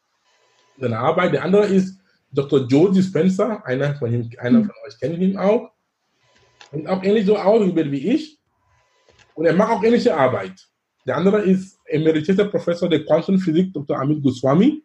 seine 0.78 0.98
Arbeit. 0.98 1.34
Der 1.34 1.44
andere 1.44 1.66
ist 1.66 2.00
Dr. 2.32 2.68
Joe 2.68 2.92
Dispenza, 2.92 3.62
einer 3.66 3.96
von, 3.96 4.14
ihm, 4.14 4.30
einer 4.40 4.60
von 4.60 4.74
euch 4.86 5.00
kennt 5.00 5.20
ihn 5.20 5.38
auch. 5.38 5.72
Und 6.72 6.88
auch 6.88 7.04
ähnlich 7.04 7.26
so 7.26 7.38
aus 7.38 7.62
wie 7.62 8.08
ich. 8.10 8.40
Und 9.34 9.46
er 9.46 9.54
macht 9.54 9.72
auch 9.72 9.84
ähnliche 9.84 10.16
Arbeit. 10.16 10.54
Der 11.06 11.18
andere 11.18 11.42
ist 11.42 11.78
emeritierter 11.86 12.46
Professor 12.46 12.90
der 12.90 13.06
Quantenphysik, 13.06 13.74
Dr. 13.74 14.00
Amit 14.00 14.24
Goswami. 14.24 14.84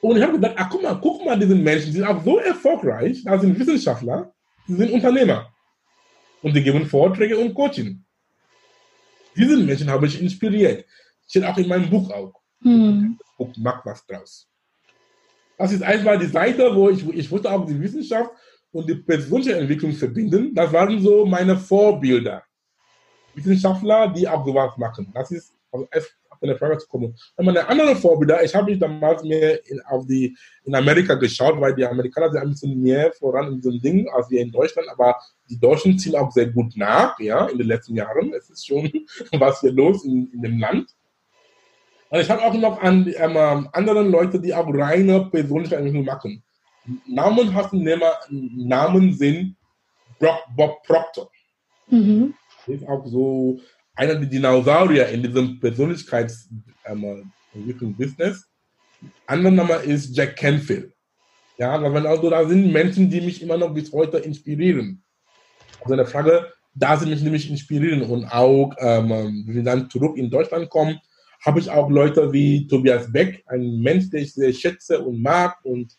Und 0.00 0.16
ich 0.16 0.22
habe 0.22 0.34
gedacht, 0.34 0.54
ach 0.56 0.70
guck 0.70 0.82
mal, 0.82 0.98
guck 1.00 1.24
mal, 1.24 1.38
diese 1.38 1.54
Menschen, 1.54 1.86
die 1.86 1.98
sind 1.98 2.04
auch 2.04 2.24
so 2.24 2.38
erfolgreich, 2.38 3.22
da 3.24 3.38
sind 3.38 3.58
Wissenschaftler, 3.58 4.32
die 4.66 4.74
sind 4.74 4.92
Unternehmer. 4.92 5.52
Und 6.42 6.54
die 6.54 6.62
geben 6.62 6.86
Vorträge 6.86 7.36
und 7.36 7.52
Coaching. 7.52 8.02
Diese 9.36 9.56
Menschen 9.58 9.90
habe 9.90 10.06
ich 10.06 10.20
inspiriert. 10.20 10.86
Steht 11.28 11.44
auch 11.44 11.58
in 11.58 11.68
meinem 11.68 11.90
Buch 11.90 12.10
auch. 12.10 12.39
Hm 12.62 13.18
und 13.40 13.56
mach 13.58 13.84
was 13.84 14.06
draus. 14.06 14.46
Das 15.56 15.72
ist 15.72 15.82
einmal 15.82 16.18
die 16.18 16.26
Seite, 16.26 16.74
wo 16.74 16.90
ich, 16.90 17.06
ich 17.08 17.30
wollte 17.30 17.50
auch 17.50 17.66
die 17.66 17.80
Wissenschaft 17.80 18.30
und 18.72 18.88
die 18.88 18.94
persönliche 18.94 19.56
Entwicklung 19.56 19.92
verbinden. 19.92 20.54
Das 20.54 20.72
waren 20.72 21.00
so 21.00 21.26
meine 21.26 21.56
Vorbilder. 21.56 22.42
Wissenschaftler, 23.34 24.08
die 24.08 24.28
auch 24.28 24.44
sowas 24.44 24.76
machen. 24.76 25.10
Das 25.14 25.30
ist, 25.30 25.52
also 25.70 25.86
auf 26.28 26.42
eine 26.42 26.56
Frage 26.56 26.78
zu 26.78 26.88
kommen. 26.88 27.14
Und 27.36 27.44
meine 27.44 27.66
anderen 27.66 27.96
Vorbilder, 27.96 28.42
ich 28.42 28.54
habe 28.54 28.70
mich 28.70 28.78
damals 28.78 29.22
mehr 29.22 29.64
in, 29.68 29.80
auf 29.82 30.06
die, 30.06 30.36
in 30.64 30.74
Amerika 30.74 31.14
geschaut, 31.14 31.60
weil 31.60 31.74
die 31.74 31.84
Amerikaner 31.84 32.30
sind 32.30 32.42
ein 32.42 32.50
bisschen 32.50 32.82
mehr 32.82 33.12
voran 33.12 33.48
in 33.48 33.56
diesem 33.56 33.80
Ding 33.80 34.08
als 34.10 34.30
wir 34.30 34.40
in 34.40 34.50
Deutschland, 34.50 34.88
aber 34.88 35.16
die 35.48 35.58
Deutschen 35.58 35.98
ziehen 35.98 36.16
auch 36.16 36.30
sehr 36.30 36.46
gut 36.46 36.76
nach, 36.76 37.18
ja, 37.20 37.46
in 37.46 37.58
den 37.58 37.66
letzten 37.66 37.94
Jahren. 37.94 38.32
Es 38.32 38.50
ist 38.50 38.66
schon 38.66 38.90
was 39.32 39.60
hier 39.60 39.72
los 39.72 40.04
in, 40.04 40.30
in 40.32 40.42
dem 40.42 40.58
Land. 40.58 40.94
Und 42.10 42.20
ich 42.20 42.28
habe 42.28 42.42
auch 42.42 42.52
noch 42.54 42.82
an 42.82 43.10
ähm, 43.16 43.68
anderen 43.72 44.10
Leute, 44.10 44.38
die 44.40 44.52
auch 44.52 44.66
reine 44.68 45.30
persönliche 45.30 45.76
Entwicklung 45.76 46.04
machen. 46.04 46.42
Namen 47.06 47.54
hast 47.54 47.72
Namen 47.72 49.14
sind 49.14 49.56
Bob 50.18 50.82
Proctor. 50.84 51.30
Mhm. 51.88 52.34
Ist 52.66 52.88
auch 52.88 53.06
so 53.06 53.60
einer 53.94 54.16
der 54.16 54.26
Dinosaurier 54.26 55.08
in 55.08 55.22
diesem 55.22 55.60
Persönlichkeitsentwicklung-Business. 55.60 58.48
Ähm, 59.02 59.12
Anderer 59.26 59.52
Name 59.52 59.74
ist 59.74 60.16
Jack 60.16 60.34
Canfield. 60.36 60.92
Ja, 61.58 61.78
also 61.78 62.30
da 62.30 62.44
sind 62.46 62.72
Menschen, 62.72 63.08
die 63.08 63.20
mich 63.20 63.40
immer 63.42 63.56
noch 63.56 63.72
bis 63.72 63.92
heute 63.92 64.18
inspirieren. 64.18 65.04
Also 65.80 65.92
eine 65.92 66.06
Frage, 66.06 66.52
da 66.74 66.96
sie 66.96 67.08
mich 67.08 67.22
nämlich 67.22 67.48
inspirieren 67.50 68.02
und 68.02 68.24
auch, 68.24 68.72
ähm, 68.78 69.44
wenn 69.46 69.54
wir 69.54 69.62
dann 69.62 69.88
zurück 69.90 70.16
in 70.16 70.30
Deutschland 70.30 70.70
kommen, 70.70 70.98
habe 71.44 71.60
ich 71.60 71.70
auch 71.70 71.88
Leute 71.88 72.32
wie 72.32 72.66
Tobias 72.66 73.10
Beck, 73.10 73.42
ein 73.46 73.80
Mensch, 73.80 74.10
den 74.10 74.22
ich 74.22 74.34
sehr 74.34 74.52
schätze 74.52 75.00
und 75.00 75.22
mag 75.22 75.56
und 75.64 75.96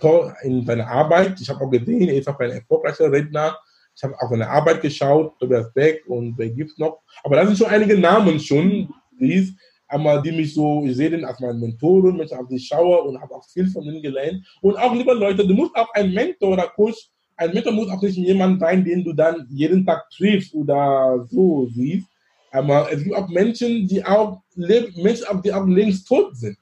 toll 0.00 0.34
in 0.42 0.64
seiner 0.66 0.86
Arbeit. 0.88 1.40
Ich 1.40 1.48
habe 1.48 1.64
auch 1.64 1.70
gesehen, 1.70 2.08
er 2.08 2.16
ist 2.16 2.28
auch 2.28 2.38
ein 2.40 2.50
erfolgreicher 2.50 3.10
Redner. 3.10 3.56
Ich 3.94 4.02
habe 4.02 4.14
auch 4.20 4.30
seine 4.30 4.48
Arbeit 4.48 4.82
geschaut, 4.82 5.38
Tobias 5.38 5.72
Beck 5.72 6.02
und 6.06 6.36
wer 6.36 6.50
gibt 6.50 6.72
es 6.72 6.78
noch. 6.78 7.00
Aber 7.22 7.36
das 7.36 7.46
sind 7.46 7.58
schon 7.58 7.68
einige 7.68 7.98
Namen 7.98 8.40
schon, 8.40 8.88
die, 9.18 9.54
aber 9.88 10.20
die 10.22 10.32
mich 10.32 10.54
so, 10.54 10.84
ich 10.84 10.96
sehe 10.96 11.10
den 11.10 11.24
als 11.24 11.40
meinen 11.40 11.60
Mentoren, 11.60 12.20
ich 12.20 12.34
auf 12.34 12.48
die 12.48 12.58
schaue 12.58 13.02
und 13.02 13.20
habe 13.20 13.34
auch 13.34 13.44
viel 13.44 13.68
von 13.68 13.84
denen 13.84 14.02
gelernt. 14.02 14.44
Und 14.60 14.76
auch, 14.76 14.94
liebe 14.94 15.12
Leute, 15.12 15.46
du 15.46 15.54
musst 15.54 15.74
auch 15.76 15.92
ein 15.94 16.12
Mentor 16.12 16.50
oder 16.50 16.68
Coach, 16.68 17.10
ein 17.36 17.52
Mentor 17.52 17.72
muss 17.72 17.90
auch 17.90 18.00
nicht 18.00 18.16
jemand 18.16 18.60
sein, 18.60 18.84
den 18.84 19.04
du 19.04 19.12
dann 19.12 19.46
jeden 19.50 19.84
Tag 19.84 20.08
triffst 20.10 20.54
oder 20.54 21.26
so 21.30 21.66
siehst, 21.68 22.08
aber 22.52 22.92
es 22.92 23.02
gibt 23.02 23.16
auch 23.16 23.28
Menschen, 23.28 23.88
die 23.88 24.04
auch 24.04 24.42
Menschen, 24.54 25.42
die 25.42 25.52
auch 25.52 25.66
längst 25.66 26.06
tot 26.06 26.36
sind. 26.36 26.58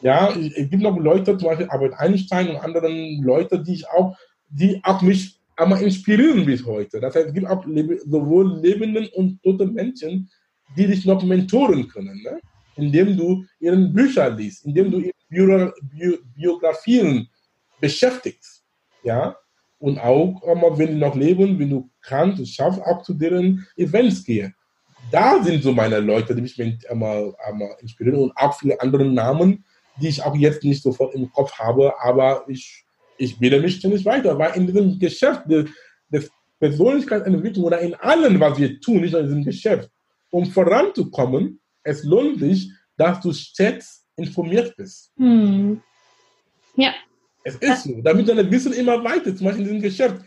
Ja, 0.00 0.30
es 0.30 0.68
gibt 0.68 0.82
noch 0.82 0.98
Leute, 0.98 1.38
zum 1.38 1.48
Beispiel 1.48 1.68
Albert 1.68 1.94
Einstein 1.94 2.50
und 2.50 2.56
andere 2.56 2.88
Leute, 3.22 3.62
die 3.62 3.74
ich 3.74 3.88
auch, 3.88 4.16
die 4.50 4.80
auch 4.82 5.00
mich 5.00 5.38
einmal 5.56 5.80
inspirieren 5.80 6.44
bis 6.44 6.66
heute. 6.66 6.98
Das 6.98 7.14
heißt, 7.14 7.28
es 7.28 7.34
gibt 7.34 7.46
auch 7.46 7.64
sowohl 8.06 8.58
lebenden 8.60 9.06
und 9.14 9.40
tote 9.44 9.66
Menschen, 9.66 10.28
die 10.76 10.88
dich 10.88 11.06
noch 11.06 11.22
mentoren 11.22 11.86
können, 11.86 12.20
ne? 12.24 12.40
indem 12.74 13.16
du 13.16 13.44
ihren 13.60 13.92
Bücher 13.92 14.30
liest, 14.30 14.66
indem 14.66 14.90
du 14.90 15.12
ihre 15.30 15.72
Bio 15.92 16.18
Biografien 16.34 17.28
beschäftigst. 17.80 18.64
Ja, 19.04 19.36
und 19.78 19.98
auch, 19.98 20.42
wenn 20.78 20.94
die 20.94 21.00
noch 21.00 21.14
leben, 21.14 21.58
wenn 21.58 21.70
du 21.70 21.90
kannst, 22.00 22.44
schaffst, 22.52 22.80
auch 22.82 23.02
zu 23.02 23.14
deren 23.14 23.64
Events 23.76 24.24
gehen 24.24 24.52
da 25.12 25.42
sind 25.42 25.62
so 25.62 25.72
meine 25.72 26.00
Leute, 26.00 26.34
die 26.34 26.42
mich 26.42 26.58
immer, 26.58 27.34
immer 27.48 27.80
inspirieren 27.80 28.18
und 28.18 28.32
auch 28.36 28.58
viele 28.58 28.80
andere 28.80 29.04
Namen, 29.04 29.64
die 30.00 30.08
ich 30.08 30.22
auch 30.22 30.34
jetzt 30.34 30.64
nicht 30.64 30.82
sofort 30.82 31.14
im 31.14 31.30
Kopf 31.30 31.52
habe, 31.58 31.92
aber 32.00 32.44
ich, 32.48 32.84
ich 33.18 33.38
bilde 33.38 33.60
mich 33.60 33.76
ständig 33.76 34.04
weiter, 34.04 34.38
weil 34.38 34.56
in 34.56 34.66
diesem 34.66 34.98
Geschäft 34.98 35.42
des, 35.48 35.70
des 36.08 36.30
Persönlichkeitsentwicklung 36.58 37.66
oder 37.66 37.80
in 37.80 37.94
allem, 37.94 38.40
was 38.40 38.58
wir 38.58 38.80
tun, 38.80 39.02
nicht 39.02 39.12
nur 39.12 39.20
in 39.20 39.26
diesem 39.26 39.44
Geschäft, 39.44 39.90
um 40.30 40.46
voranzukommen, 40.46 41.60
es 41.82 42.04
lohnt 42.04 42.40
sich, 42.40 42.70
dass 42.96 43.20
du 43.20 43.32
stets 43.32 44.06
informiert 44.16 44.74
bist. 44.76 45.12
Hm. 45.16 45.82
Ja. 46.76 46.94
Es 47.44 47.56
ist 47.56 47.84
so, 47.84 48.00
damit 48.02 48.28
dein 48.28 48.50
Wissen 48.50 48.72
immer 48.72 49.02
weiter, 49.02 49.34
zum 49.34 49.46
Beispiel 49.46 49.66
in 49.66 49.72
diesem 49.72 49.82
Geschäft, 49.82 50.24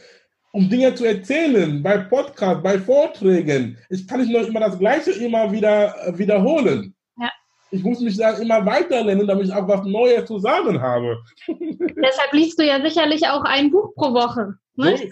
um 0.55 0.69
Dinge 0.69 0.95
zu 0.95 1.03
erzählen, 1.03 1.83
bei 1.83 1.97
Podcasts, 1.97 2.63
bei 2.63 2.79
Vorträgen. 2.79 3.77
Ich 3.89 4.07
kann 4.07 4.21
nicht 4.21 4.31
nur 4.31 4.47
immer 4.47 4.61
das 4.61 4.79
Gleiche 4.79 5.11
immer 5.11 5.51
wieder 5.51 5.93
äh, 6.07 6.17
wiederholen. 6.17 6.95
Ja. 7.19 7.29
Ich 7.71 7.83
muss 7.83 7.99
mich 7.99 8.15
dann 8.15 8.41
immer 8.41 8.65
weiterlernen, 8.65 9.27
damit 9.27 9.47
ich 9.47 9.53
auch 9.53 9.67
was 9.67 9.85
Neues 9.85 10.25
zu 10.25 10.39
sagen 10.39 10.81
habe. 10.81 11.17
Deshalb 11.47 12.31
liest 12.31 12.57
du 12.57 12.65
ja 12.65 12.81
sicherlich 12.81 13.27
auch 13.27 13.43
ein 13.43 13.69
Buch 13.69 13.93
pro 13.95 14.13
Woche. 14.13 14.53
Ne? 14.75 14.97
So 14.97 15.03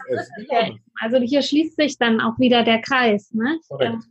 Ja, 0.49 0.61
genau. 0.61 0.77
Also 1.01 1.17
hier 1.17 1.41
schließt 1.41 1.75
sich 1.75 1.97
dann 1.97 2.21
auch 2.21 2.39
wieder 2.39 2.63
der 2.63 2.79
Kreis. 2.79 3.33
Ne? 3.33 3.59
Korrekt. 3.67 4.03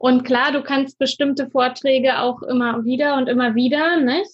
Und 0.00 0.24
klar, 0.24 0.50
du 0.50 0.64
kannst 0.64 0.98
bestimmte 0.98 1.48
Vorträge 1.48 2.18
auch 2.18 2.42
immer 2.42 2.84
wieder 2.84 3.16
und 3.18 3.28
immer 3.28 3.54
wieder, 3.54 4.00
nicht? 4.00 4.32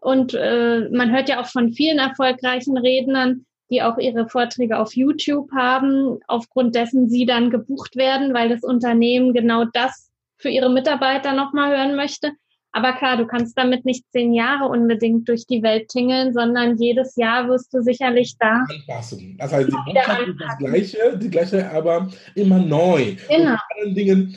Und 0.00 0.32
äh, 0.32 0.88
man 0.90 1.12
hört 1.14 1.28
ja 1.28 1.42
auch 1.42 1.46
von 1.46 1.74
vielen 1.74 1.98
erfolgreichen 1.98 2.78
Rednern, 2.78 3.44
die 3.72 3.82
auch 3.82 3.98
ihre 3.98 4.28
Vorträge 4.28 4.78
auf 4.78 4.94
YouTube 4.94 5.50
haben, 5.52 6.20
aufgrund 6.28 6.74
dessen 6.74 7.08
sie 7.08 7.26
dann 7.26 7.50
gebucht 7.50 7.96
werden, 7.96 8.34
weil 8.34 8.48
das 8.48 8.62
Unternehmen 8.62 9.32
genau 9.32 9.64
das 9.72 10.10
für 10.36 10.50
ihre 10.50 10.70
Mitarbeiter 10.70 11.32
nochmal 11.32 11.76
hören 11.76 11.96
möchte. 11.96 12.32
Aber 12.72 12.94
klar, 12.94 13.18
du 13.18 13.26
kannst 13.26 13.56
damit 13.58 13.84
nicht 13.84 14.04
zehn 14.12 14.32
Jahre 14.32 14.66
unbedingt 14.66 15.28
durch 15.28 15.46
die 15.46 15.62
Welt 15.62 15.88
tingeln, 15.88 16.32
sondern 16.32 16.78
jedes 16.78 17.16
Jahr 17.16 17.48
wirst 17.48 17.72
du 17.74 17.82
sicherlich 17.82 18.36
da. 18.38 18.64
Anpassen. 18.68 19.36
Das 19.38 19.52
heißt, 19.52 19.68
die 19.68 19.72
Botschaft 19.72 20.28
ist 20.28 20.40
das. 20.40 20.58
Gleiche, 20.58 21.18
die 21.18 21.30
gleiche, 21.30 21.70
aber 21.70 22.08
immer 22.34 22.58
neu. 22.58 23.16
Genau. 23.28 23.50
Und 23.50 23.58
vor 23.58 23.82
allen 23.82 23.94
Dingen, 23.94 24.36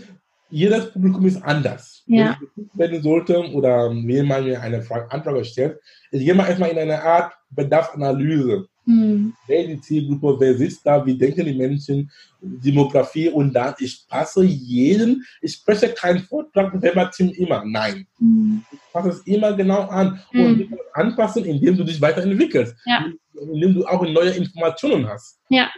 jedes 0.49 0.91
Publikum 0.91 1.25
ist 1.25 1.41
anders. 1.43 2.03
Ja. 2.07 2.37
Wenn 2.55 2.65
ich 2.65 2.77
werden 2.77 3.03
sollte 3.03 3.51
oder 3.53 3.89
mir 3.89 4.23
mal 4.23 4.43
mir 4.43 4.61
eine 4.61 4.81
Frage, 4.81 5.09
Anfrage 5.11 5.45
stellt, 5.45 5.79
ich 6.11 6.25
gehe 6.25 6.35
mal 6.35 6.47
erstmal 6.47 6.69
in 6.69 6.77
eine 6.77 7.01
Art 7.01 7.33
Bedarfsanalyse. 7.49 8.67
Hm. 8.85 9.33
Wer 9.47 9.61
ist 9.61 9.69
die 9.69 9.81
Zielgruppe, 9.81 10.35
wer 10.39 10.53
sitzt 10.55 10.85
da, 10.85 11.03
wie 11.05 11.17
denken 11.17 11.45
die 11.45 11.53
Menschen, 11.55 12.11
Demografie 12.41 13.29
und 13.29 13.53
dann, 13.53 13.73
ich 13.79 14.05
passe 14.07 14.43
jeden, 14.43 15.25
ich 15.41 15.53
spreche 15.53 15.89
keinen 15.89 16.19
Vortrag 16.19 16.71
verbatim 16.79 17.29
immer, 17.31 17.63
nein. 17.65 18.05
Hm. 18.19 18.63
Ich 18.71 18.79
passe 18.93 19.09
es 19.09 19.21
immer 19.25 19.53
genau 19.53 19.81
an 19.87 20.19
Mhm. 20.31 20.41
und 20.45 20.59
du 20.59 20.77
anpassen, 20.93 21.45
indem 21.45 21.77
du 21.77 21.83
dich 21.83 21.99
weiterentwickelst, 21.99 22.75
Ja. 22.85 23.05
indem 23.51 23.73
du 23.75 23.85
auch 23.85 24.01
neue 24.03 24.31
Informationen 24.31 25.07
hast. 25.07 25.39
Ja, 25.49 25.69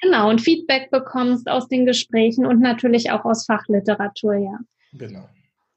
genau. 0.00 0.30
Und 0.30 0.40
Feedback 0.40 0.90
bekommst 0.90 1.48
aus 1.48 1.68
den 1.68 1.84
Gesprächen 1.86 2.46
und 2.46 2.60
natürlich 2.60 3.10
auch 3.10 3.24
aus 3.24 3.44
Fachliteratur, 3.46 4.34
ja. 4.36 4.58
Genau. 4.94 5.28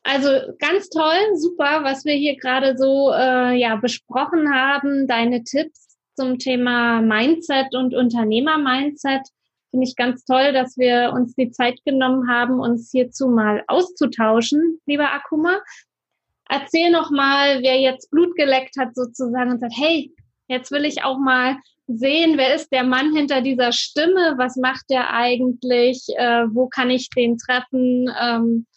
Also 0.05 0.27
ganz 0.59 0.89
toll, 0.89 1.15
super, 1.35 1.79
was 1.83 2.03
wir 2.03 2.13
hier 2.15 2.35
gerade 2.35 2.77
so 2.77 3.11
äh, 3.13 3.53
ja 3.57 3.77
besprochen 3.77 4.53
haben. 4.53 5.07
Deine 5.07 5.43
Tipps 5.45 5.82
zum 6.15 6.39
Thema 6.39 7.01
Mindset 7.01 7.73
und 7.75 7.93
Unternehmer-Mindset 7.93 9.21
finde 9.73 9.87
ich 9.87 9.95
ganz 9.95 10.23
toll, 10.23 10.53
dass 10.53 10.77
wir 10.77 11.11
uns 11.15 11.33
die 11.33 11.49
Zeit 11.49 11.79
genommen 11.83 12.29
haben, 12.29 12.59
uns 12.59 12.91
hierzu 12.91 13.27
mal 13.27 13.63
auszutauschen, 13.67 14.79
lieber 14.85 15.11
Akuma. 15.11 15.59
Erzähl 16.47 16.91
noch 16.91 17.09
mal, 17.09 17.63
wer 17.63 17.79
jetzt 17.79 18.11
Blut 18.11 18.35
geleckt 18.35 18.75
hat 18.77 18.93
sozusagen 18.93 19.49
und 19.49 19.59
sagt, 19.59 19.73
hey, 19.75 20.13
jetzt 20.47 20.71
will 20.71 20.85
ich 20.85 21.03
auch 21.03 21.17
mal 21.17 21.57
sehen, 21.87 22.37
wer 22.37 22.53
ist 22.53 22.71
der 22.71 22.83
Mann 22.83 23.15
hinter 23.15 23.41
dieser 23.41 23.71
Stimme, 23.71 24.35
was 24.37 24.57
macht 24.57 24.85
der 24.91 25.11
eigentlich, 25.11 26.05
äh, 26.17 26.45
wo 26.49 26.67
kann 26.67 26.91
ich 26.91 27.09
den 27.09 27.39
treffen? 27.39 28.11
Ähm, 28.21 28.67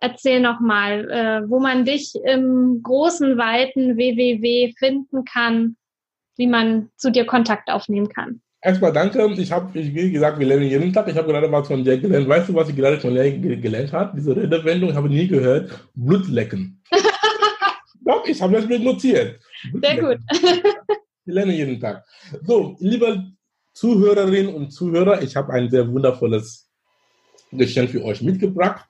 erzähl 0.00 0.40
noch 0.40 0.58
mal, 0.58 1.10
äh, 1.10 1.48
wo 1.48 1.60
man 1.60 1.84
dich 1.84 2.14
im 2.24 2.82
großen, 2.82 3.38
weiten 3.38 3.96
www 3.96 4.74
finden 4.76 5.24
kann, 5.24 5.76
wie 6.40 6.46
man 6.46 6.88
zu 6.96 7.10
dir 7.12 7.26
Kontakt 7.26 7.70
aufnehmen 7.70 8.08
kann. 8.08 8.40
Erstmal 8.62 8.92
danke. 8.94 9.26
Ich 9.36 9.52
habe, 9.52 9.72
wie 9.74 10.10
gesagt, 10.10 10.38
wir 10.38 10.46
lernen 10.46 10.64
jeden 10.70 10.90
Tag. 10.92 11.06
Ich 11.08 11.14
habe 11.16 11.28
gerade 11.30 11.52
was 11.52 11.66
von 11.68 11.84
dir 11.84 11.98
gelernt. 11.98 12.26
Weißt 12.28 12.48
du, 12.48 12.54
was 12.54 12.68
ich 12.70 12.76
gerade 12.76 12.98
von 12.98 13.14
dir 13.14 13.30
ge- 13.30 13.56
gelernt 13.60 13.92
habe? 13.92 14.16
Diese 14.16 14.34
Redewendung 14.34 14.94
habe 14.94 15.08
ich 15.08 15.14
nie 15.14 15.28
gehört. 15.28 15.70
Blutlecken. 15.94 16.82
Doch, 18.06 18.26
ich 18.26 18.40
habe 18.40 18.54
das 18.54 18.66
mit 18.66 18.82
notiert. 18.82 19.38
Sehr 19.82 19.96
gut. 20.00 20.18
Wir 21.26 21.34
lernen 21.34 21.52
jeden 21.52 21.78
Tag. 21.78 22.04
So, 22.44 22.74
liebe 22.80 23.22
Zuhörerinnen 23.74 24.54
und 24.54 24.70
Zuhörer, 24.70 25.22
ich 25.22 25.36
habe 25.36 25.52
ein 25.52 25.68
sehr 25.70 25.86
wundervolles 25.86 26.70
Geschenk 27.52 27.90
für 27.90 28.02
euch 28.02 28.22
mitgebracht, 28.22 28.86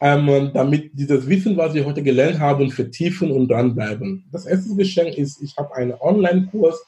ähm, 0.00 0.50
damit 0.54 0.90
dieses 0.94 1.28
Wissen, 1.28 1.56
was 1.56 1.74
wir 1.74 1.84
heute 1.84 2.02
gelernt 2.02 2.38
haben, 2.38 2.70
vertiefen 2.70 3.30
und 3.32 3.48
dranbleiben. 3.48 4.24
Das 4.30 4.46
erste 4.46 4.74
Geschenk 4.76 5.16
ist, 5.16 5.42
ich 5.42 5.56
habe 5.56 5.74
einen 5.74 5.94
Online-Kurs 6.00 6.80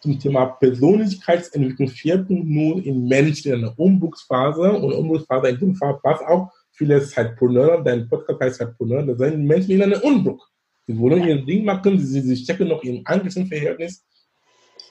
zum 0.00 0.18
Thema 0.18 0.46
Persönlichkeitsentwicklung 0.46 1.88
4.0 1.88 2.82
in 2.82 3.08
Menschen 3.08 3.52
in 3.52 3.64
einer 3.64 3.78
Umbruchsphase 3.78 4.72
und 4.72 4.92
Umbruchsphase 4.92 5.48
in 5.48 5.58
dem 5.58 5.74
Fall 5.74 5.98
passt 6.02 6.22
auch 6.24 6.50
viele 6.72 7.02
Zeitpreneur, 7.02 7.82
dein 7.82 8.08
Podcast 8.08 8.40
heißt 8.40 8.58
Zeitpreneur, 8.58 9.02
das 9.02 9.18
sind 9.18 9.44
Menschen 9.44 9.72
in 9.72 9.82
einem 9.82 10.00
Umbruch. 10.00 10.46
Sie 10.86 10.98
wollen 10.98 11.26
ihr 11.26 11.44
Ding 11.44 11.64
machen, 11.64 11.98
sie, 11.98 12.20
sie 12.20 12.36
stecken 12.36 12.68
noch 12.68 12.82
im 12.82 13.02
Angestelltenverhältnis 13.04 14.04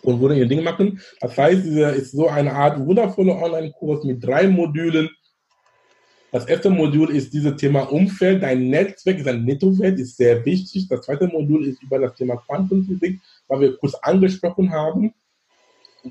und 0.04 0.20
wollen 0.20 0.38
ihr 0.38 0.48
Ding 0.48 0.64
machen. 0.64 1.00
Das 1.22 1.38
heißt, 1.38 1.64
dieser 1.64 1.94
ist 1.94 2.12
so 2.12 2.28
eine 2.28 2.54
Art 2.54 2.80
wundervoller 2.80 3.42
Online-Kurs 3.42 4.04
mit 4.04 4.24
drei 4.24 4.48
Modulen. 4.48 5.10
Das 6.32 6.46
erste 6.46 6.70
Modul 6.70 7.12
ist 7.12 7.34
dieses 7.34 7.56
Thema 7.56 7.82
Umfeld. 7.92 8.44
Dein 8.44 8.70
Netzwerk, 8.70 9.24
dein 9.24 9.46
Nettowert 9.46 9.98
ist 9.98 10.18
sehr 10.18 10.44
wichtig. 10.46 10.88
Das 10.90 11.02
zweite 11.02 11.28
Modul 11.28 11.66
ist 11.66 11.82
über 11.82 12.00
das 12.00 12.16
Thema 12.16 12.36
Quantenphysik, 12.36 13.22
was 13.48 13.60
wir 13.62 13.78
kurz 13.78 13.96
angesprochen 13.96 14.72
haben. 14.72 15.14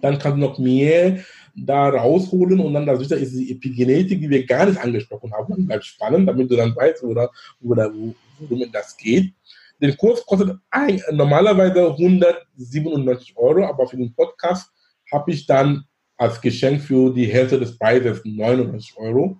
Dann 0.00 0.18
kannst 0.18 0.36
du 0.36 0.40
noch 0.40 0.58
mehr 0.58 1.18
da 1.54 1.88
rausholen 1.88 2.60
und 2.60 2.74
dann 2.74 2.86
das 2.86 2.98
dritte 2.98 3.16
ist 3.16 3.34
die 3.34 3.52
Epigenetik, 3.52 4.20
die 4.20 4.28
wir 4.28 4.44
gar 4.46 4.66
nicht 4.66 4.80
angesprochen 4.80 5.32
haben. 5.32 5.54
Dann 5.54 5.66
bleibt 5.66 5.84
spannend, 5.84 6.28
damit 6.28 6.50
du 6.50 6.56
dann 6.56 6.74
weißt, 6.74 7.02
oder, 7.02 7.30
oder 7.62 7.92
worum 8.38 8.72
das 8.72 8.96
geht. 8.96 9.32
Den 9.80 9.96
Kurs 9.96 10.24
kostet 10.24 10.56
ein, 10.70 11.00
normalerweise 11.12 11.90
197 11.90 13.36
Euro, 13.36 13.66
aber 13.66 13.86
für 13.86 13.96
den 13.96 14.14
Podcast 14.14 14.70
habe 15.12 15.30
ich 15.30 15.46
dann 15.46 15.84
als 16.16 16.40
Geschenk 16.40 16.80
für 16.80 17.12
die 17.12 17.26
Hälfte 17.26 17.58
des 17.58 17.78
Preises 17.78 18.22
99 18.24 18.96
Euro. 18.96 19.38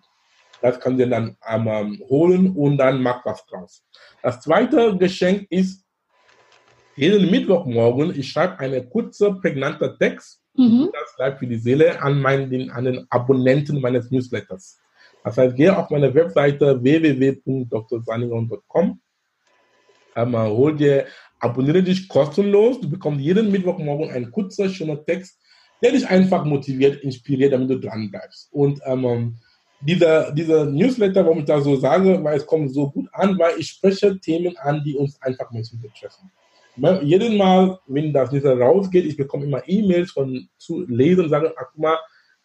Das 0.63 0.81
könnt 0.81 0.99
ihr 0.99 1.09
dann 1.09 1.37
ähm, 1.47 2.03
holen 2.09 2.57
und 2.57 2.79
dann 2.79 3.03
macht 3.03 3.27
was 3.27 3.45
draus. 3.47 3.85
Das 4.23 4.41
zweite 4.41 4.97
Geschenk 4.97 5.47
ist, 5.51 5.85
jeden 6.97 7.31
Mittwochmorgen, 7.31 8.19
ich 8.19 8.31
schreibe 8.31 8.59
einen 8.59 8.89
kurzen, 8.89 9.39
prägnanten 9.41 9.99
Text, 9.99 10.41
Mhm. 10.57 10.91
das 10.93 11.17
bleibt 11.17 11.39
für 11.39 11.47
die 11.47 11.59
Seele, 11.59 12.03
an, 12.03 12.21
meinen, 12.21 12.51
den, 12.51 12.69
an 12.71 12.85
den 12.85 13.07
Abonnenten 13.11 13.81
meines 13.81 14.11
Newsletters. 14.11 14.81
Das 15.23 15.37
heißt, 15.37 15.55
gehe 15.57 15.77
auf 15.77 15.91
meine 15.91 16.15
Webseite 16.15 16.83
www.drsaningon.com, 16.83 19.01
ähm, 20.15 20.37
hol 20.37 20.77
dir, 20.77 21.05
abonniere 21.41 21.83
dich 21.83 22.09
kostenlos, 22.09 22.81
du 22.81 22.89
bekommst 22.89 23.21
jeden 23.21 23.51
Mittwochmorgen 23.51 24.09
einen 24.11 24.31
kurzen, 24.31 24.71
schöner 24.71 25.05
Text, 25.05 25.39
der 25.83 25.93
dich 25.93 26.09
einfach 26.09 26.47
motiviert, 26.47 27.03
inspiriert, 27.03 27.53
damit 27.53 27.69
du 27.69 27.79
dran 27.79 28.11
bleibst. 28.11 28.49
Und 28.51 28.81
ähm, 28.87 29.37
dieser, 29.87 30.33
dieser 30.33 30.65
Newsletter, 30.65 31.25
warum 31.25 31.39
ich 31.39 31.45
das 31.45 31.65
so 31.65 31.77
sage, 31.77 32.23
weil 32.23 32.37
es 32.37 32.47
kommt 32.47 32.73
so 32.75 32.91
gut 32.91 33.09
an, 33.13 33.39
weil 33.39 33.59
ich 33.59 33.69
spreche 33.69 34.19
Themen 34.19 34.57
an, 34.59 34.83
die 34.85 34.97
uns 34.97 35.21
einfach 35.23 35.51
Menschen 35.53 35.81
betreffen. 35.81 36.31
Ne, 36.77 37.01
Jedes 37.05 37.33
Mal, 37.33 37.79
wenn 37.87 38.13
das 38.13 38.33
Newsletter 38.33 38.61
rausgeht, 38.61 39.07
ich 39.07 39.17
bekomme 39.17 39.45
immer 39.47 39.63
E-Mails 39.67 40.11
von 40.11 40.49
zu 40.59 40.85
lesen 40.89 41.25
und 41.25 41.31
sagen, 41.31 41.51
ach 41.57 41.67
guck 41.73 41.81
mal, 41.81 41.99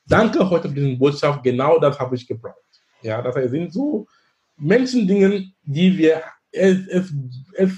danke 0.06 0.48
heute 0.50 0.70
für 0.70 0.76
diese 0.76 0.96
Botschaft, 0.96 1.44
genau 1.44 1.80
das 1.80 2.00
habe 2.00 2.16
ich 2.16 2.28
gebraucht. 2.28 2.56
Ja, 3.02 3.22
das 3.22 3.36
heißt, 3.36 3.50
sind 3.50 3.74
so 3.74 4.06
Menschendinge, 4.58 5.52
die 5.64 5.98
wir, 5.98 6.22
es, 6.52 6.88
es, 6.88 7.14
es 7.54 7.72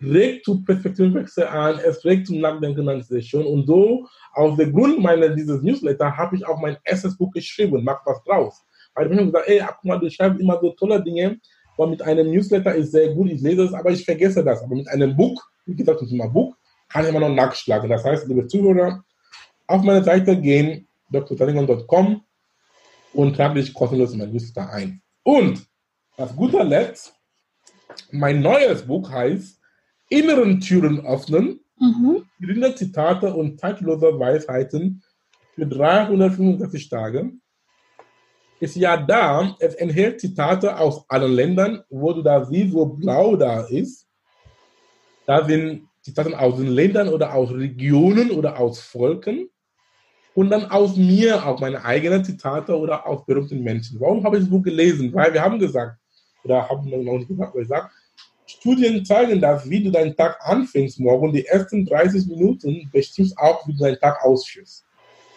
regt 0.00 0.44
zu 0.44 0.62
Perspektivenwechsel 0.62 1.46
an, 1.48 1.80
es 1.84 2.04
regt 2.04 2.28
zum 2.28 2.38
Nachdenken 2.38 2.88
an 2.88 2.98
diese 3.00 3.20
schon 3.20 3.44
und 3.44 3.66
so, 3.66 4.06
aus 4.32 4.56
dem 4.56 4.72
Grund 4.72 5.00
meiner 5.00 5.30
dieses 5.30 5.60
Newsletter 5.62 6.16
habe 6.16 6.36
ich 6.36 6.46
auch 6.46 6.60
mein 6.60 6.76
erstes 6.84 7.18
Buch 7.18 7.32
geschrieben, 7.32 7.82
mach 7.82 8.06
was 8.06 8.22
draus. 8.22 8.64
Weil 8.94 9.10
ich 9.10 9.18
habe 9.18 9.26
gesagt, 9.26 9.48
ey, 9.48 9.62
guck 9.66 9.84
mal, 9.84 9.98
du 9.98 10.10
schreibst 10.10 10.40
immer 10.40 10.58
so 10.60 10.70
tolle 10.72 11.02
Dinge, 11.02 11.38
aber 11.76 11.86
mit 11.88 12.02
einem 12.02 12.30
Newsletter 12.30 12.74
ist 12.74 12.92
sehr 12.92 13.14
gut, 13.14 13.30
ich 13.30 13.40
lese 13.40 13.64
es, 13.64 13.74
aber 13.74 13.90
ich 13.90 14.04
vergesse 14.04 14.44
das. 14.44 14.62
Aber 14.62 14.74
mit 14.74 14.88
einem 14.88 15.16
Buch, 15.16 15.42
wie 15.66 15.76
gesagt, 15.76 16.00
zum 16.00 16.08
Thema 16.08 16.26
Buch, 16.26 16.56
kann 16.88 17.04
ich 17.04 17.10
immer 17.10 17.20
noch 17.20 17.34
nachschlagen. 17.34 17.88
Das 17.90 18.04
heißt, 18.04 18.26
liebe 18.26 18.46
Zuhörer, 18.46 19.04
auf 19.66 19.82
meine 19.82 20.02
Seite 20.02 20.40
gehen, 20.40 20.88
drsalingon.com 21.12 22.22
und 23.12 23.36
trage 23.36 23.60
dich 23.60 23.72
kostenlos 23.74 24.12
in 24.12 24.18
mein 24.18 24.32
Newsletter 24.32 24.70
ein. 24.70 25.02
Und 25.22 25.66
das 26.16 26.34
guter 26.34 26.64
Letzt, 26.64 27.14
mein 28.10 28.40
neues 28.40 28.86
Buch 28.86 29.10
heißt 29.10 29.58
Inneren 30.10 30.58
Türen 30.60 31.04
öffnen, 31.04 31.60
Mhm. 31.80 32.24
Zitate 32.74 33.34
und 33.34 33.60
zeitlose 33.60 34.18
Weisheiten 34.18 35.02
für 35.54 35.66
365 35.66 36.88
Tage. 36.88 37.32
Ist 38.60 38.76
ja 38.76 38.96
da, 38.96 39.54
es 39.60 39.74
enthält 39.74 40.20
Zitate 40.20 40.76
aus 40.76 41.04
allen 41.08 41.32
Ländern, 41.32 41.82
wo 41.88 42.12
du 42.12 42.22
da 42.22 42.44
siehst, 42.44 42.74
wo 42.74 42.86
blau 42.86 43.36
da 43.36 43.60
ist. 43.62 44.06
Da 45.26 45.44
sind 45.44 45.88
Zitaten 46.02 46.34
aus 46.34 46.56
den 46.56 46.68
Ländern 46.68 47.08
oder 47.08 47.34
aus 47.34 47.50
Regionen 47.50 48.30
oder 48.30 48.58
aus 48.58 48.80
Volken 48.80 49.48
und 50.34 50.50
dann 50.50 50.66
aus 50.66 50.96
mir, 50.96 51.46
auch 51.46 51.60
meine 51.60 51.84
eigenen 51.84 52.24
Zitate 52.24 52.76
oder 52.76 53.06
aus 53.06 53.24
berühmten 53.26 53.62
Menschen. 53.62 54.00
Warum 54.00 54.24
habe 54.24 54.36
ich 54.36 54.44
das 54.44 54.50
Buch 54.50 54.62
gelesen? 54.62 55.12
Weil 55.12 55.32
wir 55.32 55.42
haben 55.42 55.58
gesagt, 55.58 55.98
oder 56.44 56.68
haben 56.68 56.88
noch 56.88 57.18
nicht 57.18 57.28
gesagt, 57.28 57.50
aber 57.50 57.60
gesagt, 57.60 57.92
Studien 58.46 59.04
zeigen, 59.04 59.40
dass 59.40 59.68
wie 59.68 59.82
du 59.82 59.90
deinen 59.90 60.16
Tag 60.16 60.38
anfängst 60.40 60.98
morgen, 60.98 61.32
die 61.32 61.44
ersten 61.44 61.84
30 61.84 62.26
Minuten 62.28 62.88
bestimmst 62.90 63.36
auch, 63.36 63.66
wie 63.66 63.72
du 63.72 63.78
deinen 63.80 63.98
Tag 63.98 64.24
ausführst. 64.24 64.84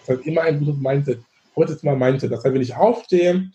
Das 0.05 0.17
heißt, 0.17 0.27
immer 0.27 0.41
ein 0.41 0.59
gutes 0.59 0.77
Mindset. 0.77 1.19
Heute 1.55 1.77
mal 1.83 1.95
Mindset. 1.95 2.31
Das 2.31 2.43
heißt, 2.43 2.53
wenn 2.53 2.61
ich 2.61 2.75
aufstehe, 2.75 3.49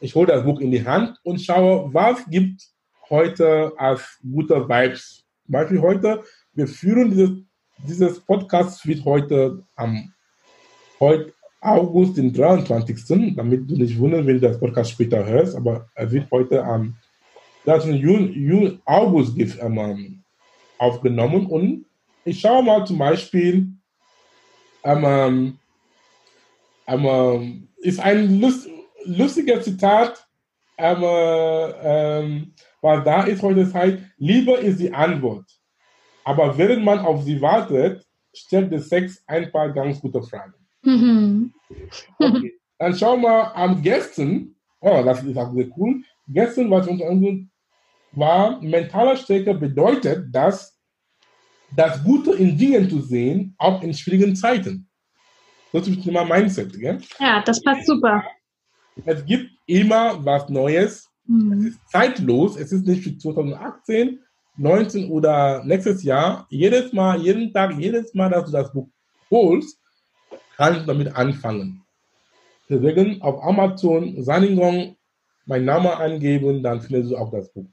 ich 0.00 0.14
hole 0.14 0.26
das 0.26 0.44
Buch 0.44 0.60
in 0.60 0.70
die 0.70 0.84
Hand 0.84 1.18
und 1.22 1.40
schaue, 1.40 1.92
was 1.92 2.24
gibt 2.28 2.62
heute 3.10 3.72
als 3.76 4.18
gute 4.22 4.68
Vibes. 4.68 5.24
Zum 5.44 5.52
Beispiel 5.52 5.80
heute, 5.80 6.22
wir 6.54 6.66
führen 6.66 7.10
dieses, 7.10 7.30
dieses 7.78 8.20
Podcast 8.20 8.86
wird 8.86 9.04
heute 9.04 9.62
am 9.76 10.12
heute 11.00 11.32
August, 11.60 12.16
den 12.16 12.32
23. 12.32 13.36
Damit 13.36 13.70
du 13.70 13.76
nicht 13.76 13.98
wundern, 13.98 14.26
wenn 14.26 14.40
du 14.40 14.48
das 14.48 14.58
Podcast 14.58 14.90
später 14.90 15.24
hörst, 15.24 15.56
aber 15.56 15.88
er 15.94 16.10
wird 16.10 16.30
heute 16.30 16.64
am 16.64 16.96
13. 17.64 17.94
Juni, 17.94 18.26
Juni, 18.32 18.80
August 18.84 19.36
ähm, 19.38 20.22
aufgenommen 20.78 21.46
und 21.46 21.84
ich 22.24 22.40
schaue 22.40 22.62
mal 22.62 22.84
zum 22.86 22.98
Beispiel, 22.98 23.68
ähm, 24.84 25.58
ähm, 26.86 27.68
ist 27.78 28.00
ein 28.00 28.40
lust, 28.40 28.68
lustiger 29.04 29.60
Zitat, 29.60 30.26
ähm, 30.78 31.02
ähm, 31.82 32.54
weil 32.80 33.02
da 33.04 33.22
ist 33.24 33.42
heute 33.42 33.70
Zeit, 33.70 34.02
Liebe 34.16 34.52
ist 34.52 34.80
die 34.80 34.92
Antwort. 34.92 35.44
Aber 36.24 36.56
während 36.56 36.84
man 36.84 37.00
auf 37.00 37.22
sie 37.22 37.40
wartet, 37.40 38.04
stellt 38.34 38.72
der 38.72 38.80
Sex 38.80 39.22
ein 39.26 39.50
paar 39.50 39.72
ganz 39.72 40.00
gute 40.00 40.22
Fragen. 40.22 40.54
Mhm. 40.82 41.52
Okay. 42.18 42.52
Dann 42.78 42.96
schauen 42.96 43.22
wir 43.22 43.56
am 43.56 43.82
gestern, 43.82 44.54
oh, 44.80 45.02
das 45.04 45.22
ist 45.22 45.36
auch 45.36 45.52
sehr 45.52 45.68
cool. 45.76 46.02
Gestern 46.26 46.70
was 46.70 46.88
uns 46.88 47.00
war, 48.12 48.60
mentale 48.60 49.16
Stärke 49.16 49.54
bedeutet, 49.54 50.34
dass 50.34 50.78
das 51.74 52.02
Gute 52.04 52.32
in 52.32 52.56
Dingen 52.58 52.88
zu 52.88 53.00
sehen, 53.00 53.54
auch 53.58 53.82
in 53.82 53.94
schwierigen 53.94 54.36
Zeiten. 54.36 54.88
Das 55.72 55.88
ist 55.88 56.06
immer 56.06 56.24
Mindset. 56.24 56.78
Gell? 56.78 57.00
Ja, 57.18 57.42
das 57.42 57.62
passt 57.62 57.86
super. 57.86 58.22
Es 59.04 59.24
gibt 59.24 59.50
immer 59.66 60.24
was 60.24 60.48
Neues. 60.48 61.08
Mhm. 61.26 61.52
Es 61.52 61.64
ist 61.66 61.90
zeitlos. 61.90 62.56
Es 62.56 62.72
ist 62.72 62.86
nicht 62.86 63.02
für 63.02 63.16
2018, 63.16 64.20
19 64.56 65.10
oder 65.10 65.64
nächstes 65.64 66.02
Jahr. 66.02 66.46
Jedes 66.50 66.92
Mal, 66.92 67.20
jeden 67.20 67.52
Tag, 67.52 67.78
jedes 67.78 68.12
Mal, 68.14 68.30
dass 68.30 68.46
du 68.46 68.52
das 68.52 68.72
Buch 68.72 68.88
holst, 69.30 69.78
kannst 70.56 70.82
du 70.82 70.86
damit 70.86 71.16
anfangen. 71.16 71.82
Deswegen 72.68 73.20
auf 73.22 73.42
Amazon 73.42 74.22
Saningong 74.22 74.96
mein 75.46 75.64
Name 75.64 75.96
angeben, 75.96 76.62
dann 76.62 76.80
findest 76.80 77.12
du 77.12 77.16
auch 77.16 77.30
das 77.30 77.52
Buch. 77.52 77.66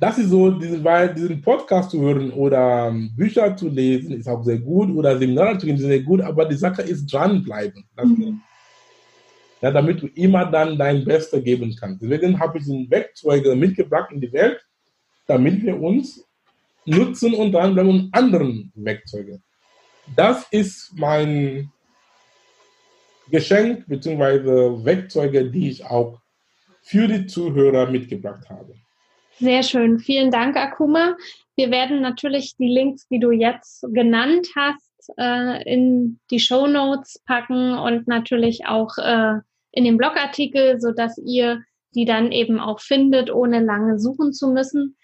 Das 0.00 0.18
ist 0.18 0.30
so, 0.30 0.58
weil 0.82 1.14
diesen 1.14 1.42
Podcast 1.42 1.90
zu 1.90 2.00
hören 2.00 2.30
oder 2.32 2.88
ähm, 2.88 3.10
Bücher 3.14 3.54
zu 3.54 3.68
lesen, 3.68 4.12
ist 4.12 4.28
auch 4.28 4.42
sehr 4.42 4.58
gut 4.58 4.90
oder 4.96 5.18
Seminare 5.18 5.58
zu 5.58 5.66
gehen, 5.66 5.76
ist 5.76 5.82
sehr 5.82 6.00
gut, 6.00 6.22
aber 6.22 6.46
die 6.46 6.56
Sache 6.56 6.82
ist 6.82 7.06
dranbleiben. 7.12 7.84
Mhm. 8.02 8.40
Ja, 9.60 9.70
damit 9.70 10.02
du 10.02 10.06
immer 10.06 10.46
dann 10.46 10.78
dein 10.78 11.04
Bestes 11.04 11.44
geben 11.44 11.76
kannst. 11.78 12.02
Deswegen 12.02 12.40
habe 12.40 12.56
ich 12.56 12.64
diesen 12.64 12.90
Werkzeuge 12.90 13.54
mitgebracht 13.54 14.10
in 14.10 14.20
die 14.20 14.32
Welt, 14.32 14.58
damit 15.26 15.62
wir 15.62 15.78
uns 15.78 16.26
nutzen 16.86 17.34
und 17.34 17.52
dranbleiben 17.52 17.90
und 17.90 18.14
anderen 18.14 18.72
Werkzeuge 18.74 19.40
das 20.16 20.46
ist 20.50 20.92
mein 20.96 21.70
Geschenk 23.30 23.86
bzw. 23.86 24.84
Werkzeuge, 24.84 25.50
die 25.50 25.70
ich 25.70 25.84
auch 25.84 26.20
für 26.82 27.06
die 27.06 27.26
Zuhörer 27.26 27.90
mitgebracht 27.90 28.48
habe. 28.48 28.74
Sehr 29.40 29.62
schön. 29.62 29.98
Vielen 29.98 30.30
Dank, 30.30 30.56
Akuma. 30.56 31.16
Wir 31.56 31.70
werden 31.70 32.02
natürlich 32.02 32.56
die 32.56 32.68
Links, 32.68 33.08
die 33.08 33.18
du 33.18 33.30
jetzt 33.30 33.86
genannt 33.90 34.48
hast, 34.54 35.12
äh, 35.16 35.62
in 35.62 36.20
die 36.30 36.40
Show 36.40 36.66
Notes 36.66 37.22
packen 37.24 37.72
und 37.78 38.06
natürlich 38.06 38.66
auch 38.66 38.98
äh, 38.98 39.38
in 39.72 39.84
den 39.84 39.96
Blogartikel, 39.96 40.78
sodass 40.78 41.16
ihr 41.16 41.62
die 41.94 42.04
dann 42.04 42.32
eben 42.32 42.60
auch 42.60 42.80
findet, 42.80 43.32
ohne 43.32 43.60
lange 43.60 43.98
suchen 43.98 44.34
zu 44.34 44.48
müssen. 44.48 44.96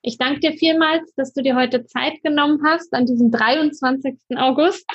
Ich 0.00 0.16
danke 0.16 0.38
dir 0.38 0.52
vielmals, 0.52 1.12
dass 1.16 1.32
du 1.32 1.42
dir 1.42 1.56
heute 1.56 1.84
Zeit 1.84 2.22
genommen 2.22 2.60
hast, 2.64 2.94
an 2.94 3.06
diesem 3.06 3.32
23. 3.32 4.16
August 4.36 4.86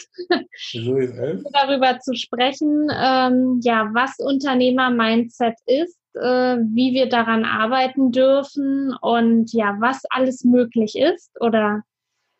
so 0.71 0.97
darüber 1.53 1.99
zu 1.99 2.15
sprechen, 2.15 2.89
ähm, 2.89 3.59
ja, 3.63 3.89
was 3.93 4.15
Unternehmer-Mindset 4.19 5.55
ist, 5.65 5.97
äh, 6.15 6.57
wie 6.57 6.93
wir 6.93 7.09
daran 7.09 7.45
arbeiten 7.45 8.11
dürfen 8.11 8.95
und 9.01 9.53
ja, 9.53 9.77
was 9.79 10.03
alles 10.09 10.43
möglich 10.43 10.95
ist 10.97 11.31
oder 11.39 11.83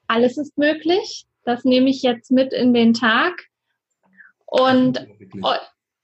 alles 0.07 0.38
ist 0.38 0.57
möglich. 0.57 1.26
Das 1.44 1.64
nehme 1.64 1.89
ich 1.89 2.02
jetzt 2.02 2.31
mit 2.31 2.53
in 2.53 2.73
den 2.73 2.94
Tag. 2.94 3.45
Und 4.45 5.06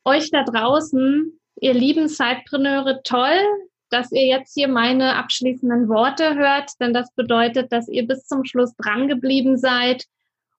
euch 0.06 0.30
da 0.32 0.44
draußen, 0.44 1.40
ihr 1.62 1.74
lieben 1.74 2.10
Zeitpreneure, 2.10 3.02
toll, 3.04 3.40
dass 3.90 4.12
ihr 4.12 4.26
jetzt 4.26 4.54
hier 4.54 4.68
meine 4.68 5.16
abschließenden 5.16 5.88
Worte 5.88 6.36
hört, 6.36 6.72
denn 6.80 6.94
das 6.94 7.14
bedeutet, 7.14 7.72
dass 7.72 7.88
ihr 7.88 8.08
bis 8.08 8.26
zum 8.26 8.44
Schluss 8.44 8.76
dran 8.76 9.08
geblieben 9.08 9.58
seid, 9.58 10.06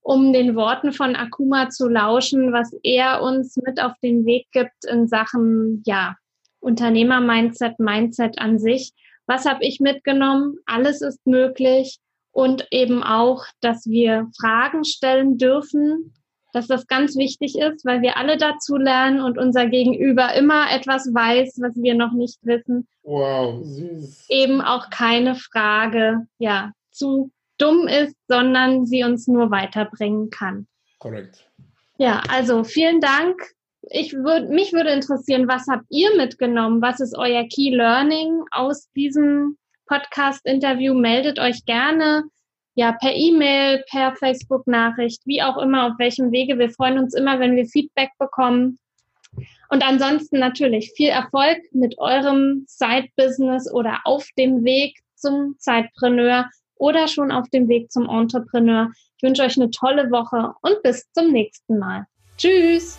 um 0.01 0.33
den 0.33 0.55
Worten 0.55 0.93
von 0.93 1.17
Akuma 1.17 1.69
zu 1.71 1.89
lauschen, 1.89 2.53
was 2.53 2.75
er 2.83 3.23
uns 3.23 3.57
mit 3.57 3.81
auf 3.81 3.93
den 4.03 4.25
Weg 4.25 4.47
gibt 4.53 4.85
in 4.87 5.09
Sachen, 5.09 5.83
ja, 5.85 6.17
Unternehmer-Mindset, 6.65 7.79
Mindset 7.79 8.39
an 8.39 8.59
sich. 8.59 8.93
Was 9.27 9.45
habe 9.45 9.65
ich 9.65 9.81
mitgenommen? 9.81 10.57
Alles 10.67 11.01
ist 11.01 11.27
möglich 11.27 11.99
und 12.33 12.67
eben 12.71 13.03
auch, 13.03 13.45
dass 13.61 13.87
wir 13.87 14.29
Fragen 14.39 14.85
stellen 14.85 15.39
dürfen, 15.39 16.15
dass 16.53 16.67
das 16.67 16.87
ganz 16.87 17.17
wichtig 17.17 17.59
ist, 17.59 17.85
weil 17.85 18.01
wir 18.03 18.17
alle 18.17 18.37
dazu 18.37 18.77
lernen 18.77 19.21
und 19.21 19.39
unser 19.39 19.67
Gegenüber 19.67 20.35
immer 20.35 20.71
etwas 20.71 21.13
weiß, 21.13 21.59
was 21.61 21.75
wir 21.77 21.95
noch 21.95 22.13
nicht 22.13 22.39
wissen. 22.43 22.87
Wow, 23.03 23.65
süß. 23.65 24.27
Eben 24.29 24.61
auch 24.61 24.91
keine 24.91 25.35
Frage, 25.35 26.27
ja, 26.39 26.73
zu 26.91 27.31
dumm 27.59 27.89
ist, 27.89 28.17
sondern 28.29 28.87
sie 28.87 29.05
uns 29.05 29.27
nur 29.27 29.51
weiterbringen 29.51 30.31
kann. 30.31 30.67
Korrekt. 30.99 31.51
Ja, 31.99 32.23
also 32.29 32.65
vielen 32.65 33.01
Dank. 33.01 33.37
Ich 33.91 34.15
würde, 34.15 34.49
mich 34.49 34.73
würde 34.73 34.91
interessieren, 34.91 35.49
was 35.49 35.67
habt 35.69 35.85
ihr 35.91 36.15
mitgenommen? 36.17 36.81
Was 36.81 37.01
ist 37.01 37.17
euer 37.17 37.45
Key 37.45 37.71
Learning 37.75 38.45
aus 38.51 38.91
diesem 38.93 39.57
Podcast-Interview? 39.87 40.95
Meldet 40.95 41.39
euch 41.39 41.65
gerne 41.65 42.25
ja, 42.75 42.93
per 42.93 43.15
E-Mail, 43.15 43.85
per 43.91 44.17
Facebook-Nachricht, 44.17 45.23
wie 45.27 45.43
auch 45.43 45.59
immer, 45.59 45.87
auf 45.87 45.93
welchem 45.99 46.33
Wege. 46.33 46.59
Wir 46.59 46.71
freuen 46.71 46.99
uns 46.99 47.15
immer, 47.15 47.39
wenn 47.39 47.57
wir 47.57 47.67
Feedback 47.67 48.11
bekommen. 48.19 48.79
Und 49.69 49.85
ansonsten 49.85 50.39
natürlich 50.39 50.93
viel 50.97 51.09
Erfolg 51.09 51.59
mit 51.73 51.99
eurem 51.99 52.65
Side-Business 52.67 53.73
oder 53.73 54.01
auf 54.05 54.27
dem 54.37 54.65
Weg 54.65 54.99
zum 55.15 55.57
Zeitpreneur 55.59 56.49
oder 56.77 57.09
schon 57.09 57.31
auf 57.31 57.49
dem 57.51 57.69
Weg 57.69 57.91
zum 57.91 58.09
Entrepreneur. 58.09 58.91
Ich 59.17 59.23
wünsche 59.23 59.43
euch 59.43 59.57
eine 59.57 59.71
tolle 59.71 60.11
Woche 60.11 60.53
und 60.63 60.83
bis 60.83 61.11
zum 61.13 61.33
nächsten 61.33 61.79
Mal. 61.79 62.07
Tschüss. 62.37 62.99